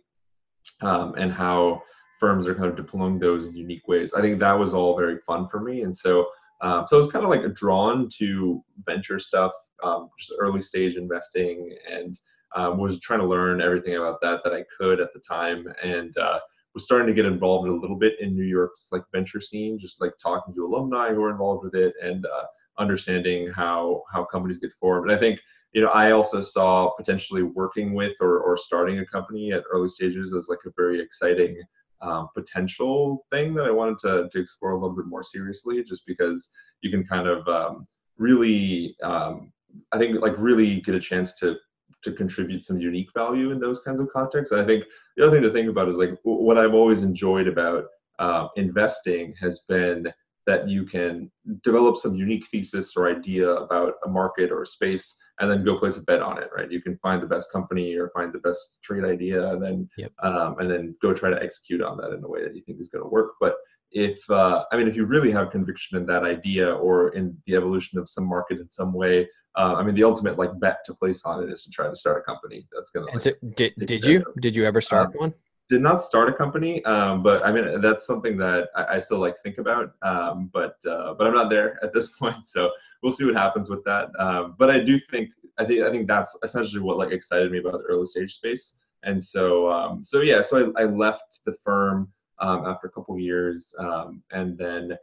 um, 0.82 1.15
and 1.15 1.32
how 1.32 1.82
firms 2.20 2.48
are 2.48 2.56
kind 2.56 2.67
of 2.67 2.76
deploying 2.76 3.20
those 3.20 3.48
in 3.48 3.56
unique 3.56 3.88
ways. 3.88 4.13
I 4.13 4.22
think 4.22 4.39
that 4.39 4.58
was 4.58 4.74
all 4.74 4.98
very 4.98 5.17
fun 5.20 5.48
for 5.48 5.60
me, 5.60 5.82
and 5.82 5.96
so 5.96 6.28
um, 6.62 6.86
so 6.88 6.96
I 6.96 7.00
was 7.00 7.12
kind 7.12 7.26
of 7.26 7.32
like 7.32 7.54
drawn 7.56 8.08
to 8.17 8.63
venture 8.86 9.17
stuff, 9.17 9.52
um, 9.84 10.10
just 10.17 10.34
early 10.39 10.62
stage 10.62 10.96
investing, 10.96 11.76
and 11.89 12.20
um, 12.56 12.78
was 12.78 13.00
trying 13.00 13.20
to 13.20 13.26
learn 13.26 13.62
everything 13.62 13.96
about 13.96 14.22
that 14.22 14.41
that 14.44 14.54
I 14.54 14.63
could 14.78 15.00
at 15.00 15.13
the 15.13 15.20
time, 15.20 15.65
and 15.84 16.15
uh, 16.17 16.39
was 16.74 16.84
starting 16.84 17.08
to 17.08 17.13
get 17.13 17.26
involved 17.26 17.67
a 17.67 17.74
little 17.74 17.98
bit 17.98 18.13
in 18.20 18.36
New 18.36 18.44
York's 18.46 18.89
like 18.91 19.04
venture 19.12 19.41
scene, 19.41 19.80
just 19.80 20.00
like 20.00 20.13
talking 20.22 20.54
to 20.54 20.65
alumni 20.65 21.13
who 21.13 21.24
are 21.24 21.32
involved 21.32 21.63
with 21.63 21.76
it, 21.76 21.94
and 22.02 22.26
uh, 22.26 22.44
understanding 22.78 23.50
how 23.52 24.04
how 24.12 24.24
companies 24.24 24.60
get 24.60 24.72
formed. 24.80 25.10
And 25.10 25.17
I 25.17 25.20
think 25.20 25.39
you 25.74 25.82
know 25.82 25.90
I 25.90 26.12
also 26.12 26.42
saw 26.42 26.92
potentially 26.92 27.44
working 27.44 27.94
with 27.94 28.16
or 28.22 28.40
or 28.40 28.58
starting 28.58 29.00
a 29.00 29.06
company 29.06 29.54
at 29.54 29.64
early 29.72 29.90
stages 29.90 30.34
as 30.34 30.48
like 30.50 30.60
a 30.66 30.72
very 30.78 31.00
exciting 31.00 31.62
um, 32.02 32.30
potential 32.34 33.26
thing 33.32 33.54
that 33.56 33.66
I 33.66 33.72
wanted 33.72 34.00
to, 34.00 34.30
to 34.32 34.40
explore 34.40 34.72
a 34.72 34.80
little 34.80 34.96
bit 34.96 35.06
more 35.06 35.24
seriously, 35.24 35.84
just 35.84 36.06
because 36.06 36.50
you 36.82 36.90
can 36.90 37.06
kind 37.06 37.28
of 37.28 37.48
um, 37.48 37.88
really, 38.18 38.96
um, 39.04 39.52
I 39.92 39.98
think, 39.98 40.20
like 40.20 40.34
really 40.38 40.82
get 40.82 40.96
a 40.96 41.00
chance 41.00 41.34
to 41.36 41.56
to 42.04 42.12
contribute 42.12 42.66
some 42.66 42.80
unique 42.80 43.10
value 43.16 43.52
in 43.52 43.60
those 43.60 43.82
kinds 43.82 44.00
of 44.00 44.10
contexts. 44.10 44.52
And 44.52 44.60
I 44.60 44.66
think 44.66 44.86
the 45.16 45.26
other 45.26 45.36
thing 45.36 45.44
to 45.44 45.54
think 45.54 45.70
about 45.70 45.88
is 45.88 45.98
like 45.98 46.18
what 46.24 46.58
I've 46.58 46.74
always 46.74 47.04
enjoyed 47.04 47.48
about 47.48 47.86
uh, 48.18 48.48
investing 48.56 49.36
has 49.40 49.60
been 49.70 50.12
that 50.48 50.68
you 50.68 50.84
can 50.84 51.32
develop 51.64 51.98
some 51.98 52.16
unique 52.16 52.48
thesis 52.48 52.98
or 52.98 53.08
idea 53.08 53.48
about 53.48 53.94
a 54.06 54.10
market 54.10 54.52
or 54.52 54.64
a 54.64 54.66
space 54.66 55.16
and 55.41 55.49
then 55.49 55.65
go 55.65 55.77
place 55.77 55.97
a 55.97 56.04
bet 56.04 56.21
on 56.21 56.38
it 56.38 56.49
right? 56.56 56.71
You 56.71 56.82
can 56.82 56.97
find 56.99 57.21
the 57.21 57.27
best 57.27 57.51
company 57.51 57.97
or 57.97 58.12
find 58.15 58.32
the 58.32 58.39
best 58.39 58.77
trade 58.82 59.04
idea 59.04 59.51
and 59.51 59.62
then 59.62 59.89
yep. 59.97 60.12
um, 60.23 60.58
and 60.60 60.71
then 60.71 60.95
go 61.01 61.13
try 61.13 61.30
to 61.30 61.43
execute 61.43 61.82
on 61.82 61.97
that 61.97 62.13
in 62.13 62.23
a 62.23 62.27
way 62.27 62.43
that 62.43 62.56
you 62.56 62.62
think 62.62 62.80
is 62.80 62.88
going 62.88 63.04
to 63.04 63.10
work. 63.10 63.34
But 63.41 63.56
if 63.91 64.30
uh, 64.30 64.63
i 64.71 64.77
mean 64.77 64.88
if 64.88 64.95
you 64.95 65.06
really 65.06 65.32
have 65.32 65.51
conviction 65.51 65.97
in 65.97 66.06
that 66.06 66.23
idea 66.23 66.73
or 66.73 67.10
in 67.10 67.38
the 67.45 67.56
evolution 67.56 67.99
of 67.99 68.10
some 68.10 68.25
market 68.25 68.60
in 68.60 68.69
some 68.69 68.93
way 68.93 69.27
uh, 69.56 69.75
i 69.77 69.84
mean 69.84 69.95
the 69.95 70.04
ultimate 70.04 70.38
like 70.38 70.58
bet 70.60 70.77
to 70.86 70.93
place 70.93 71.23
on 71.25 71.43
it 71.43 71.51
is 71.51 71.63
to 71.63 71.69
try 71.69 71.88
to 71.88 71.95
start 71.95 72.17
a 72.17 72.21
company 72.21 72.65
that's 72.73 72.89
going 72.89 73.06
to 73.06 73.12
like, 73.12 73.21
so 73.21 73.32
did, 73.56 73.73
did 73.77 74.06
you 74.06 74.23
did 74.39 74.56
you 74.56 74.65
ever 74.65 74.82
start 74.82 75.08
um, 75.08 75.13
one 75.13 75.34
did 75.72 75.82
not 75.82 76.04
start 76.04 76.28
a 76.28 76.34
company, 76.34 76.84
um, 76.84 77.24
but 77.24 77.46
I 77.46 77.52
mean 77.54 77.80
that's 77.80 78.06
something 78.06 78.36
that 78.38 78.70
I, 78.76 78.96
I 78.96 79.00
still 79.00 79.20
like 79.20 79.42
think 79.42 79.58
about. 79.58 79.94
Um, 80.02 80.50
but 80.54 80.76
uh, 80.86 81.14
but 81.14 81.26
I'm 81.26 81.34
not 81.34 81.50
there 81.50 81.80
at 81.82 81.94
this 81.94 82.08
point, 82.20 82.46
so 82.46 82.72
we'll 83.02 83.14
see 83.14 83.24
what 83.24 83.36
happens 83.36 83.70
with 83.70 83.82
that. 83.86 84.10
Um, 84.20 84.56
but 84.60 84.70
I 84.70 84.80
do 84.80 85.00
think 85.00 85.32
I 85.58 85.64
think 85.64 85.82
I 85.84 85.90
think 85.90 86.10
that's 86.10 86.38
essentially 86.44 86.82
what 86.82 86.98
like 86.98 87.14
excited 87.14 87.50
me 87.54 87.60
about 87.60 87.72
the 87.72 87.86
early 87.86 88.06
stage 88.06 88.36
space. 88.36 88.76
And 89.04 89.24
so 89.24 89.72
um, 89.72 90.04
so 90.04 90.20
yeah, 90.20 90.42
so 90.42 90.74
I, 90.76 90.82
I 90.82 90.86
left 90.86 91.40
the 91.46 91.54
firm 91.54 92.12
um, 92.40 92.66
after 92.66 92.88
a 92.88 92.92
couple 92.92 93.18
years, 93.18 93.74
um, 93.80 94.22
and 94.32 94.58
then 94.58 94.98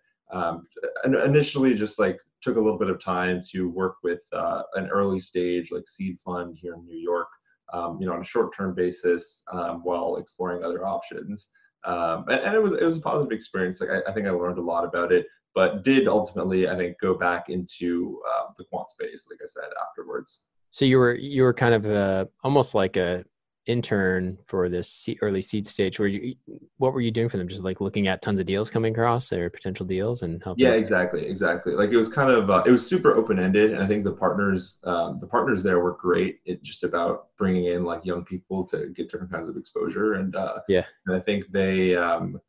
initially 1.25 1.73
just 1.73 1.99
like 1.99 2.21
took 2.43 2.57
a 2.57 2.61
little 2.61 2.79
bit 2.79 2.91
of 2.91 3.03
time 3.03 3.41
to 3.53 3.71
work 3.71 3.97
with 4.03 4.23
uh, 4.35 4.65
an 4.75 4.89
early 4.89 5.19
stage 5.19 5.73
like 5.73 5.89
seed 5.89 6.19
fund 6.21 6.59
here 6.61 6.75
in 6.75 6.85
New 6.85 6.99
York 6.99 7.29
um, 7.73 7.99
you 8.01 8.07
know, 8.07 8.15
on 8.15 8.21
a 8.21 8.25
short-term 8.25 8.75
basis 8.75 9.45
um, 9.53 9.81
while 9.83 10.17
exploring 10.17 10.65
other 10.65 10.87
options. 10.87 11.51
Um, 11.85 12.25
and, 12.29 12.41
and, 12.41 12.55
it 12.55 12.63
was 12.63 12.73
it 12.73 12.83
was 12.83 12.97
a 12.97 13.01
positive 13.01 13.33
experience. 13.33 13.81
Like 13.81 13.91
I, 13.91 14.11
I, 14.11 14.13
think 14.13 14.27
I 14.27 14.31
learned 14.31 14.59
a 14.59 14.63
lot 14.63 14.85
about 14.85 15.13
it, 15.13 15.27
but 15.55 15.85
did 15.85 16.09
ultimately 16.09 16.69
I 16.69 16.77
think 16.77 16.97
go 17.01 17.15
back 17.15 17.51
into 17.51 18.21
uh, 18.29 18.49
the 18.59 18.65
quant 18.65 18.91
space, 18.91 19.29
like 19.31 19.39
I 19.43 19.47
said 19.47 19.71
afterwards. 19.89 20.43
So 20.71 20.85
you 20.85 20.99
were 20.99 21.15
you 21.15 21.43
were 21.43 21.55
kind 21.55 21.75
of 21.75 21.87
a, 21.87 22.29
almost 22.43 22.75
like 22.75 22.97
a 22.97 23.25
intern 23.69 24.39
for 24.47 24.69
this 24.69 25.09
early 25.21 25.43
seed 25.43 25.67
stage 25.67 26.01
where 26.01 26.09
you 26.09 26.35
what 26.79 26.93
were 26.93 27.01
you 27.01 27.11
doing 27.11 27.29
for 27.29 27.37
them? 27.37 27.47
Just 27.47 27.63
like 27.63 27.81
looking 27.81 28.09
at 28.09 28.23
tons 28.23 28.41
of 28.41 28.47
deals 28.47 28.71
coming 28.71 28.95
across 28.95 29.33
or 29.33 29.51
potential 29.51 29.87
deals 29.87 30.23
and 30.23 30.43
helping 30.43 30.65
yeah 30.65 30.73
exactly 30.73 31.27
exactly. 31.27 31.75
Like 31.75 31.91
it 31.91 31.97
was 31.97 32.09
kind 32.09 32.31
of 32.31 32.51
uh, 32.51 32.65
it 32.67 32.71
was 32.71 32.85
super 32.85 33.15
open-ended 33.15 33.73
and 33.73 33.83
i 33.83 33.87
think 33.87 34.05
the 34.05 34.13
partners 34.13 34.79
um, 34.85 35.21
the 35.21 35.27
partners 35.27 35.63
there 35.63 35.81
were 35.81 35.93
great. 35.93 36.41
It 36.47 36.63
just 36.63 36.83
about 36.83 37.29
bringing 37.37 37.67
in 37.67 37.85
like 37.85 38.05
young 38.05 38.25
people 38.25 38.65
to 38.65 38.89
get 38.89 39.11
different 39.11 39.33
kinds 39.33 39.49
of 39.49 39.57
exposure 39.57 40.15
and 40.15 40.35
uh, 40.35 40.61
yeah. 40.69 40.85
and 41.07 41.15
i 41.15 41.21
think 41.21 41.51
they 41.53 41.95
um, 41.95 42.41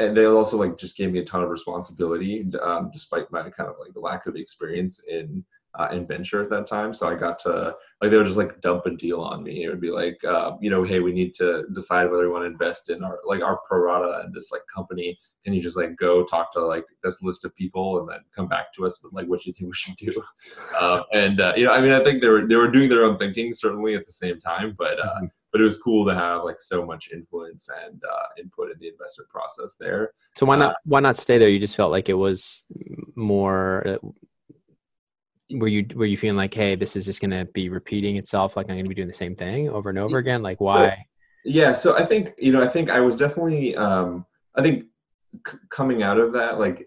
and 0.00 0.16
they 0.16 0.24
also 0.24 0.56
like 0.56 0.78
just 0.78 0.96
gave 0.96 1.12
me 1.12 1.18
a 1.18 1.24
ton 1.24 1.42
of 1.42 1.50
responsibility 1.50 2.48
um, 2.62 2.90
despite 2.92 3.30
my 3.32 3.42
kind 3.50 3.68
of 3.68 3.76
like 3.80 3.92
the 3.92 4.00
lack 4.00 4.26
of 4.26 4.36
experience 4.36 5.00
in 5.08 5.44
uh, 5.78 5.88
in 5.92 6.06
venture 6.06 6.42
at 6.42 6.50
that 6.50 6.66
time. 6.66 6.92
So 6.92 7.08
I 7.08 7.14
got 7.14 7.38
to 7.40 7.74
like 8.00 8.10
they 8.10 8.16
would 8.16 8.26
just 8.26 8.38
like 8.38 8.60
dump 8.60 8.86
a 8.86 8.90
deal 8.90 9.20
on 9.20 9.42
me. 9.42 9.64
It 9.64 9.68
would 9.68 9.80
be 9.80 9.90
like, 9.90 10.22
uh, 10.24 10.56
you 10.60 10.70
know, 10.70 10.82
hey, 10.82 11.00
we 11.00 11.12
need 11.12 11.34
to 11.36 11.64
decide 11.72 12.10
whether 12.10 12.24
we 12.24 12.32
want 12.32 12.42
to 12.42 12.50
invest 12.50 12.90
in 12.90 13.02
our 13.02 13.18
like 13.24 13.42
our 13.42 13.60
pro 13.66 13.78
rata 13.78 14.22
and 14.24 14.34
this 14.34 14.50
like 14.50 14.62
company. 14.72 15.18
Can 15.44 15.54
you 15.54 15.62
just 15.62 15.76
like 15.76 15.96
go 15.96 16.24
talk 16.24 16.52
to 16.52 16.60
like 16.60 16.84
this 17.02 17.22
list 17.22 17.44
of 17.44 17.54
people 17.56 18.00
and 18.00 18.08
then 18.08 18.20
come 18.36 18.48
back 18.48 18.72
to 18.74 18.86
us 18.86 19.02
with 19.02 19.12
like 19.12 19.26
what 19.26 19.44
you 19.44 19.52
think 19.52 19.68
we 19.68 19.74
should 19.74 19.96
do? 19.96 20.22
Uh, 20.80 21.02
and 21.12 21.40
uh, 21.40 21.52
you 21.56 21.64
know, 21.64 21.70
I 21.70 21.80
mean, 21.80 21.92
I 21.92 22.02
think 22.02 22.20
they 22.20 22.28
were 22.28 22.46
they 22.46 22.56
were 22.56 22.70
doing 22.70 22.88
their 22.88 23.04
own 23.04 23.18
thinking 23.18 23.54
certainly 23.54 23.94
at 23.94 24.06
the 24.06 24.12
same 24.12 24.38
time, 24.38 24.74
but 24.76 24.98
uh, 24.98 25.14
mm-hmm. 25.16 25.26
but 25.52 25.60
it 25.60 25.64
was 25.64 25.76
cool 25.76 26.04
to 26.06 26.14
have 26.14 26.44
like 26.44 26.60
so 26.60 26.84
much 26.84 27.10
influence 27.12 27.68
and 27.86 28.02
uh, 28.02 28.26
input 28.38 28.70
in 28.70 28.78
the 28.80 28.88
investment 28.88 29.28
process 29.30 29.76
there. 29.78 30.12
So 30.36 30.46
why 30.46 30.56
not 30.56 30.72
uh, 30.72 30.74
why 30.84 31.00
not 31.00 31.16
stay 31.16 31.38
there? 31.38 31.48
You 31.48 31.60
just 31.60 31.76
felt 31.76 31.92
like 31.92 32.08
it 32.08 32.14
was 32.14 32.66
more. 33.14 33.98
Were 35.52 35.68
you 35.68 35.86
were 35.94 36.06
you 36.06 36.16
feeling 36.16 36.36
like, 36.36 36.54
hey, 36.54 36.74
this 36.74 36.96
is 36.96 37.04
just 37.04 37.20
going 37.20 37.30
to 37.30 37.44
be 37.52 37.68
repeating 37.68 38.16
itself? 38.16 38.56
Like 38.56 38.66
I'm 38.68 38.76
going 38.76 38.84
to 38.84 38.88
be 38.88 38.94
doing 38.94 39.08
the 39.08 39.14
same 39.14 39.36
thing 39.36 39.68
over 39.68 39.90
and 39.90 39.98
over 39.98 40.18
again? 40.18 40.42
Like 40.42 40.60
why? 40.60 41.06
Yeah, 41.44 41.72
so 41.72 41.96
I 41.96 42.06
think 42.06 42.32
you 42.38 42.52
know, 42.52 42.62
I 42.62 42.68
think 42.68 42.90
I 42.90 43.00
was 43.00 43.16
definitely, 43.16 43.76
um, 43.76 44.24
I 44.54 44.62
think 44.62 44.84
c- 45.46 45.58
coming 45.70 46.02
out 46.02 46.18
of 46.18 46.32
that, 46.34 46.58
like 46.58 46.86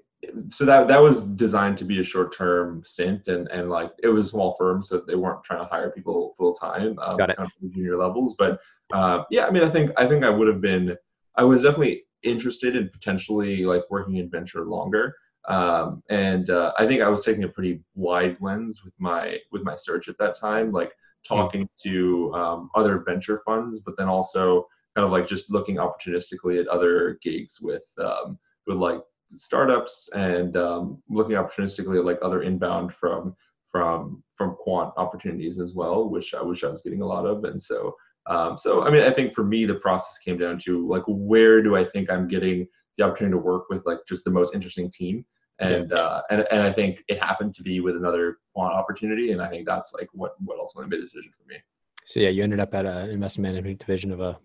so 0.49 0.65
that 0.65 0.87
that 0.87 1.01
was 1.01 1.23
designed 1.23 1.77
to 1.77 1.85
be 1.85 1.99
a 1.99 2.03
short 2.03 2.35
term 2.35 2.81
stint 2.85 3.27
and 3.27 3.47
and 3.49 3.69
like 3.69 3.91
it 4.01 4.07
was 4.07 4.25
a 4.25 4.29
small 4.29 4.53
firm 4.53 4.81
so 4.81 4.99
they 4.99 5.15
weren't 5.15 5.43
trying 5.43 5.59
to 5.59 5.65
hire 5.65 5.91
people 5.91 6.33
full 6.37 6.53
time 6.53 6.97
um, 6.99 7.17
Got 7.17 7.29
it. 7.31 7.37
kind 7.37 7.49
of 7.63 7.71
junior 7.73 7.97
levels 7.97 8.35
but 8.37 8.59
uh, 8.93 9.23
yeah 9.29 9.45
i 9.45 9.51
mean 9.51 9.63
i 9.63 9.69
think 9.69 9.91
i 9.97 10.05
think 10.07 10.23
i 10.23 10.29
would 10.29 10.47
have 10.47 10.61
been 10.61 10.95
i 11.35 11.43
was 11.43 11.63
definitely 11.63 12.03
interested 12.23 12.75
in 12.75 12.89
potentially 12.89 13.65
like 13.65 13.83
working 13.89 14.15
in 14.17 14.29
venture 14.29 14.65
longer 14.65 15.15
um, 15.49 16.01
and 16.09 16.49
uh, 16.49 16.71
i 16.77 16.85
think 16.85 17.01
i 17.01 17.09
was 17.09 17.23
taking 17.23 17.43
a 17.43 17.49
pretty 17.49 17.81
wide 17.95 18.37
lens 18.41 18.83
with 18.83 18.93
my 18.99 19.37
with 19.51 19.63
my 19.63 19.75
search 19.75 20.07
at 20.07 20.17
that 20.17 20.37
time 20.37 20.71
like 20.71 20.91
talking 21.27 21.67
to 21.81 22.31
um, 22.33 22.69
other 22.75 22.99
venture 22.99 23.41
funds 23.45 23.79
but 23.79 23.95
then 23.97 24.07
also 24.07 24.67
kind 24.95 25.05
of 25.05 25.11
like 25.11 25.27
just 25.27 25.51
looking 25.51 25.75
opportunistically 25.75 26.59
at 26.59 26.67
other 26.67 27.17
gigs 27.21 27.59
with 27.61 27.83
um, 27.99 28.37
with 28.67 28.77
like 28.77 29.01
startups 29.31 30.09
and 30.15 30.55
um, 30.57 31.01
looking 31.09 31.35
opportunistically 31.35 31.99
at 31.99 32.05
like 32.05 32.19
other 32.21 32.41
inbound 32.41 32.93
from 32.93 33.35
from 33.69 34.23
from 34.35 34.55
quant 34.55 34.93
opportunities 34.97 35.59
as 35.59 35.73
well, 35.73 36.09
which 36.09 36.33
I 36.33 36.41
wish 36.41 36.63
I 36.63 36.69
was 36.69 36.81
getting 36.81 37.01
a 37.01 37.05
lot 37.05 37.25
of. 37.25 37.43
And 37.43 37.61
so 37.61 37.95
um, 38.27 38.57
so 38.57 38.83
I 38.83 38.89
mean 38.89 39.03
I 39.03 39.11
think 39.11 39.33
for 39.33 39.43
me 39.43 39.65
the 39.65 39.75
process 39.75 40.17
came 40.17 40.37
down 40.37 40.59
to 40.59 40.87
like 40.87 41.03
where 41.07 41.61
do 41.61 41.75
I 41.75 41.83
think 41.83 42.09
I'm 42.09 42.27
getting 42.27 42.67
the 42.97 43.03
opportunity 43.03 43.33
to 43.33 43.39
work 43.39 43.65
with 43.69 43.85
like 43.85 43.99
just 44.07 44.23
the 44.23 44.31
most 44.31 44.53
interesting 44.53 44.89
team. 44.89 45.25
And 45.59 45.89
yeah. 45.89 45.97
uh, 45.97 46.21
and 46.29 46.45
and 46.51 46.61
I 46.61 46.71
think 46.71 47.03
it 47.07 47.21
happened 47.21 47.55
to 47.55 47.63
be 47.63 47.79
with 47.79 47.95
another 47.95 48.37
quant 48.53 48.73
opportunity, 48.73 49.31
and 49.31 49.41
I 49.41 49.49
think 49.49 49.65
that's 49.65 49.93
like 49.93 50.09
what 50.13 50.35
what 50.43 50.59
ultimately 50.59 50.89
made 50.89 51.03
the 51.03 51.07
decision 51.07 51.31
for 51.31 51.45
me. 51.47 51.57
So 52.05 52.19
yeah, 52.19 52.29
you 52.29 52.43
ended 52.43 52.59
up 52.59 52.75
at 52.75 52.85
an 52.85 53.09
investment 53.09 53.53
management 53.53 53.79
division 53.79 54.11
of 54.11 54.19
a 54.19 54.37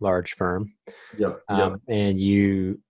large 0.00 0.34
firm. 0.34 0.72
Yep. 1.18 1.40
Um, 1.48 1.58
yep. 1.58 1.80
And 1.88 2.18
you 2.18 2.80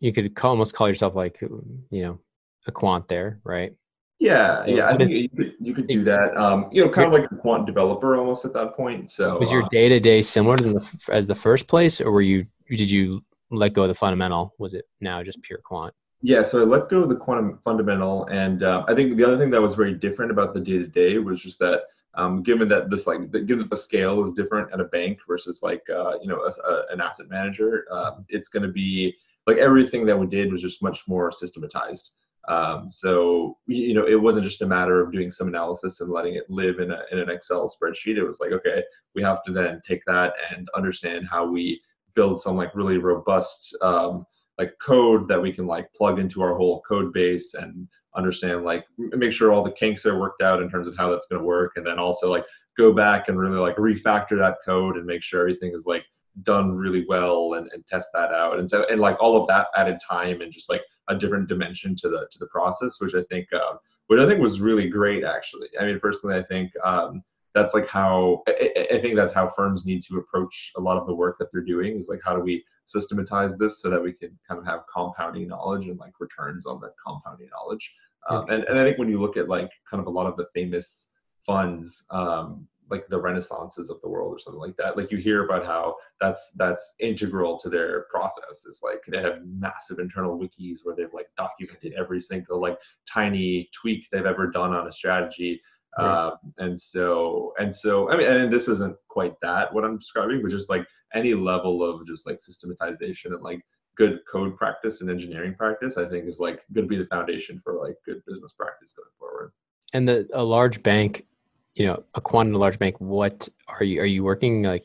you 0.00 0.12
could 0.12 0.34
call, 0.34 0.50
almost 0.50 0.74
call 0.74 0.88
yourself 0.88 1.14
like 1.14 1.40
you 1.40 1.84
know 1.90 2.18
a 2.66 2.72
quant 2.72 3.08
there, 3.08 3.40
right? 3.44 3.72
Yeah, 4.18 4.64
yeah, 4.66 4.88
I 4.88 4.96
think 4.96 5.10
you 5.10 5.28
could, 5.28 5.54
you 5.58 5.74
could 5.74 5.88
do 5.88 6.04
that. 6.04 6.36
Um, 6.36 6.68
you 6.70 6.84
know, 6.84 6.88
kind 6.88 7.12
of 7.12 7.12
like 7.12 7.28
a 7.32 7.34
quant 7.34 7.66
developer 7.66 8.14
almost 8.14 8.44
at 8.44 8.52
that 8.52 8.76
point. 8.76 9.10
So 9.10 9.36
was 9.40 9.50
your 9.50 9.64
day 9.68 9.88
to 9.88 9.98
day 9.98 10.22
similar 10.22 10.58
to 10.58 10.74
the, 10.74 10.98
as 11.10 11.26
the 11.26 11.34
first 11.34 11.66
place, 11.66 12.00
or 12.00 12.12
were 12.12 12.22
you 12.22 12.46
did 12.68 12.90
you 12.90 13.24
let 13.50 13.72
go 13.72 13.82
of 13.82 13.88
the 13.88 13.94
fundamental? 13.94 14.54
Was 14.58 14.74
it 14.74 14.84
now 15.00 15.24
just 15.24 15.42
pure 15.42 15.58
quant? 15.64 15.92
Yeah, 16.24 16.42
so 16.42 16.60
I 16.60 16.64
let 16.64 16.88
go 16.88 17.02
of 17.02 17.08
the 17.08 17.16
quantum 17.16 17.58
fundamental, 17.64 18.26
and 18.26 18.62
uh, 18.62 18.84
I 18.86 18.94
think 18.94 19.16
the 19.16 19.24
other 19.24 19.36
thing 19.36 19.50
that 19.50 19.60
was 19.60 19.74
very 19.74 19.92
different 19.92 20.30
about 20.30 20.54
the 20.54 20.60
day 20.60 20.78
to 20.78 20.86
day 20.86 21.18
was 21.18 21.42
just 21.42 21.58
that 21.58 21.82
um, 22.14 22.44
given 22.44 22.68
that 22.68 22.90
this 22.90 23.08
like 23.08 23.32
given 23.32 23.58
that 23.58 23.70
the 23.70 23.76
scale 23.76 24.22
is 24.24 24.30
different 24.32 24.72
at 24.72 24.80
a 24.80 24.84
bank 24.84 25.18
versus 25.26 25.62
like 25.64 25.82
uh, 25.90 26.18
you 26.22 26.28
know 26.28 26.42
a, 26.44 26.70
a, 26.70 26.84
an 26.90 27.00
asset 27.00 27.28
manager, 27.28 27.86
uh, 27.90 28.12
it's 28.28 28.46
going 28.46 28.62
to 28.62 28.72
be 28.72 29.16
like 29.48 29.56
everything 29.56 30.06
that 30.06 30.18
we 30.18 30.26
did 30.28 30.52
was 30.52 30.62
just 30.62 30.80
much 30.80 31.08
more 31.08 31.32
systematized. 31.32 32.12
Um, 32.46 32.90
so 32.92 33.58
you 33.66 33.94
know, 33.94 34.06
it 34.06 34.20
wasn't 34.20 34.44
just 34.44 34.62
a 34.62 34.66
matter 34.66 35.00
of 35.00 35.12
doing 35.12 35.32
some 35.32 35.48
analysis 35.48 36.00
and 36.00 36.10
letting 36.10 36.36
it 36.36 36.48
live 36.48 36.78
in, 36.78 36.92
a, 36.92 37.02
in 37.10 37.18
an 37.18 37.30
Excel 37.30 37.68
spreadsheet. 37.68 38.16
It 38.16 38.24
was 38.24 38.38
like, 38.38 38.52
okay, 38.52 38.84
we 39.16 39.22
have 39.22 39.42
to 39.44 39.52
then 39.52 39.80
take 39.84 40.04
that 40.06 40.34
and 40.50 40.68
understand 40.76 41.26
how 41.28 41.46
we 41.50 41.80
build 42.14 42.40
some 42.40 42.56
like 42.56 42.74
really 42.76 42.98
robust 42.98 43.76
um, 43.82 44.24
like 44.62 44.78
code 44.78 45.28
that 45.28 45.40
we 45.40 45.52
can 45.52 45.66
like 45.66 45.92
plug 45.94 46.18
into 46.18 46.42
our 46.42 46.54
whole 46.54 46.80
code 46.82 47.12
base 47.12 47.54
and 47.54 47.88
understand 48.14 48.64
like 48.64 48.84
make 48.96 49.32
sure 49.32 49.52
all 49.52 49.62
the 49.62 49.70
kinks 49.70 50.06
are 50.06 50.20
worked 50.20 50.42
out 50.42 50.62
in 50.62 50.70
terms 50.70 50.86
of 50.86 50.96
how 50.96 51.10
that's 51.10 51.26
going 51.26 51.40
to 51.40 51.46
work, 51.46 51.72
and 51.76 51.86
then 51.86 51.98
also 51.98 52.30
like 52.30 52.44
go 52.76 52.92
back 52.92 53.28
and 53.28 53.38
really 53.38 53.58
like 53.58 53.76
refactor 53.76 54.36
that 54.36 54.58
code 54.64 54.96
and 54.96 55.06
make 55.06 55.22
sure 55.22 55.40
everything 55.40 55.72
is 55.74 55.86
like 55.86 56.04
done 56.42 56.72
really 56.72 57.04
well 57.08 57.54
and, 57.54 57.68
and 57.72 57.86
test 57.86 58.08
that 58.14 58.32
out. 58.32 58.58
And 58.58 58.68
so 58.68 58.86
and 58.88 59.00
like 59.00 59.20
all 59.20 59.40
of 59.40 59.46
that 59.48 59.66
added 59.76 59.98
time 60.06 60.40
and 60.40 60.52
just 60.52 60.70
like 60.70 60.82
a 61.08 61.16
different 61.16 61.48
dimension 61.48 61.96
to 61.96 62.08
the 62.08 62.28
to 62.30 62.38
the 62.38 62.46
process 62.46 63.00
which 63.00 63.14
i 63.14 63.22
think 63.24 63.48
uh, 63.52 63.74
which 64.06 64.20
i 64.20 64.26
think 64.26 64.40
was 64.40 64.60
really 64.60 64.88
great 64.88 65.24
actually. 65.24 65.68
I 65.78 65.84
mean 65.84 65.98
personally 66.00 66.36
i 66.36 66.42
think 66.42 66.70
um, 66.84 67.22
that's 67.54 67.74
like 67.74 67.88
how 67.88 68.42
I, 68.48 68.86
I, 68.92 69.00
think 69.00 69.16
that's 69.16 69.32
how 69.32 69.48
firms 69.48 69.84
need 69.84 70.02
to 70.04 70.18
approach 70.18 70.72
a 70.76 70.80
lot 70.80 70.96
of 70.96 71.06
the 71.06 71.14
work 71.14 71.36
that 71.38 71.50
they're 71.52 71.60
doing 71.60 71.96
is 71.98 72.08
like 72.08 72.20
how 72.24 72.34
do 72.34 72.40
we 72.40 72.64
systematize 72.86 73.56
this 73.56 73.80
so 73.80 73.90
that 73.90 74.02
we 74.02 74.12
can 74.12 74.38
kind 74.48 74.58
of 74.60 74.66
have 74.66 74.80
compounding 74.92 75.48
knowledge 75.48 75.86
and 75.86 75.98
like 75.98 76.12
returns 76.20 76.66
on 76.66 76.80
that 76.80 76.92
compounding 77.04 77.48
knowledge. 77.50 77.92
Um, 78.28 78.48
and, 78.50 78.62
and 78.64 78.78
i 78.78 78.84
think 78.84 78.98
when 78.98 79.08
you 79.08 79.20
look 79.20 79.36
at 79.36 79.48
like 79.48 79.70
kind 79.90 80.00
of 80.00 80.06
a 80.06 80.10
lot 80.10 80.26
of 80.26 80.36
the 80.36 80.46
famous 80.54 81.08
funds 81.40 82.04
um, 82.10 82.68
like 82.88 83.08
the 83.08 83.20
renaissances 83.20 83.90
of 83.90 84.00
the 84.00 84.08
world 84.08 84.32
or 84.32 84.38
something 84.38 84.60
like 84.60 84.76
that 84.76 84.96
like 84.96 85.10
you 85.10 85.18
hear 85.18 85.44
about 85.44 85.66
how 85.66 85.96
that's 86.22 86.52
that's 86.52 86.94
integral 87.00 87.58
to 87.58 87.68
their 87.68 88.02
process. 88.02 88.64
It's 88.66 88.82
like 88.82 89.02
they 89.08 89.20
have 89.20 89.44
massive 89.44 89.98
internal 89.98 90.38
wikis 90.38 90.78
where 90.84 90.94
they've 90.94 91.12
like 91.12 91.28
documented 91.36 91.94
every 91.98 92.20
single 92.20 92.60
like 92.60 92.78
tiny 93.12 93.68
tweak 93.74 94.08
they've 94.10 94.24
ever 94.24 94.46
done 94.46 94.72
on 94.72 94.86
a 94.86 94.92
strategy 94.92 95.60
right. 95.98 96.06
uh, 96.06 96.36
and 96.58 96.80
so 96.80 97.52
and 97.58 97.74
so 97.74 98.10
i 98.10 98.16
mean 98.16 98.26
and 98.26 98.52
this 98.52 98.68
isn't 98.68 98.96
quite 99.08 99.34
that 99.42 99.72
what 99.72 99.84
i'm 99.84 99.98
describing 99.98 100.42
but 100.42 100.50
just 100.50 100.70
like 100.70 100.86
any 101.14 101.34
level 101.34 101.82
of 101.82 102.06
just 102.06 102.26
like 102.26 102.40
systematization 102.40 103.34
and 103.34 103.42
like 103.42 103.60
good 103.96 104.20
code 104.30 104.56
practice 104.56 105.00
and 105.00 105.10
engineering 105.10 105.54
practice 105.54 105.96
i 105.98 106.08
think 106.08 106.26
is 106.26 106.40
like 106.40 106.60
going 106.72 106.86
to 106.86 106.88
be 106.88 106.96
the 106.96 107.06
foundation 107.06 107.58
for 107.58 107.74
like 107.74 107.94
good 108.06 108.22
business 108.26 108.52
practice 108.52 108.94
going 108.94 109.10
forward 109.18 109.52
and 109.92 110.08
the 110.08 110.26
a 110.32 110.42
large 110.42 110.82
bank 110.82 111.26
you 111.74 111.86
know 111.86 112.02
a 112.14 112.20
quantum 112.20 112.54
large 112.54 112.78
bank 112.78 112.96
what 112.98 113.48
are 113.68 113.84
you 113.84 114.00
are 114.00 114.06
you 114.06 114.24
working 114.24 114.62
like 114.62 114.84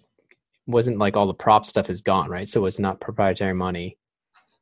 wasn't 0.66 0.98
like 0.98 1.16
all 1.16 1.28
the 1.28 1.34
prop 1.34 1.66
stuff 1.66 1.90
is 1.90 2.02
gone 2.02 2.30
right 2.30 2.50
so 2.50 2.66
it's 2.66 2.80
not 2.80 3.00
proprietary 3.00 3.54
money 3.54 3.98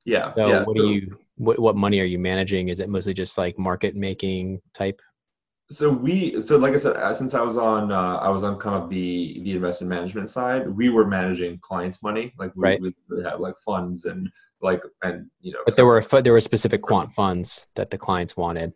yeah 0.06 0.34
so 0.36 0.48
yeah. 0.48 0.64
what 0.64 0.78
do 0.78 0.90
you 0.90 1.18
what, 1.38 1.60
what 1.60 1.76
money 1.76 2.00
are 2.00 2.06
you 2.06 2.20
managing 2.20 2.70
is 2.70 2.80
it 2.80 2.90
mostly 2.90 3.14
just 3.14 3.38
like 3.38 3.58
market 3.60 3.96
making 3.96 4.62
type 4.74 5.02
so 5.72 5.90
we 5.90 6.42
so 6.42 6.58
like 6.58 6.74
i 6.74 6.78
said 6.78 6.96
uh, 6.96 7.14
since 7.14 7.34
i 7.34 7.42
was 7.42 7.58
on 7.58 7.92
uh, 7.92 8.18
i 8.18 8.30
was 8.30 8.44
on 8.44 8.60
kind 8.60 8.82
of 8.82 8.90
the 8.90 9.42
the 9.44 9.52
investment 9.54 9.90
management 9.90 10.30
side 10.30 10.68
we 10.70 10.90
were 10.90 11.08
managing 11.08 11.58
clients 11.60 12.04
money 12.04 12.34
like 12.38 12.52
we, 12.56 12.62
right. 12.62 12.82
we 12.82 12.94
had 13.24 13.40
like 13.40 13.56
funds 13.66 14.06
and 14.06 14.30
like 14.62 14.82
and 15.02 15.30
you 15.42 15.52
know 15.52 15.60
but 15.66 15.76
there 15.76 15.86
were 15.86 16.04
there 16.22 16.34
were 16.34 16.40
specific 16.40 16.82
quant 16.82 17.12
funds 17.12 17.68
that 17.76 17.90
the 17.90 17.98
clients 17.98 18.38
wanted 18.38 18.74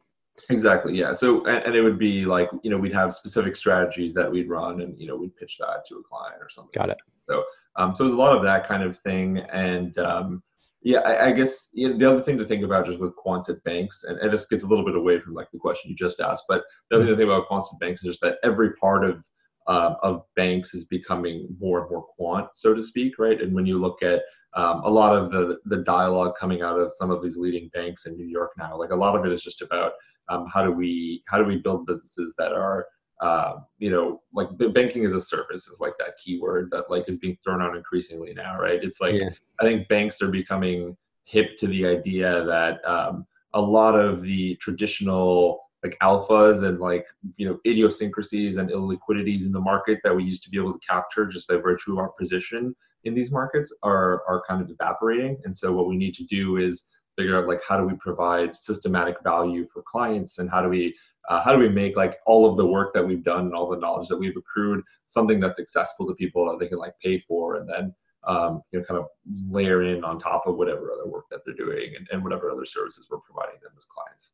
Exactly. 0.49 0.97
Yeah. 0.97 1.13
So, 1.13 1.43
and, 1.45 1.63
and, 1.65 1.75
it 1.75 1.81
would 1.81 1.99
be 1.99 2.25
like, 2.25 2.49
you 2.63 2.69
know, 2.69 2.77
we'd 2.77 2.93
have 2.93 3.13
specific 3.13 3.55
strategies 3.55 4.13
that 4.13 4.31
we'd 4.31 4.49
run 4.49 4.81
and, 4.81 4.97
you 4.99 5.07
know, 5.07 5.15
we'd 5.15 5.35
pitch 5.35 5.57
that 5.59 5.85
to 5.87 5.95
a 5.95 6.03
client 6.03 6.41
or 6.41 6.49
something. 6.49 6.71
Got 6.73 6.91
it. 6.91 6.97
So, 7.27 7.43
um, 7.75 7.95
so 7.95 8.03
there's 8.03 8.13
a 8.13 8.17
lot 8.17 8.35
of 8.35 8.43
that 8.43 8.67
kind 8.67 8.83
of 8.83 8.97
thing. 8.99 9.39
And, 9.39 9.97
um, 9.97 10.43
yeah, 10.81 10.99
I, 10.99 11.27
I 11.27 11.31
guess 11.33 11.67
you 11.73 11.89
know, 11.89 11.97
the 11.97 12.09
other 12.09 12.21
thing 12.21 12.37
to 12.37 12.45
think 12.45 12.63
about 12.63 12.85
just 12.85 12.99
with 12.99 13.15
quants 13.15 13.51
banks, 13.63 14.03
and, 14.03 14.17
and 14.19 14.31
this 14.31 14.45
gets 14.45 14.63
a 14.63 14.67
little 14.67 14.85
bit 14.85 14.95
away 14.95 15.19
from 15.19 15.33
like 15.33 15.51
the 15.51 15.59
question 15.59 15.89
you 15.89 15.95
just 15.95 16.19
asked, 16.19 16.45
but 16.47 16.63
the 16.89 16.95
other 16.95 17.05
thing 17.05 17.13
to 17.13 17.17
think 17.17 17.29
about 17.29 17.49
quants 17.49 17.67
banks 17.79 18.01
is 18.03 18.11
just 18.11 18.21
that 18.21 18.37
every 18.43 18.73
part 18.73 19.03
of 19.03 19.21
uh, 19.67 19.95
of 20.01 20.23
banks 20.35 20.73
is 20.73 20.85
becoming 20.85 21.47
more 21.59 21.81
and 21.81 21.91
more 21.91 22.03
quant, 22.17 22.47
so 22.55 22.73
to 22.73 22.81
speak, 22.81 23.19
right? 23.19 23.41
And 23.41 23.53
when 23.53 23.65
you 23.65 23.77
look 23.77 24.01
at 24.01 24.21
um, 24.55 24.81
a 24.83 24.89
lot 24.89 25.15
of 25.15 25.31
the 25.31 25.57
the 25.65 25.83
dialogue 25.83 26.35
coming 26.39 26.61
out 26.61 26.79
of 26.79 26.93
some 26.93 27.11
of 27.11 27.21
these 27.21 27.37
leading 27.37 27.69
banks 27.73 28.05
in 28.05 28.15
New 28.15 28.27
York 28.27 28.51
now, 28.57 28.77
like 28.77 28.91
a 28.91 28.95
lot 28.95 29.17
of 29.17 29.25
it 29.25 29.31
is 29.33 29.43
just 29.43 29.61
about 29.61 29.91
um, 30.29 30.45
how 30.51 30.63
do 30.63 30.71
we 30.71 31.23
how 31.27 31.37
do 31.37 31.43
we 31.43 31.57
build 31.57 31.85
businesses 31.85 32.35
that 32.37 32.53
are 32.53 32.85
uh, 33.19 33.57
you 33.79 33.89
know 33.89 34.21
like 34.33 34.47
banking 34.73 35.03
as 35.03 35.13
a 35.13 35.21
service 35.21 35.67
is 35.67 35.79
like 35.79 35.93
that 35.99 36.17
keyword 36.23 36.71
that 36.71 36.89
like 36.89 37.03
is 37.07 37.17
being 37.17 37.37
thrown 37.43 37.61
out 37.61 37.75
increasingly 37.75 38.33
now 38.33 38.59
right 38.59 38.83
it's 38.83 39.01
like 39.01 39.15
yeah. 39.15 39.29
i 39.59 39.63
think 39.63 39.87
banks 39.89 40.21
are 40.21 40.29
becoming 40.29 40.95
hip 41.25 41.57
to 41.57 41.67
the 41.67 41.85
idea 41.85 42.43
that 42.45 42.79
um, 42.85 43.25
a 43.53 43.61
lot 43.61 43.95
of 43.99 44.21
the 44.21 44.55
traditional 44.55 45.61
like 45.83 45.97
alphas 46.01 46.63
and 46.63 46.79
like 46.79 47.05
you 47.37 47.47
know 47.47 47.57
idiosyncrasies 47.65 48.57
and 48.57 48.69
illiquidities 48.69 49.45
in 49.45 49.51
the 49.51 49.59
market 49.59 49.99
that 50.03 50.15
we 50.15 50.23
used 50.23 50.43
to 50.43 50.49
be 50.49 50.57
able 50.57 50.73
to 50.73 50.79
capture 50.79 51.25
just 51.25 51.47
by 51.47 51.55
virtue 51.55 51.93
of 51.93 51.99
our 51.99 52.09
position 52.09 52.75
in 53.05 53.13
these 53.13 53.31
markets 53.31 53.73
are 53.83 54.23
are 54.27 54.41
kind 54.47 54.61
of 54.61 54.69
evaporating 54.69 55.37
and 55.45 55.55
so 55.55 55.71
what 55.71 55.87
we 55.87 55.95
need 55.95 56.13
to 56.13 56.23
do 56.25 56.57
is 56.57 56.83
figure 57.19 57.37
out 57.37 57.47
like 57.47 57.61
how 57.67 57.77
do 57.77 57.85
we 57.85 57.95
provide 57.95 58.55
systematic 58.55 59.17
value 59.23 59.67
for 59.67 59.81
clients 59.81 60.39
and 60.39 60.49
how 60.49 60.61
do 60.61 60.69
we 60.69 60.95
uh, 61.27 61.41
how 61.43 61.51
do 61.51 61.59
we 61.59 61.67
make 61.67 61.97
like 61.97 62.17
all 62.25 62.49
of 62.49 62.55
the 62.55 62.65
work 62.65 62.93
that 62.93 63.05
we've 63.05 63.25
done 63.25 63.47
and 63.47 63.53
all 63.53 63.69
the 63.69 63.77
knowledge 63.77 64.07
that 64.07 64.17
we've 64.17 64.37
accrued 64.37 64.81
something 65.05 65.37
that's 65.37 65.59
accessible 65.59 66.07
to 66.07 66.15
people 66.15 66.45
that 66.45 66.59
they 66.59 66.67
can 66.67 66.77
like 66.77 66.93
pay 67.03 67.19
for 67.27 67.57
and 67.57 67.67
then 67.69 67.93
um, 68.23 68.61
you 68.71 68.79
know 68.79 68.85
kind 68.85 68.97
of 68.97 69.07
layer 69.51 69.83
in 69.83 70.01
on 70.05 70.17
top 70.17 70.47
of 70.47 70.55
whatever 70.55 70.93
other 70.93 71.09
work 71.09 71.25
that 71.29 71.41
they're 71.45 71.55
doing 71.55 71.93
and, 71.97 72.07
and 72.13 72.23
whatever 72.23 72.49
other 72.49 72.65
services 72.65 73.07
we're 73.11 73.19
providing 73.19 73.59
them 73.61 73.71
as 73.77 73.85
clients 73.85 74.31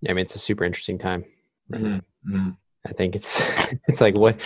yeah 0.00 0.10
i 0.10 0.14
mean 0.14 0.22
it's 0.22 0.34
a 0.34 0.40
super 0.40 0.64
interesting 0.64 0.98
time 0.98 1.24
mm-hmm. 1.72 2.34
Mm-hmm. 2.34 2.50
I 2.86 2.92
think 2.92 3.14
it's 3.14 3.42
it's 3.88 4.00
like 4.00 4.16
what 4.16 4.40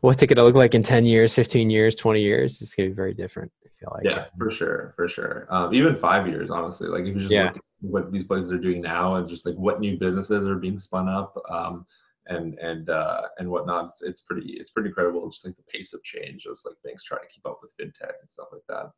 what's 0.00 0.22
it 0.22 0.26
going 0.28 0.36
to 0.36 0.44
look 0.44 0.54
like 0.54 0.74
in 0.74 0.82
10 0.82 1.04
years, 1.04 1.34
15 1.34 1.70
years, 1.70 1.94
20 1.94 2.20
years? 2.20 2.60
It's 2.60 2.74
going 2.74 2.88
to 2.88 2.92
be 2.92 2.96
very 2.96 3.14
different. 3.14 3.52
I 3.64 3.68
feel 3.78 3.92
like. 3.94 4.04
Yeah, 4.04 4.26
for 4.38 4.50
sure, 4.50 4.92
for 4.96 5.08
sure. 5.08 5.46
Um, 5.50 5.74
even 5.74 5.96
five 5.96 6.26
years, 6.26 6.50
honestly. 6.50 6.88
Like 6.88 7.02
if 7.02 7.14
you 7.14 7.20
just 7.20 7.30
yeah. 7.30 7.44
look 7.46 7.56
at 7.56 7.62
what 7.80 8.12
these 8.12 8.24
places 8.24 8.52
are 8.52 8.58
doing 8.58 8.80
now 8.80 9.16
and 9.16 9.28
just 9.28 9.46
like 9.46 9.56
what 9.56 9.80
new 9.80 9.98
businesses 9.98 10.46
are 10.46 10.56
being 10.56 10.78
spun 10.78 11.08
up 11.08 11.36
um, 11.50 11.86
and 12.26 12.58
and 12.58 12.90
uh, 12.90 13.22
and 13.38 13.48
whatnot, 13.48 13.86
it's, 13.86 14.02
it's 14.02 14.20
pretty 14.20 14.52
it's 14.52 14.70
pretty 14.70 14.88
incredible. 14.88 15.28
Just 15.28 15.44
like 15.44 15.56
the 15.56 15.62
pace 15.64 15.92
of 15.92 16.02
change 16.02 16.46
as 16.50 16.62
like 16.64 16.76
banks 16.84 17.04
try 17.04 17.18
to 17.18 17.26
keep 17.26 17.46
up 17.46 17.60
with 17.62 17.72
fintech 17.76 18.12
and 18.20 18.30
stuff 18.30 18.48
like 18.52 18.62
that. 18.68 18.90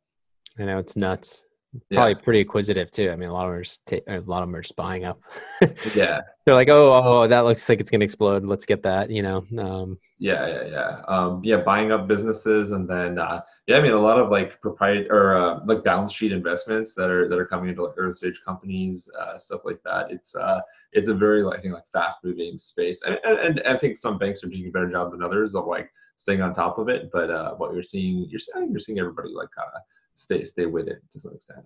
I 0.57 0.65
know 0.65 0.77
it's 0.77 0.95
nuts 0.95 1.45
probably 1.91 2.11
yeah. 2.11 2.23
pretty 2.23 2.41
acquisitive 2.41 2.91
too. 2.91 3.09
I 3.11 3.15
mean, 3.15 3.29
a 3.29 3.33
lot 3.33 3.45
of 3.45 3.51
them 3.51 3.59
are 3.59 3.63
just 3.63 3.85
ta- 3.85 3.97
a 4.07 4.19
lot 4.21 4.43
of 4.43 4.49
them 4.49 4.55
are 4.55 4.61
just 4.61 4.75
buying 4.75 5.05
up. 5.05 5.19
yeah, 5.95 6.21
they're 6.45 6.55
like, 6.55 6.69
oh, 6.69 6.93
oh, 6.93 7.27
that 7.27 7.45
looks 7.45 7.67
like 7.67 7.79
it's 7.79 7.91
gonna 7.91 8.03
explode. 8.03 8.45
Let's 8.45 8.65
get 8.65 8.83
that. 8.83 9.09
You 9.09 9.21
know. 9.21 9.45
Um, 9.57 9.97
yeah, 10.17 10.47
yeah, 10.47 10.65
yeah. 10.67 11.01
Um, 11.07 11.41
yeah, 11.43 11.57
buying 11.57 11.91
up 11.91 12.07
businesses, 12.07 12.71
and 12.71 12.87
then 12.89 13.19
uh, 13.19 13.41
yeah, 13.67 13.77
I 13.77 13.81
mean, 13.81 13.91
a 13.91 13.99
lot 13.99 14.19
of 14.19 14.29
like 14.29 14.61
proprietary 14.61 15.09
or 15.09 15.35
uh, 15.35 15.59
like 15.65 15.83
balance 15.83 16.13
sheet 16.13 16.31
investments 16.31 16.93
that 16.93 17.09
are 17.09 17.27
that 17.27 17.37
are 17.37 17.45
coming 17.45 17.69
into 17.69 17.83
like 17.83 17.95
early 17.97 18.13
stage 18.13 18.41
companies, 18.45 19.09
uh, 19.19 19.37
stuff 19.37 19.61
like 19.65 19.81
that. 19.83 20.11
It's 20.11 20.35
uh, 20.35 20.61
it's 20.93 21.09
a 21.09 21.13
very 21.13 21.43
I 21.45 21.59
think 21.59 21.73
like 21.73 21.87
fast 21.91 22.19
moving 22.23 22.57
space, 22.57 23.01
and, 23.05 23.19
and, 23.25 23.39
and 23.39 23.61
I 23.67 23.77
think 23.77 23.97
some 23.97 24.17
banks 24.17 24.43
are 24.43 24.47
doing 24.47 24.67
a 24.67 24.71
better 24.71 24.89
job 24.89 25.11
than 25.11 25.23
others 25.23 25.55
of 25.55 25.65
like 25.65 25.89
staying 26.17 26.41
on 26.41 26.53
top 26.53 26.77
of 26.77 26.89
it. 26.89 27.09
But 27.11 27.29
uh, 27.29 27.55
what 27.55 27.73
you're 27.73 27.83
seeing, 27.83 28.27
you're 28.29 28.39
seeing, 28.39 28.71
you're 28.71 28.79
seeing 28.79 28.99
everybody 28.99 29.29
like 29.33 29.49
kind 29.55 29.69
of 29.73 29.81
stay 30.15 30.43
stay 30.43 30.65
with 30.65 30.87
it 30.87 30.97
to 31.11 31.19
some 31.19 31.33
extent. 31.33 31.65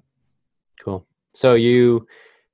Cool. 0.83 1.05
So 1.33 1.53
you 1.53 2.07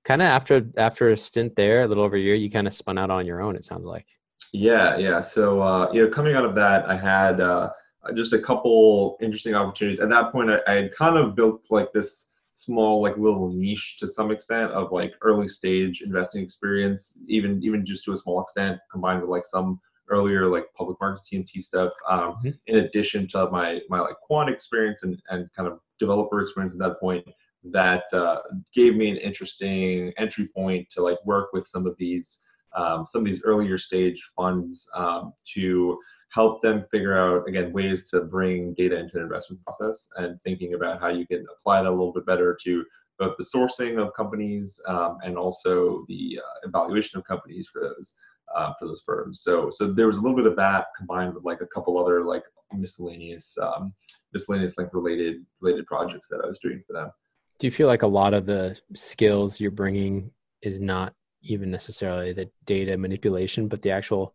kind 0.04 0.22
of 0.22 0.28
after 0.28 0.68
after 0.78 1.10
a 1.10 1.18
stint 1.18 1.56
there, 1.56 1.84
a 1.84 1.88
little 1.88 2.04
over 2.04 2.16
a 2.16 2.20
year, 2.20 2.36
you 2.36 2.52
kind 2.52 2.68
of 2.68 2.74
spun 2.74 2.98
out 2.98 3.10
on 3.10 3.26
your 3.26 3.42
own. 3.42 3.56
It 3.56 3.66
sounds 3.66 3.86
like. 3.86 4.06
Yeah, 4.54 4.98
yeah. 4.98 5.20
So 5.20 5.62
uh, 5.62 5.90
you 5.92 6.04
know, 6.04 6.10
coming 6.10 6.36
out 6.36 6.46
of 6.46 6.56
that, 6.56 6.88
I 6.88 6.96
had 6.96 7.42
uh, 7.42 7.72
just 8.14 8.34
a 8.34 8.40
couple 8.40 9.18
interesting 9.22 9.56
opportunities. 9.56 10.00
At 10.00 10.10
that 10.10 10.32
point, 10.32 10.50
I, 10.50 10.60
I 10.68 10.76
had 10.76 10.96
kind 10.96 11.18
of 11.18 11.36
built 11.36 11.66
like 11.70 11.92
this 11.94 12.32
small 12.54 13.02
like 13.02 13.18
little 13.18 13.52
niche 13.52 13.98
to 14.00 14.08
some 14.08 14.32
extent 14.32 14.72
of 14.72 14.92
like 14.94 15.14
early 15.22 15.48
stage 15.48 16.02
investing 16.02 16.42
experience 16.42 17.18
even 17.28 17.62
even 17.62 17.86
just 17.86 18.06
to 18.06 18.14
a 18.14 18.18
small 18.18 18.42
extent 18.42 18.80
combined 18.90 19.20
with 19.20 19.30
like 19.30 19.44
some 19.44 19.78
earlier 20.10 20.46
like 20.46 20.66
public 20.76 20.98
markets 21.00 21.30
TMT 21.30 21.62
stuff 21.62 21.92
um, 22.08 22.34
mm-hmm. 22.34 22.50
in 22.68 22.78
addition 22.78 23.28
to 23.30 23.50
my 23.50 23.82
my 23.90 24.00
like 24.00 24.18
quant 24.22 24.50
experience 24.50 25.04
and, 25.04 25.22
and 25.30 25.50
kind 25.54 25.68
of 25.68 25.80
developer 26.00 26.42
experience 26.42 26.74
at 26.74 26.80
that 26.80 27.00
point 27.00 27.26
that 27.72 28.04
uh, 28.14 28.42
gave 28.74 28.96
me 28.96 29.10
an 29.10 29.18
interesting 29.18 30.14
entry 30.18 30.48
point 30.56 30.88
to 30.92 31.02
like 31.02 31.18
work 31.26 31.50
with 31.54 31.66
some 31.66 31.86
of 31.88 31.96
these 31.98 32.40
um, 32.76 33.06
some 33.06 33.22
of 33.22 33.26
these 33.26 33.44
earlier 33.44 33.78
stage 33.78 34.22
funds 34.36 34.88
um, 34.94 35.34
to 35.54 35.98
help 36.30 36.62
them 36.62 36.86
figure 36.92 37.18
out 37.18 37.48
again 37.48 37.72
ways 37.72 38.10
to 38.10 38.22
bring 38.22 38.74
data 38.74 38.98
into 38.98 39.18
an 39.18 39.24
investment 39.24 39.64
process 39.64 40.10
and 40.18 40.40
thinking 40.44 40.74
about 40.74 41.00
how 41.00 41.08
you 41.08 41.26
can 41.26 41.46
apply 41.58 41.82
that 41.82 41.90
a 41.90 41.92
little 41.92 42.14
bit 42.14 42.26
better 42.26 42.58
to 42.64 42.84
both 43.18 43.36
the 43.38 43.44
sourcing 43.44 43.98
of 43.98 44.14
companies 44.14 44.80
um, 44.88 45.18
and 45.24 45.38
also 45.38 46.04
the 46.10 46.38
uh, 46.44 46.68
evaluation 46.68 47.18
of 47.18 47.24
companies 47.24 47.68
for 47.72 47.80
those 47.80 48.14
uh, 48.56 48.74
for 48.80 48.88
those 48.88 49.04
firms. 49.06 49.42
So 49.42 49.70
so 49.70 49.92
there 49.92 50.08
was 50.08 50.18
a 50.18 50.22
little 50.22 50.38
bit 50.38 50.48
of 50.48 50.56
that 50.56 50.88
combined 50.98 51.34
with 51.34 51.44
like 51.44 51.62
a 51.62 51.68
couple 51.68 51.98
other 52.00 52.24
like 52.24 52.44
miscellaneous 52.74 53.58
um, 53.62 53.94
miscellaneous 54.34 54.78
like 54.78 54.94
related 54.94 55.46
related 55.62 55.86
projects 55.86 56.28
that 56.30 56.42
I 56.44 56.48
was 56.48 56.60
doing 56.60 56.82
for 56.88 56.94
them. 56.94 57.12
Do 57.60 57.68
you 57.68 57.72
feel 57.72 57.88
like 57.88 58.02
a 58.02 58.08
lot 58.08 58.34
of 58.34 58.46
the 58.46 58.80
skills 58.94 59.60
you're 59.60 59.72
bringing 59.72 60.32
is 60.62 60.80
not 60.80 61.14
even 61.42 61.70
necessarily 61.72 62.34
the 62.34 62.50
data 62.66 62.98
manipulation, 62.98 63.68
but 63.68 63.82
the 63.82 63.92
actual 63.92 64.34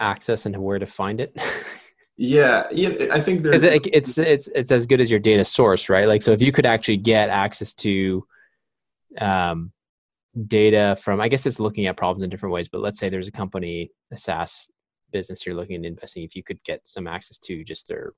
access 0.00 0.46
and 0.46 0.56
where 0.56 0.78
to 0.78 0.86
find 0.86 1.20
it? 1.20 1.36
yeah, 2.16 2.66
yeah, 2.70 3.08
I 3.10 3.20
think 3.20 3.42
there's 3.42 3.62
it, 3.62 3.86
it's 3.92 4.16
it's 4.18 4.48
it's 4.54 4.70
as 4.70 4.86
good 4.86 5.00
as 5.00 5.10
your 5.10 5.20
data 5.20 5.44
source, 5.44 5.88
right? 5.88 6.08
Like, 6.08 6.22
so 6.22 6.32
if 6.32 6.40
you 6.40 6.52
could 6.52 6.66
actually 6.66 6.98
get 6.98 7.28
access 7.30 7.74
to 7.74 8.26
um, 9.18 9.72
data 10.46 10.96
from, 11.00 11.20
I 11.20 11.28
guess 11.28 11.46
it's 11.46 11.60
looking 11.60 11.86
at 11.86 11.96
problems 11.96 12.24
in 12.24 12.30
different 12.30 12.52
ways. 12.52 12.68
But 12.68 12.80
let's 12.80 12.98
say 12.98 13.08
there's 13.08 13.28
a 13.28 13.32
company, 13.32 13.90
a 14.12 14.16
SaaS 14.16 14.70
business 15.10 15.44
you're 15.44 15.54
looking 15.54 15.76
at 15.76 15.84
investing. 15.84 16.22
If 16.22 16.34
you 16.34 16.42
could 16.42 16.62
get 16.64 16.80
some 16.84 17.06
access 17.06 17.38
to 17.40 17.64
just 17.64 17.88
their 17.88 18.12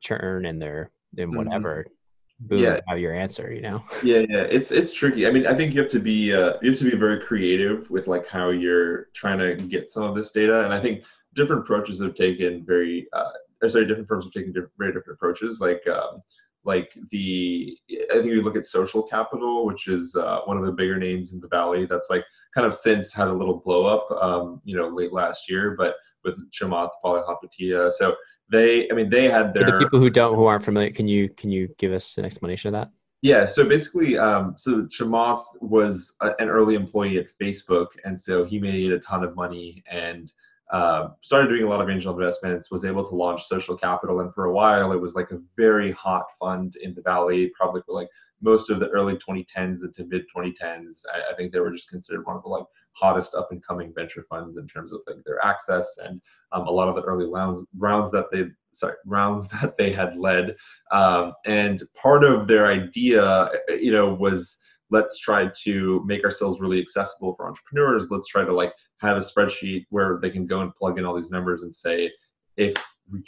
churn 0.00 0.46
and 0.46 0.60
their 0.60 0.90
then 1.12 1.28
mm-hmm. 1.28 1.36
whatever. 1.36 1.84
Mm-hmm 1.84 1.94
boom 2.40 2.58
yeah. 2.58 2.80
have 2.88 2.98
your 2.98 3.14
answer 3.14 3.52
you 3.52 3.60
know 3.60 3.82
yeah 4.02 4.18
yeah 4.28 4.42
it's 4.50 4.72
it's 4.72 4.92
tricky 4.92 5.26
i 5.26 5.30
mean 5.30 5.46
i 5.46 5.54
think 5.54 5.72
you 5.72 5.80
have 5.80 5.90
to 5.90 6.00
be 6.00 6.32
uh, 6.32 6.54
you 6.62 6.70
have 6.70 6.78
to 6.78 6.90
be 6.90 6.96
very 6.96 7.20
creative 7.20 7.88
with 7.90 8.06
like 8.06 8.26
how 8.26 8.50
you're 8.50 9.04
trying 9.14 9.38
to 9.38 9.54
get 9.66 9.90
some 9.90 10.02
of 10.02 10.14
this 10.16 10.30
data 10.30 10.64
and 10.64 10.74
i 10.74 10.80
think 10.80 11.04
different 11.34 11.62
approaches 11.62 12.00
have 12.00 12.14
taken 12.14 12.64
very 12.64 13.06
uh 13.12 13.30
sorry 13.68 13.86
different 13.86 14.08
firms 14.08 14.24
have 14.24 14.32
taken 14.32 14.52
different, 14.52 14.72
very 14.78 14.92
different 14.92 15.16
approaches 15.16 15.60
like 15.60 15.86
um 15.86 16.20
like 16.64 16.92
the 17.10 17.76
i 18.10 18.14
think 18.14 18.26
you 18.26 18.42
look 18.42 18.56
at 18.56 18.66
social 18.66 19.02
capital 19.02 19.66
which 19.66 19.88
is 19.88 20.16
uh, 20.16 20.40
one 20.44 20.56
of 20.56 20.64
the 20.64 20.72
bigger 20.72 20.98
names 20.98 21.32
in 21.32 21.40
the 21.40 21.48
valley 21.48 21.86
that's 21.86 22.08
like 22.10 22.24
kind 22.54 22.66
of 22.66 22.74
since 22.74 23.12
had 23.12 23.28
a 23.28 23.32
little 23.32 23.58
blow 23.58 23.84
up 23.86 24.06
um 24.22 24.60
you 24.64 24.76
know 24.76 24.88
late 24.88 25.12
last 25.12 25.50
year 25.50 25.74
but 25.78 25.96
with 26.24 26.50
chamath 26.50 26.90
palihapitiya. 27.04 27.92
So 27.92 28.14
they 28.50 28.90
i 28.90 28.94
mean 28.94 29.08
they 29.08 29.28
had 29.28 29.54
their 29.54 29.66
For 29.66 29.72
the 29.72 29.78
people 29.78 30.00
who 30.00 30.10
don't 30.10 30.34
who 30.34 30.46
aren't 30.46 30.64
familiar 30.64 30.90
can 30.90 31.08
you 31.08 31.28
can 31.30 31.50
you 31.50 31.68
give 31.78 31.92
us 31.92 32.18
an 32.18 32.24
explanation 32.24 32.74
of 32.74 32.80
that? 32.80 32.90
Yeah 33.22 33.46
so 33.46 33.66
basically 33.66 34.18
um, 34.18 34.54
so 34.58 34.82
chamath 34.82 35.44
was 35.60 36.14
a, 36.20 36.32
an 36.38 36.48
early 36.48 36.74
employee 36.74 37.18
at 37.18 37.26
facebook 37.40 37.86
and 38.04 38.18
so 38.18 38.44
he 38.44 38.58
made 38.58 38.92
a 38.92 38.98
ton 38.98 39.24
of 39.24 39.34
money 39.34 39.82
and 39.90 40.32
uh, 40.70 41.08
started 41.20 41.48
doing 41.48 41.64
a 41.64 41.68
lot 41.68 41.80
of 41.80 41.90
angel 41.90 42.12
investments 42.12 42.70
was 42.70 42.84
able 42.84 43.06
to 43.06 43.14
launch 43.14 43.46
social 43.46 43.76
capital 43.76 44.20
and 44.20 44.32
for 44.34 44.46
a 44.46 44.52
while 44.52 44.92
it 44.92 45.00
was 45.00 45.14
like 45.14 45.30
a 45.30 45.40
very 45.56 45.92
hot 45.92 46.24
fund 46.38 46.76
in 46.76 46.94
the 46.94 47.02
valley 47.02 47.52
probably 47.56 47.82
for 47.84 47.92
like 47.92 48.08
most 48.40 48.70
of 48.70 48.80
the 48.80 48.88
early 48.88 49.14
2010s 49.16 49.84
into 49.84 50.04
mid 50.08 50.24
2010s 50.34 51.02
I, 51.12 51.32
I 51.32 51.34
think 51.36 51.52
they 51.52 51.60
were 51.60 51.70
just 51.70 51.90
considered 51.90 52.26
one 52.26 52.36
of 52.36 52.42
the 52.42 52.48
like 52.48 52.64
hottest 52.92 53.34
up 53.34 53.48
and 53.50 53.64
coming 53.64 53.92
venture 53.94 54.24
funds 54.28 54.56
in 54.56 54.66
terms 54.66 54.92
of 54.92 55.00
like 55.06 55.16
their 55.24 55.44
access 55.44 55.98
and 56.02 56.20
um, 56.52 56.66
a 56.66 56.70
lot 56.70 56.88
of 56.88 56.94
the 56.94 57.02
early 57.02 57.26
rounds 57.26 57.64
rounds 57.76 58.10
that 58.12 58.30
they 58.30 58.46
sorry 58.72 58.94
rounds 59.04 59.48
that 59.60 59.76
they 59.76 59.92
had 59.92 60.16
led. 60.16 60.56
Um, 60.90 61.32
and 61.46 61.82
part 61.94 62.24
of 62.24 62.46
their 62.46 62.66
idea 62.66 63.50
you 63.68 63.92
know 63.92 64.14
was 64.14 64.58
let's 64.90 65.18
try 65.18 65.48
to 65.62 66.02
make 66.06 66.24
ourselves 66.24 66.60
really 66.60 66.80
accessible 66.80 67.34
for 67.34 67.46
entrepreneurs. 67.46 68.10
Let's 68.10 68.26
try 68.26 68.44
to 68.44 68.52
like 68.52 68.72
have 68.98 69.16
a 69.16 69.20
spreadsheet 69.20 69.86
where 69.90 70.18
they 70.20 70.30
can 70.30 70.46
go 70.46 70.60
and 70.60 70.74
plug 70.74 70.98
in 70.98 71.04
all 71.04 71.14
these 71.14 71.30
numbers 71.30 71.62
and 71.62 71.74
say 71.74 72.10
if 72.56 72.74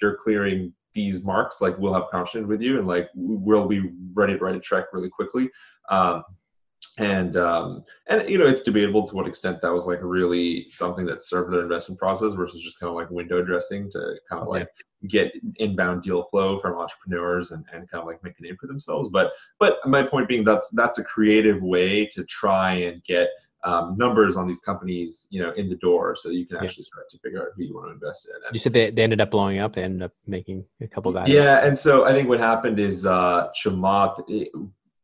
you're 0.00 0.16
clearing 0.16 0.72
these 0.94 1.22
marks 1.22 1.60
like 1.60 1.76
we'll 1.78 1.92
have 1.92 2.08
conversation 2.10 2.48
with 2.48 2.62
you 2.62 2.78
and 2.78 2.86
like 2.86 3.10
we'll 3.14 3.68
be 3.68 3.90
ready 4.14 4.32
to 4.32 4.38
write 4.38 4.56
a 4.56 4.60
check 4.60 4.86
really 4.92 5.10
quickly. 5.10 5.50
Um, 5.90 6.22
and 6.98 7.36
um, 7.36 7.84
and 8.08 8.28
you 8.28 8.38
know 8.38 8.46
it's 8.46 8.62
debatable 8.62 9.06
to 9.06 9.14
what 9.14 9.26
extent 9.26 9.60
that 9.60 9.72
was 9.72 9.86
like 9.86 9.98
really 10.02 10.66
something 10.70 11.04
that 11.06 11.22
served 11.22 11.52
their 11.52 11.62
investment 11.62 11.98
process 11.98 12.32
versus 12.32 12.62
just 12.62 12.80
kind 12.80 12.88
of 12.90 12.96
like 12.96 13.10
window 13.10 13.42
dressing 13.42 13.90
to 13.90 14.16
kind 14.28 14.42
of 14.42 14.48
like 14.48 14.68
get 15.08 15.32
inbound 15.56 16.02
deal 16.02 16.24
flow 16.24 16.58
from 16.58 16.78
entrepreneurs 16.78 17.50
and, 17.50 17.64
and 17.72 17.88
kind 17.88 18.00
of 18.00 18.06
like 18.06 18.22
make 18.24 18.34
a 18.38 18.42
name 18.42 18.56
for 18.58 18.66
themselves 18.66 19.10
but 19.10 19.32
but 19.58 19.78
my 19.86 20.02
point 20.02 20.26
being 20.26 20.42
that's 20.42 20.70
that's 20.70 20.98
a 20.98 21.04
creative 21.04 21.62
way 21.62 22.06
to 22.06 22.24
try 22.24 22.74
and 22.74 23.02
get 23.04 23.28
um, 23.64 23.96
numbers 23.98 24.36
on 24.36 24.46
these 24.46 24.60
companies, 24.60 25.26
you 25.30 25.42
know, 25.42 25.50
in 25.52 25.68
the 25.68 25.74
door, 25.76 26.14
so 26.14 26.28
you 26.28 26.46
can 26.46 26.58
actually 26.58 26.84
start 26.84 27.08
to 27.10 27.18
figure 27.18 27.42
out 27.42 27.48
who 27.56 27.64
you 27.64 27.74
want 27.74 27.88
to 27.88 27.94
invest 27.94 28.26
in. 28.26 28.36
And 28.46 28.54
you 28.54 28.60
said 28.60 28.72
they, 28.72 28.90
they 28.90 29.02
ended 29.02 29.20
up 29.20 29.32
blowing 29.32 29.58
up. 29.58 29.72
They 29.72 29.82
ended 29.82 30.02
up 30.02 30.12
making 30.24 30.64
a 30.80 30.86
couple 30.86 31.16
of 31.16 31.28
Yeah, 31.28 31.66
and 31.66 31.76
so 31.76 32.04
I 32.04 32.12
think 32.12 32.28
what 32.28 32.38
happened 32.38 32.78
is 32.78 33.06
uh, 33.06 33.48
Chamath, 33.60 34.22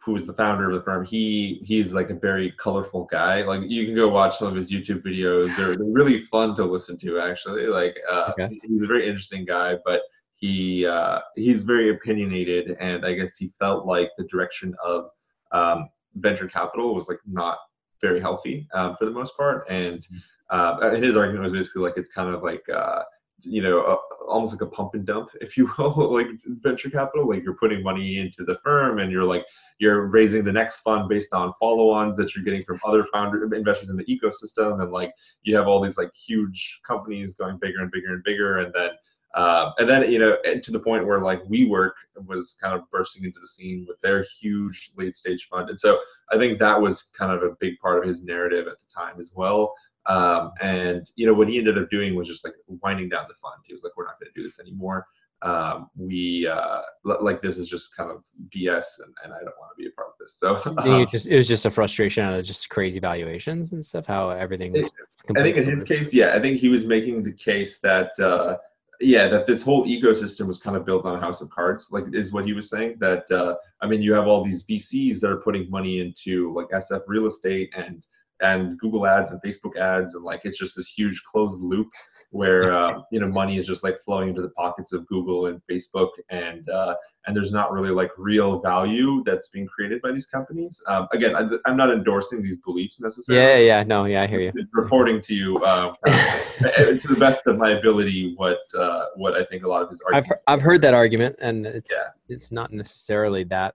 who's 0.04 0.26
the 0.26 0.34
founder 0.34 0.68
of 0.68 0.74
the 0.74 0.82
firm, 0.82 1.04
he 1.04 1.62
he's 1.64 1.94
like 1.94 2.10
a 2.10 2.14
very 2.14 2.50
colorful 2.52 3.04
guy. 3.04 3.42
Like 3.42 3.62
you 3.68 3.86
can 3.86 3.94
go 3.94 4.08
watch 4.08 4.38
some 4.38 4.48
of 4.48 4.54
his 4.54 4.70
YouTube 4.70 5.02
videos. 5.02 5.56
They're, 5.56 5.76
they're 5.76 5.86
really 5.86 6.20
fun 6.20 6.54
to 6.56 6.64
listen 6.64 6.98
to 6.98 7.20
actually. 7.20 7.66
Like 7.66 7.96
uh, 8.10 8.32
okay. 8.32 8.60
he's 8.64 8.82
a 8.82 8.86
very 8.86 9.06
interesting 9.06 9.44
guy, 9.44 9.76
but 9.84 10.02
he 10.34 10.86
uh, 10.86 11.20
he's 11.36 11.62
very 11.62 11.90
opinionated, 11.90 12.76
and 12.80 13.06
I 13.06 13.14
guess 13.14 13.36
he 13.36 13.52
felt 13.58 13.86
like 13.86 14.10
the 14.18 14.24
direction 14.24 14.74
of 14.84 15.10
um, 15.52 15.88
venture 16.16 16.48
capital 16.48 16.94
was 16.94 17.08
like 17.08 17.20
not 17.26 17.58
very 18.00 18.20
healthy 18.20 18.66
um, 18.74 18.96
for 18.98 19.04
the 19.04 19.12
most 19.12 19.36
part, 19.36 19.66
and. 19.68 20.00
Mm-hmm. 20.00 20.16
Uh, 20.50 20.94
his 20.96 21.16
argument 21.16 21.42
was 21.42 21.52
basically 21.52 21.80
like 21.80 21.96
it's 21.96 22.10
kind 22.10 22.28
of 22.28 22.42
like 22.42 22.62
uh, 22.68 23.00
you 23.44 23.62
know, 23.62 23.98
almost 24.32 24.52
like 24.52 24.62
a 24.62 24.66
pump 24.66 24.94
and 24.94 25.06
dump, 25.06 25.30
if 25.40 25.56
you 25.56 25.70
will, 25.78 26.12
like 26.12 26.28
venture 26.44 26.90
capital. 26.90 27.28
Like 27.28 27.42
you're 27.42 27.54
putting 27.54 27.82
money 27.82 28.18
into 28.18 28.44
the 28.44 28.58
firm, 28.58 28.98
and 28.98 29.12
you're 29.12 29.24
like 29.24 29.44
you're 29.78 30.06
raising 30.06 30.44
the 30.44 30.52
next 30.52 30.80
fund 30.80 31.08
based 31.08 31.32
on 31.32 31.52
follow-ons 31.58 32.16
that 32.16 32.34
you're 32.34 32.44
getting 32.44 32.64
from 32.64 32.80
other 32.84 33.04
founder 33.12 33.52
investors 33.54 33.90
in 33.90 33.96
the 33.96 34.04
ecosystem, 34.04 34.82
and 34.82 34.92
like 34.92 35.12
you 35.42 35.54
have 35.56 35.66
all 35.66 35.80
these 35.80 35.98
like 35.98 36.14
huge 36.14 36.80
companies 36.86 37.34
going 37.34 37.58
bigger 37.58 37.80
and 37.80 37.90
bigger 37.90 38.14
and 38.14 38.24
bigger, 38.24 38.58
and 38.58 38.72
then 38.74 38.90
uh, 39.34 39.70
and 39.78 39.88
then 39.88 40.10
you 40.10 40.18
know 40.18 40.36
to 40.62 40.70
the 40.70 40.80
point 40.80 41.06
where 41.06 41.20
like 41.20 41.42
WeWork 41.44 41.92
was 42.26 42.56
kind 42.60 42.74
of 42.74 42.90
bursting 42.90 43.24
into 43.24 43.40
the 43.40 43.46
scene 43.46 43.86
with 43.88 44.00
their 44.00 44.24
huge 44.40 44.92
late 44.96 45.14
stage 45.14 45.48
fund, 45.48 45.68
and 45.68 45.78
so 45.78 45.98
I 46.30 46.38
think 46.38 46.58
that 46.58 46.80
was 46.80 47.04
kind 47.16 47.32
of 47.32 47.42
a 47.42 47.56
big 47.60 47.78
part 47.78 47.98
of 47.98 48.04
his 48.04 48.22
narrative 48.22 48.66
at 48.66 48.78
the 48.78 48.86
time 48.94 49.20
as 49.20 49.30
well. 49.34 49.74
Um, 50.06 50.52
and 50.60 51.08
you 51.16 51.26
know 51.26 51.34
what 51.34 51.48
he 51.48 51.58
ended 51.58 51.78
up 51.78 51.88
doing 51.90 52.14
was 52.14 52.26
just 52.26 52.44
like 52.44 52.54
winding 52.66 53.08
down 53.08 53.26
the 53.28 53.34
fund. 53.34 53.62
He 53.64 53.72
was 53.72 53.84
like, 53.84 53.92
"We're 53.96 54.06
not 54.06 54.18
going 54.18 54.32
to 54.32 54.38
do 54.38 54.42
this 54.42 54.58
anymore. 54.58 55.06
Um, 55.42 55.90
we 55.96 56.46
uh, 56.46 56.82
like 57.04 57.42
this 57.42 57.56
is 57.56 57.68
just 57.68 57.96
kind 57.96 58.10
of 58.10 58.22
BS, 58.54 58.84
and, 59.00 59.14
and 59.24 59.32
I 59.32 59.38
don't 59.38 59.54
want 59.58 59.70
to 59.76 59.76
be 59.76 59.86
a 59.86 59.90
part 59.92 60.08
of 60.08 60.14
this." 60.18 60.34
So 60.34 60.60
um, 60.78 61.02
it, 61.02 61.08
just, 61.10 61.26
it 61.26 61.36
was 61.36 61.48
just 61.48 61.66
a 61.66 61.70
frustration 61.70 62.24
out 62.24 62.34
of 62.34 62.44
just 62.44 62.68
crazy 62.68 63.00
valuations 63.00 63.72
and 63.72 63.84
stuff. 63.84 64.06
How 64.06 64.30
everything 64.30 64.72
was. 64.72 64.90
I 65.36 65.42
think 65.42 65.56
in 65.56 65.68
his 65.68 65.84
case, 65.84 66.12
yeah, 66.12 66.34
I 66.34 66.40
think 66.40 66.58
he 66.58 66.68
was 66.68 66.84
making 66.84 67.22
the 67.22 67.32
case 67.32 67.78
that. 67.80 68.18
Uh, 68.18 68.58
yeah, 69.00 69.26
that 69.26 69.48
this 69.48 69.62
whole 69.62 69.84
ecosystem 69.84 70.46
was 70.46 70.58
kind 70.58 70.76
of 70.76 70.84
built 70.84 71.04
on 71.04 71.16
a 71.16 71.20
house 71.20 71.40
of 71.40 71.50
cards, 71.50 71.88
like 71.90 72.04
is 72.12 72.30
what 72.30 72.44
he 72.44 72.52
was 72.52 72.70
saying. 72.70 72.98
That 73.00 73.28
uh, 73.32 73.56
I 73.80 73.88
mean, 73.88 74.00
you 74.00 74.12
have 74.14 74.28
all 74.28 74.44
these 74.44 74.64
VCs 74.64 75.18
that 75.20 75.30
are 75.30 75.38
putting 75.38 75.68
money 75.68 76.00
into 76.00 76.52
like 76.52 76.68
SF 76.68 77.02
real 77.08 77.26
estate 77.26 77.72
and 77.76 78.06
and 78.42 78.78
Google 78.78 79.06
ads 79.06 79.30
and 79.30 79.40
Facebook 79.42 79.76
ads, 79.76 80.14
and 80.14 80.24
like 80.24 80.42
it's 80.44 80.58
just 80.58 80.76
this 80.76 80.88
huge 80.88 81.22
closed 81.24 81.62
loop 81.62 81.88
where 82.32 82.72
uh, 82.72 83.00
you 83.12 83.20
know 83.20 83.28
money 83.28 83.56
is 83.56 83.66
just 83.66 83.84
like 83.84 84.00
flowing 84.00 84.30
into 84.30 84.42
the 84.42 84.50
pockets 84.50 84.92
of 84.92 85.06
Google 85.06 85.46
and 85.46 85.60
Facebook, 85.70 86.10
and 86.30 86.68
uh, 86.68 86.96
and 87.26 87.36
there's 87.36 87.52
not 87.52 87.70
really 87.72 87.90
like 87.90 88.10
real 88.18 88.60
value 88.60 89.22
that's 89.24 89.48
being 89.48 89.66
created 89.66 90.02
by 90.02 90.10
these 90.10 90.26
companies. 90.26 90.82
Um, 90.88 91.06
again, 91.12 91.36
I, 91.36 91.70
am 91.70 91.76
not 91.76 91.92
endorsing 91.92 92.42
these 92.42 92.58
beliefs 92.58 93.00
necessarily. 93.00 93.64
Yeah, 93.64 93.78
yeah, 93.78 93.82
no, 93.84 94.04
yeah, 94.06 94.22
I 94.22 94.26
hear 94.26 94.40
you. 94.40 94.52
Reporting 94.72 95.20
to 95.22 95.34
you 95.34 95.58
uh, 95.58 95.94
to 96.06 97.00
the 97.08 97.16
best 97.18 97.46
of 97.46 97.58
my 97.58 97.72
ability 97.72 98.34
what 98.36 98.58
uh, 98.76 99.06
what 99.16 99.34
I 99.34 99.44
think 99.44 99.64
a 99.64 99.68
lot 99.68 99.82
of 99.82 99.90
his 99.90 100.00
arguments. 100.06 100.42
I've 100.46 100.58
I've 100.58 100.62
heard 100.62 100.82
that 100.82 100.94
argument, 100.94 101.36
and 101.40 101.66
it's 101.66 101.92
yeah. 101.92 102.34
it's 102.34 102.50
not 102.50 102.72
necessarily 102.72 103.44
that 103.44 103.74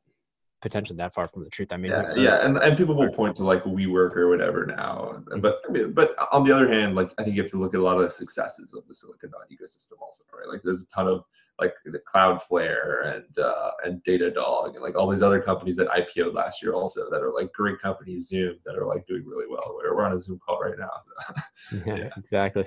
potentially 0.61 0.97
that 0.97 1.13
far 1.13 1.27
from 1.27 1.43
the 1.43 1.49
truth. 1.49 1.71
I 1.71 1.77
mean, 1.77 1.91
yeah, 1.91 2.13
yeah, 2.15 2.45
and, 2.45 2.57
and 2.57 2.77
people 2.77 2.95
will 2.95 3.11
point 3.11 3.35
to 3.37 3.43
like 3.43 3.63
WeWork 3.63 4.15
or 4.15 4.29
whatever 4.29 4.65
now, 4.65 5.21
but 5.39 5.61
I 5.67 5.71
mean, 5.71 5.93
but 5.93 6.15
on 6.31 6.45
the 6.45 6.55
other 6.55 6.67
hand, 6.67 6.95
like 6.95 7.13
I 7.17 7.23
think 7.23 7.35
you 7.35 7.41
have 7.43 7.51
to 7.51 7.59
look 7.59 7.73
at 7.73 7.79
a 7.79 7.83
lot 7.83 7.97
of 7.97 8.03
the 8.03 8.09
successes 8.09 8.73
of 8.73 8.87
the 8.87 8.93
Silicon 8.93 9.31
Valley 9.31 9.45
ecosystem 9.51 10.01
also, 10.01 10.23
right? 10.33 10.47
Like 10.47 10.61
there's 10.63 10.81
a 10.81 10.87
ton 10.87 11.07
of 11.07 11.23
like 11.59 11.73
the 11.85 11.99
Cloudflare 11.99 13.15
and 13.15 13.37
uh, 13.39 13.71
and 13.83 14.03
Datadog 14.03 14.73
and 14.73 14.81
like 14.81 14.95
all 14.95 15.09
these 15.09 15.23
other 15.23 15.41
companies 15.41 15.75
that 15.77 15.87
IPO'd 15.89 16.33
last 16.33 16.61
year 16.61 16.73
also 16.73 17.09
that 17.09 17.21
are 17.21 17.33
like 17.33 17.51
great 17.53 17.79
companies, 17.79 18.27
Zoom 18.27 18.57
that 18.65 18.75
are 18.75 18.85
like 18.85 19.05
doing 19.07 19.25
really 19.25 19.45
well. 19.49 19.75
We're, 19.75 19.95
we're 19.95 20.05
on 20.05 20.13
a 20.13 20.19
Zoom 20.19 20.39
call 20.45 20.59
right 20.59 20.77
now. 20.77 20.91
So. 21.03 21.81
yeah, 21.85 21.95
yeah, 21.95 22.09
exactly. 22.17 22.65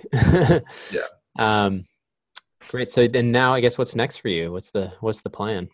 yeah. 0.93 1.03
Um, 1.38 1.84
great. 2.68 2.91
So 2.91 3.07
then 3.07 3.30
now, 3.30 3.55
I 3.55 3.61
guess 3.61 3.78
what's 3.78 3.95
next 3.95 4.16
for 4.16 4.28
you? 4.28 4.51
What's 4.51 4.72
the 4.72 4.93
what's 4.99 5.20
the 5.20 5.30
plan? 5.30 5.68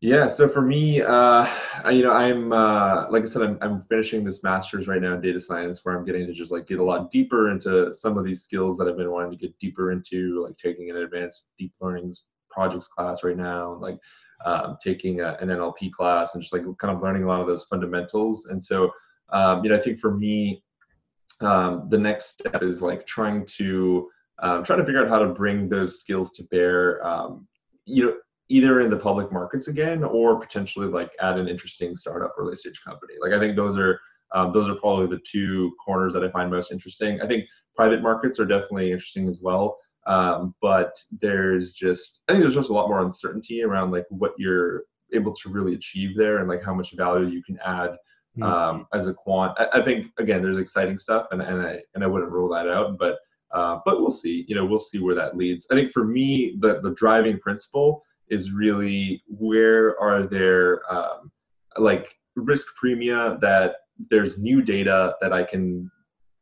Yeah, 0.00 0.28
so 0.28 0.48
for 0.48 0.62
me, 0.62 1.02
uh, 1.02 1.44
you 1.90 2.04
know, 2.04 2.12
I'm 2.12 2.52
uh, 2.52 3.10
like 3.10 3.24
I 3.24 3.26
said, 3.26 3.42
I'm, 3.42 3.58
I'm 3.60 3.82
finishing 3.88 4.22
this 4.22 4.44
master's 4.44 4.86
right 4.86 5.02
now 5.02 5.14
in 5.14 5.20
data 5.20 5.40
science, 5.40 5.84
where 5.84 5.96
I'm 5.96 6.04
getting 6.04 6.24
to 6.24 6.32
just 6.32 6.52
like 6.52 6.68
get 6.68 6.78
a 6.78 6.84
lot 6.84 7.10
deeper 7.10 7.50
into 7.50 7.92
some 7.92 8.16
of 8.16 8.24
these 8.24 8.42
skills 8.42 8.78
that 8.78 8.86
I've 8.86 8.96
been 8.96 9.10
wanting 9.10 9.32
to 9.32 9.36
get 9.36 9.58
deeper 9.58 9.90
into, 9.90 10.44
like 10.44 10.56
taking 10.56 10.88
an 10.88 10.98
advanced 10.98 11.48
deep 11.58 11.72
learning 11.80 12.14
projects 12.48 12.86
class 12.86 13.24
right 13.24 13.36
now, 13.36 13.74
like 13.80 13.98
um, 14.44 14.76
taking 14.80 15.20
a, 15.20 15.36
an 15.40 15.48
NLP 15.48 15.90
class, 15.90 16.34
and 16.34 16.42
just 16.44 16.52
like 16.52 16.62
kind 16.78 16.94
of 16.94 17.02
learning 17.02 17.24
a 17.24 17.26
lot 17.26 17.40
of 17.40 17.48
those 17.48 17.64
fundamentals. 17.64 18.46
And 18.46 18.62
so, 18.62 18.92
um, 19.30 19.64
you 19.64 19.70
know, 19.70 19.76
I 19.76 19.80
think 19.80 19.98
for 19.98 20.14
me, 20.14 20.62
um, 21.40 21.88
the 21.88 21.98
next 21.98 22.38
step 22.38 22.62
is 22.62 22.80
like 22.80 23.04
trying 23.04 23.46
to 23.56 24.08
um, 24.40 24.62
trying 24.62 24.78
to 24.78 24.84
figure 24.84 25.02
out 25.02 25.08
how 25.08 25.18
to 25.18 25.34
bring 25.34 25.68
those 25.68 25.98
skills 25.98 26.30
to 26.34 26.44
bear. 26.44 27.04
Um, 27.04 27.48
you 27.84 28.04
know 28.04 28.14
either 28.48 28.80
in 28.80 28.90
the 28.90 28.96
public 28.96 29.30
markets 29.30 29.68
again 29.68 30.02
or 30.02 30.40
potentially 30.40 30.86
like 30.86 31.10
at 31.20 31.38
an 31.38 31.48
interesting 31.48 31.94
startup 31.96 32.34
early 32.38 32.54
stage 32.54 32.82
company. 32.82 33.14
Like 33.20 33.32
I 33.32 33.38
think 33.38 33.56
those 33.56 33.76
are 33.76 34.00
um, 34.32 34.52
those 34.52 34.68
are 34.68 34.74
probably 34.74 35.06
the 35.06 35.22
two 35.24 35.74
corners 35.82 36.12
that 36.12 36.24
I 36.24 36.30
find 36.30 36.50
most 36.50 36.72
interesting. 36.72 37.20
I 37.20 37.26
think 37.26 37.46
private 37.74 38.02
markets 38.02 38.38
are 38.38 38.44
definitely 38.44 38.92
interesting 38.92 39.28
as 39.28 39.40
well. 39.42 39.78
Um, 40.06 40.54
but 40.62 40.96
there's 41.20 41.72
just 41.72 42.22
I 42.28 42.32
think 42.32 42.42
there's 42.42 42.54
just 42.54 42.70
a 42.70 42.74
lot 42.74 42.88
more 42.88 43.02
uncertainty 43.02 43.62
around 43.62 43.90
like 43.90 44.06
what 44.08 44.32
you're 44.38 44.84
able 45.12 45.34
to 45.34 45.48
really 45.48 45.74
achieve 45.74 46.16
there 46.16 46.38
and 46.38 46.48
like 46.48 46.62
how 46.62 46.74
much 46.74 46.92
value 46.92 47.26
you 47.26 47.42
can 47.42 47.58
add 47.64 47.96
hmm. 48.34 48.42
um, 48.42 48.86
as 48.94 49.06
a 49.06 49.14
quant. 49.14 49.52
I, 49.58 49.80
I, 49.80 49.84
think 49.84 50.06
again 50.18 50.42
there's 50.42 50.58
exciting 50.58 50.98
stuff 50.98 51.28
and, 51.30 51.42
and 51.42 51.60
I 51.60 51.82
and 51.94 52.02
I 52.02 52.06
wouldn't 52.06 52.32
rule 52.32 52.48
that 52.50 52.68
out, 52.68 52.98
but 52.98 53.18
uh, 53.52 53.80
but 53.84 54.00
we'll 54.00 54.10
see. 54.10 54.44
You 54.48 54.54
know, 54.54 54.64
we'll 54.64 54.78
see 54.78 54.98
where 54.98 55.14
that 55.14 55.36
leads. 55.36 55.66
I 55.70 55.74
think 55.74 55.90
for 55.90 56.04
me, 56.04 56.56
the 56.60 56.80
the 56.80 56.94
driving 56.94 57.38
principle 57.38 58.02
is 58.30 58.52
really 58.52 59.22
where 59.26 59.98
are 60.00 60.26
there 60.26 60.80
um, 60.92 61.30
like 61.76 62.16
risk 62.36 62.66
premia 62.82 63.40
that 63.40 63.76
there's 64.10 64.38
new 64.38 64.62
data 64.62 65.16
that 65.20 65.32
I 65.32 65.42
can 65.44 65.90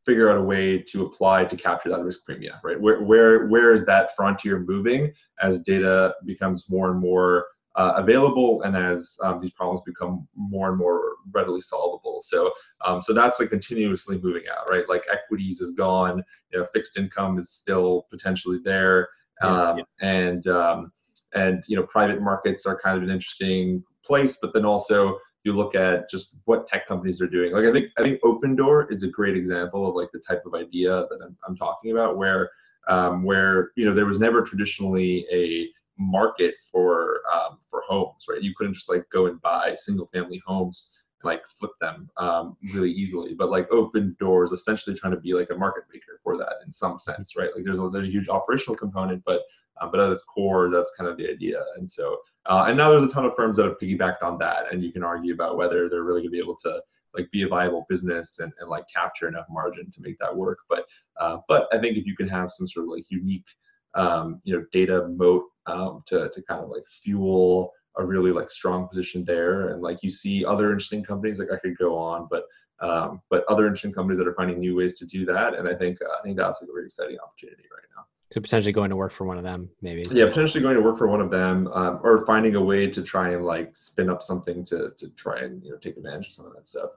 figure 0.04 0.30
out 0.30 0.38
a 0.38 0.42
way 0.42 0.78
to 0.78 1.04
apply 1.04 1.44
to 1.44 1.56
capture 1.56 1.88
that 1.88 2.04
risk 2.04 2.20
premia, 2.28 2.60
right? 2.62 2.80
Where 2.80 3.02
where 3.02 3.46
where 3.48 3.72
is 3.72 3.84
that 3.86 4.14
frontier 4.14 4.60
moving 4.60 5.12
as 5.42 5.60
data 5.60 6.14
becomes 6.24 6.70
more 6.70 6.90
and 6.90 7.00
more 7.00 7.46
uh, 7.74 7.94
available 7.96 8.62
and 8.62 8.74
as 8.76 9.18
um, 9.22 9.40
these 9.40 9.50
problems 9.50 9.82
become 9.84 10.26
more 10.34 10.70
and 10.70 10.78
more 10.78 11.16
readily 11.32 11.60
solvable. 11.60 12.22
So 12.22 12.52
um, 12.84 13.02
so 13.02 13.12
that's 13.12 13.40
like 13.40 13.50
continuously 13.50 14.18
moving 14.22 14.44
out, 14.50 14.70
right? 14.70 14.88
Like 14.88 15.02
equities 15.12 15.60
is 15.60 15.72
gone, 15.72 16.22
you 16.52 16.58
know, 16.58 16.64
fixed 16.72 16.96
income 16.96 17.38
is 17.38 17.50
still 17.50 18.06
potentially 18.10 18.60
there, 18.64 19.08
um, 19.42 19.78
yeah, 19.78 19.84
yeah. 20.00 20.08
and 20.08 20.46
um, 20.46 20.92
and 21.34 21.64
you 21.66 21.76
know 21.76 21.82
private 21.84 22.22
markets 22.22 22.66
are 22.66 22.78
kind 22.78 22.96
of 22.96 23.02
an 23.02 23.10
interesting 23.10 23.82
place 24.04 24.38
but 24.40 24.52
then 24.52 24.64
also 24.64 25.18
you 25.44 25.52
look 25.52 25.76
at 25.76 26.10
just 26.10 26.36
what 26.46 26.66
tech 26.66 26.88
companies 26.88 27.20
are 27.20 27.28
doing. 27.28 27.52
Like 27.52 27.66
i 27.66 27.72
think 27.72 27.86
i 27.98 28.02
think 28.02 28.20
Opendoor 28.22 28.90
is 28.90 29.02
a 29.02 29.08
great 29.08 29.36
example 29.36 29.88
of 29.88 29.94
like 29.94 30.10
the 30.12 30.18
type 30.20 30.42
of 30.46 30.54
idea 30.54 30.90
that 30.90 31.18
i'm, 31.24 31.36
I'm 31.46 31.56
talking 31.56 31.92
about 31.92 32.16
where 32.16 32.50
um, 32.88 33.22
where 33.24 33.72
you 33.76 33.84
know 33.84 33.94
there 33.94 34.06
was 34.06 34.20
never 34.20 34.42
traditionally 34.42 35.26
a 35.32 35.68
market 35.98 36.54
for 36.70 37.20
um, 37.32 37.58
for 37.66 37.82
homes 37.86 38.26
right? 38.28 38.42
You 38.42 38.54
couldn't 38.56 38.74
just 38.74 38.88
like 38.88 39.08
go 39.10 39.26
and 39.26 39.40
buy 39.40 39.74
single 39.74 40.06
family 40.06 40.42
homes 40.46 40.92
and 41.22 41.28
like 41.28 41.46
flip 41.48 41.72
them 41.80 42.08
um, 42.16 42.56
really 42.74 42.90
easily. 42.90 43.34
But 43.34 43.50
like 43.50 43.68
Opendoor 43.70 44.44
is 44.44 44.52
essentially 44.52 44.94
trying 44.94 45.14
to 45.14 45.20
be 45.20 45.32
like 45.32 45.50
a 45.50 45.56
market 45.56 45.84
maker 45.92 46.20
for 46.22 46.36
that 46.38 46.56
in 46.64 46.72
some 46.72 46.98
sense 46.98 47.36
right? 47.36 47.50
Like 47.54 47.64
there's 47.64 47.80
a, 47.80 47.88
there's 47.88 48.08
a 48.08 48.12
huge 48.12 48.28
operational 48.28 48.76
component 48.76 49.22
but 49.24 49.42
uh, 49.80 49.88
but 49.88 50.00
at 50.00 50.10
its 50.10 50.22
core, 50.22 50.70
that's 50.70 50.92
kind 50.96 51.08
of 51.08 51.16
the 51.16 51.28
idea. 51.28 51.62
And 51.76 51.90
so, 51.90 52.18
uh, 52.46 52.64
and 52.68 52.76
now 52.76 52.90
there's 52.90 53.04
a 53.04 53.08
ton 53.08 53.24
of 53.24 53.34
firms 53.34 53.56
that 53.56 53.66
have 53.66 53.78
piggybacked 53.78 54.22
on 54.22 54.38
that, 54.38 54.72
and 54.72 54.82
you 54.82 54.92
can 54.92 55.02
argue 55.02 55.34
about 55.34 55.56
whether 55.56 55.88
they're 55.88 56.04
really 56.04 56.20
going 56.20 56.30
to 56.30 56.36
be 56.36 56.38
able 56.38 56.56
to 56.56 56.80
like 57.16 57.30
be 57.30 57.42
a 57.42 57.48
viable 57.48 57.86
business 57.88 58.38
and, 58.38 58.52
and 58.60 58.68
like 58.68 58.84
capture 58.92 59.28
enough 59.28 59.46
margin 59.50 59.90
to 59.90 60.02
make 60.02 60.18
that 60.18 60.34
work. 60.34 60.58
But 60.68 60.86
uh, 61.18 61.38
but 61.48 61.68
I 61.72 61.78
think 61.78 61.96
if 61.96 62.06
you 62.06 62.16
can 62.16 62.28
have 62.28 62.50
some 62.50 62.68
sort 62.68 62.86
of 62.86 62.90
like 62.90 63.04
unique, 63.08 63.46
um, 63.94 64.40
you 64.44 64.56
know, 64.56 64.64
data 64.72 65.08
moat 65.08 65.44
um, 65.66 66.02
to 66.06 66.30
to 66.30 66.42
kind 66.42 66.62
of 66.62 66.70
like 66.70 66.84
fuel 66.88 67.72
a 67.98 68.04
really 68.04 68.30
like 68.30 68.50
strong 68.50 68.88
position 68.88 69.24
there, 69.24 69.68
and 69.70 69.82
like 69.82 70.02
you 70.02 70.10
see 70.10 70.44
other 70.44 70.70
interesting 70.70 71.02
companies, 71.02 71.40
like 71.40 71.52
I 71.52 71.58
could 71.58 71.78
go 71.78 71.96
on, 71.96 72.28
but 72.30 72.44
um, 72.80 73.22
but 73.30 73.44
other 73.48 73.66
interesting 73.66 73.92
companies 73.92 74.18
that 74.18 74.28
are 74.28 74.34
finding 74.34 74.60
new 74.60 74.76
ways 74.76 74.98
to 74.98 75.06
do 75.06 75.24
that, 75.24 75.54
and 75.54 75.66
I 75.68 75.74
think 75.74 75.98
uh, 76.02 76.12
I 76.18 76.22
think 76.22 76.36
that's 76.36 76.60
like 76.60 76.68
a 76.68 76.72
very 76.72 76.86
exciting 76.86 77.18
opportunity 77.18 77.64
right 77.74 77.88
now. 77.96 78.04
So 78.32 78.40
potentially 78.40 78.72
going 78.72 78.90
to 78.90 78.96
work 78.96 79.12
for 79.12 79.24
one 79.24 79.38
of 79.38 79.44
them, 79.44 79.70
maybe. 79.82 80.04
Yeah, 80.10 80.26
potentially 80.26 80.60
going 80.60 80.74
to 80.74 80.82
work 80.82 80.98
for 80.98 81.06
one 81.06 81.20
of 81.20 81.30
them, 81.30 81.68
um, 81.68 82.00
or 82.02 82.26
finding 82.26 82.56
a 82.56 82.60
way 82.60 82.88
to 82.88 83.02
try 83.02 83.30
and 83.30 83.44
like 83.44 83.76
spin 83.76 84.10
up 84.10 84.22
something 84.22 84.64
to 84.66 84.92
to 84.98 85.08
try 85.10 85.40
and 85.40 85.62
you 85.62 85.70
know 85.70 85.76
take 85.76 85.96
advantage 85.96 86.28
of 86.28 86.32
some 86.32 86.46
of 86.46 86.54
that 86.54 86.66
stuff. 86.66 86.90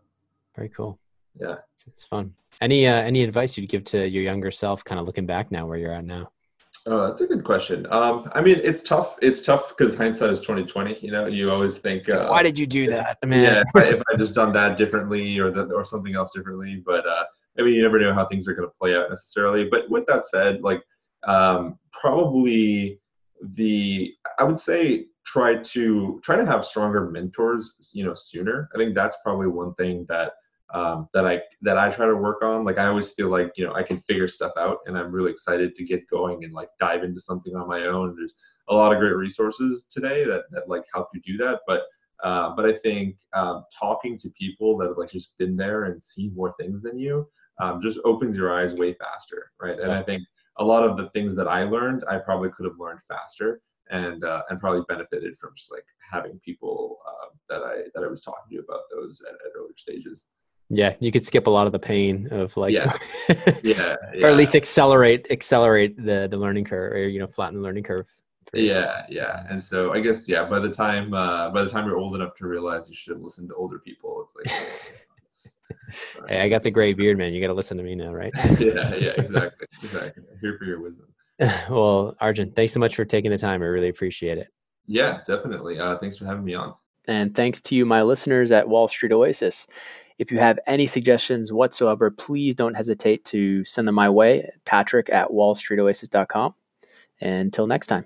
Very 0.56 0.70
cool. 0.70 1.00
Yeah, 1.40 1.58
it's 1.86 2.04
fun. 2.04 2.34
Any 2.62 2.88
uh, 2.88 2.96
any 2.96 3.24
advice 3.24 3.58
you'd 3.58 3.70
give 3.70 3.84
to 3.86 4.08
your 4.08 4.24
younger 4.24 4.50
self, 4.50 4.84
kind 4.84 5.00
of 5.00 5.06
looking 5.06 5.28
back 5.28 5.52
now 5.52 5.68
where 5.68 5.78
you're 5.78 5.94
at 5.94 6.04
now? 6.04 6.32
Oh, 6.86 7.08
that's 7.08 7.22
a 7.22 7.28
good 7.28 7.44
question. 7.44 7.86
Um, 7.92 8.30
I 8.34 8.42
mean, 8.42 8.60
it's 8.64 8.82
tough. 8.82 9.18
It's 9.22 9.42
tough 9.42 9.70
because 9.70 9.96
hindsight 9.96 10.32
is 10.32 10.42
twenty 10.42 10.66
twenty. 10.66 10.98
You 11.02 11.12
know, 11.12 11.28
you 11.28 11.52
always 11.52 11.78
think, 11.78 12.10
uh, 12.10 12.28
why 12.28 12.42
did 12.42 12.58
you 12.58 12.66
do 12.66 12.90
that? 12.90 13.18
I 13.22 13.26
mean, 13.26 13.44
yeah, 13.44 13.62
if 13.62 13.76
I, 13.76 13.90
if 13.90 14.02
I 14.12 14.18
just 14.18 14.34
done 14.34 14.52
that 14.54 14.78
differently 14.84 15.38
or 15.38 15.52
that 15.52 15.72
or 15.72 15.86
something 15.86 16.16
else 16.16 16.32
differently. 16.34 16.82
But 16.84 17.06
uh, 17.06 17.26
I 17.60 17.62
mean, 17.62 17.74
you 17.74 17.84
never 17.84 18.00
know 18.00 18.14
how 18.14 18.26
things 18.26 18.48
are 18.48 18.54
going 18.54 18.68
to 18.68 18.74
play 18.80 18.96
out 18.96 19.10
necessarily. 19.10 19.66
But 19.70 19.90
with 19.90 20.06
that 20.08 20.26
said, 20.26 20.62
like 20.62 20.82
um, 21.24 21.78
probably 21.92 23.00
the 23.56 24.14
I 24.38 24.44
would 24.44 24.60
say 24.60 25.08
try 25.26 25.56
to 25.56 26.20
try 26.24 26.36
to 26.36 26.46
have 26.46 26.66
stronger 26.66 27.10
mentors 27.10 27.92
you 27.94 28.06
know 28.06 28.14
sooner. 28.14 28.70
I 28.74 28.78
think 28.78 28.96
that's 28.96 29.18
probably 29.24 29.48
one 29.48 29.74
thing 29.76 30.06
that 30.10 30.34
um, 30.74 31.10
that 31.14 31.26
i 31.26 31.42
that 31.62 31.78
i 31.78 31.90
try 31.90 32.06
to 32.06 32.16
work 32.16 32.44
on. 32.44 32.64
Like 32.64 32.78
i 32.78 32.88
always 32.88 33.12
feel 33.12 33.30
like 33.30 33.54
you 33.56 33.66
know 33.66 33.74
i 33.74 33.84
can 33.84 34.00
figure 34.02 34.28
stuff 34.28 34.52
out 34.58 34.80
and 34.86 34.98
i'm 34.98 35.12
really 35.12 35.32
excited 35.32 35.76
to 35.76 35.84
get 35.84 36.08
going 36.10 36.44
and 36.44 36.54
like 36.54 36.70
dive 36.80 37.04
into 37.04 37.20
something 37.20 37.56
on 37.56 37.68
my 37.68 37.84
own. 37.84 38.16
There's 38.16 38.36
a 38.68 38.76
lot 38.76 38.94
of 38.94 39.00
great 39.00 39.16
resources 39.16 39.88
today 39.90 40.26
that, 40.26 40.44
that 40.52 40.70
like 40.70 40.84
help 40.94 41.10
you 41.14 41.22
do 41.22 41.38
that. 41.44 41.62
But 41.68 41.84
uh, 42.24 42.54
but 42.56 42.66
i 42.66 42.74
think 42.74 43.18
um, 43.34 43.64
talking 43.78 44.18
to 44.18 44.30
people 44.32 44.78
that 44.78 44.88
have 44.90 44.98
like 44.98 45.10
just 45.10 45.38
been 45.38 45.56
there 45.56 45.86
and 45.86 46.04
seen 46.04 46.34
more 46.36 46.54
things 46.60 46.82
than 46.82 46.98
you 47.00 47.28
um, 47.62 47.82
just 47.82 48.00
opens 48.04 48.36
your 48.36 48.54
eyes 48.54 48.74
way 48.76 48.94
faster 48.94 49.52
right? 49.62 49.80
And 49.80 49.92
i 49.92 50.02
think 50.02 50.24
a 50.60 50.64
lot 50.64 50.84
of 50.84 50.98
the 50.98 51.10
things 51.10 51.36
that 51.36 51.48
I 51.48 51.64
learned, 51.64 52.04
I 52.08 52.18
probably 52.18 52.50
could 52.52 52.66
have 52.66 52.80
learned 52.80 53.00
faster 53.08 53.62
and 53.90 54.24
uh, 54.24 54.44
and 54.50 54.60
probably 54.60 54.84
benefited 54.88 55.38
from 55.40 55.52
just 55.58 55.72
like 55.72 55.86
having 56.12 56.40
people 56.40 57.00
uh, 57.08 57.30
that 57.50 57.64
I 57.64 57.84
that 57.96 58.04
I 58.04 58.08
was 58.08 58.22
talking 58.22 58.58
to 58.58 58.60
about 58.60 58.82
those 58.92 59.22
at, 59.28 59.34
at 59.34 59.52
earlier 59.58 59.74
stages. 59.76 60.28
Yeah, 60.72 60.94
you 61.00 61.12
could 61.12 61.26
skip 61.26 61.48
a 61.48 61.50
lot 61.50 61.66
of 61.66 61.72
the 61.72 61.80
pain 61.80 62.28
of 62.32 62.56
like, 62.56 62.74
yeah, 62.74 62.96
yeah, 63.64 63.96
yeah. 64.14 64.26
or 64.26 64.30
at 64.30 64.38
least 64.38 64.56
accelerate 64.56 65.28
accelerate 65.32 65.98
the 65.98 66.28
the 66.30 66.38
learning 66.38 66.66
curve, 66.66 66.94
or 66.94 67.08
you 67.08 67.20
know, 67.20 67.28
flatten 67.28 67.58
the 67.58 67.64
learning 67.64 67.84
curve. 67.84 68.08
Yeah, 68.54 69.06
yeah, 69.10 69.46
and 69.50 69.64
so 69.64 69.94
I 69.94 70.00
guess 70.00 70.28
yeah. 70.28 70.44
By 70.44 70.60
the 70.60 70.72
time 70.72 71.14
uh, 71.14 71.50
by 71.50 71.64
the 71.64 71.70
time 71.70 71.88
you're 71.88 71.98
old 71.98 72.16
enough 72.16 72.36
to 72.36 72.48
realize 72.48 72.90
you 72.90 72.96
should 72.96 73.22
listen 73.22 73.48
to 73.48 73.56
older 73.56 73.80
people, 73.80 74.26
it's 74.26 74.52
like. 74.54 75.06
Hey, 76.28 76.42
I 76.42 76.50
got 76.50 76.64
the 76.64 76.72
gray 76.72 76.94
beard, 76.94 77.18
man. 77.18 77.34
You 77.34 77.42
got 77.42 77.48
to 77.48 77.54
listen 77.54 77.78
to 77.78 77.84
me 77.84 77.96
now, 77.96 78.14
right? 78.14 78.32
yeah, 78.60 78.96
yeah, 78.96 79.14
exactly, 79.18 79.68
exactly. 79.84 80.24
here 80.42 80.56
for 80.58 80.66
your 80.66 80.82
wisdom. 80.82 81.08
well, 81.70 82.16
Arjun, 82.20 82.52
thanks 82.52 82.74
so 82.74 82.80
much 82.80 82.96
for 82.96 83.06
taking 83.06 83.32
the 83.32 83.38
time. 83.38 83.62
I 83.62 83.66
really 83.66 83.90
appreciate 83.90 84.38
it. 84.38 84.48
Yeah, 84.86 85.22
definitely. 85.26 85.80
Uh, 85.80 85.98
thanks 85.98 86.18
for 86.18 86.26
having 86.26 86.44
me 86.44 86.56
on. 86.56 86.74
And 87.08 87.34
thanks 87.34 87.62
to 87.62 87.76
you, 87.76 87.86
my 87.86 88.04
listeners 88.04 88.52
at 88.52 88.68
Wall 88.68 88.88
Street 88.88 89.12
Oasis. 89.12 89.68
If 90.18 90.32
you 90.32 90.38
have 90.38 90.60
any 90.68 90.86
suggestions 90.86 91.54
whatsoever, 91.54 92.12
please 92.12 92.54
don't 92.54 92.76
hesitate 92.76 93.24
to 93.26 93.64
send 93.64 93.88
them 93.88 93.96
my 93.96 94.10
way, 94.10 94.52
patrick 94.66 95.10
at 95.10 95.30
wallstreetoasis.com. 95.30 96.56
Until 97.22 97.68
next 97.68 97.88
time. 97.88 98.06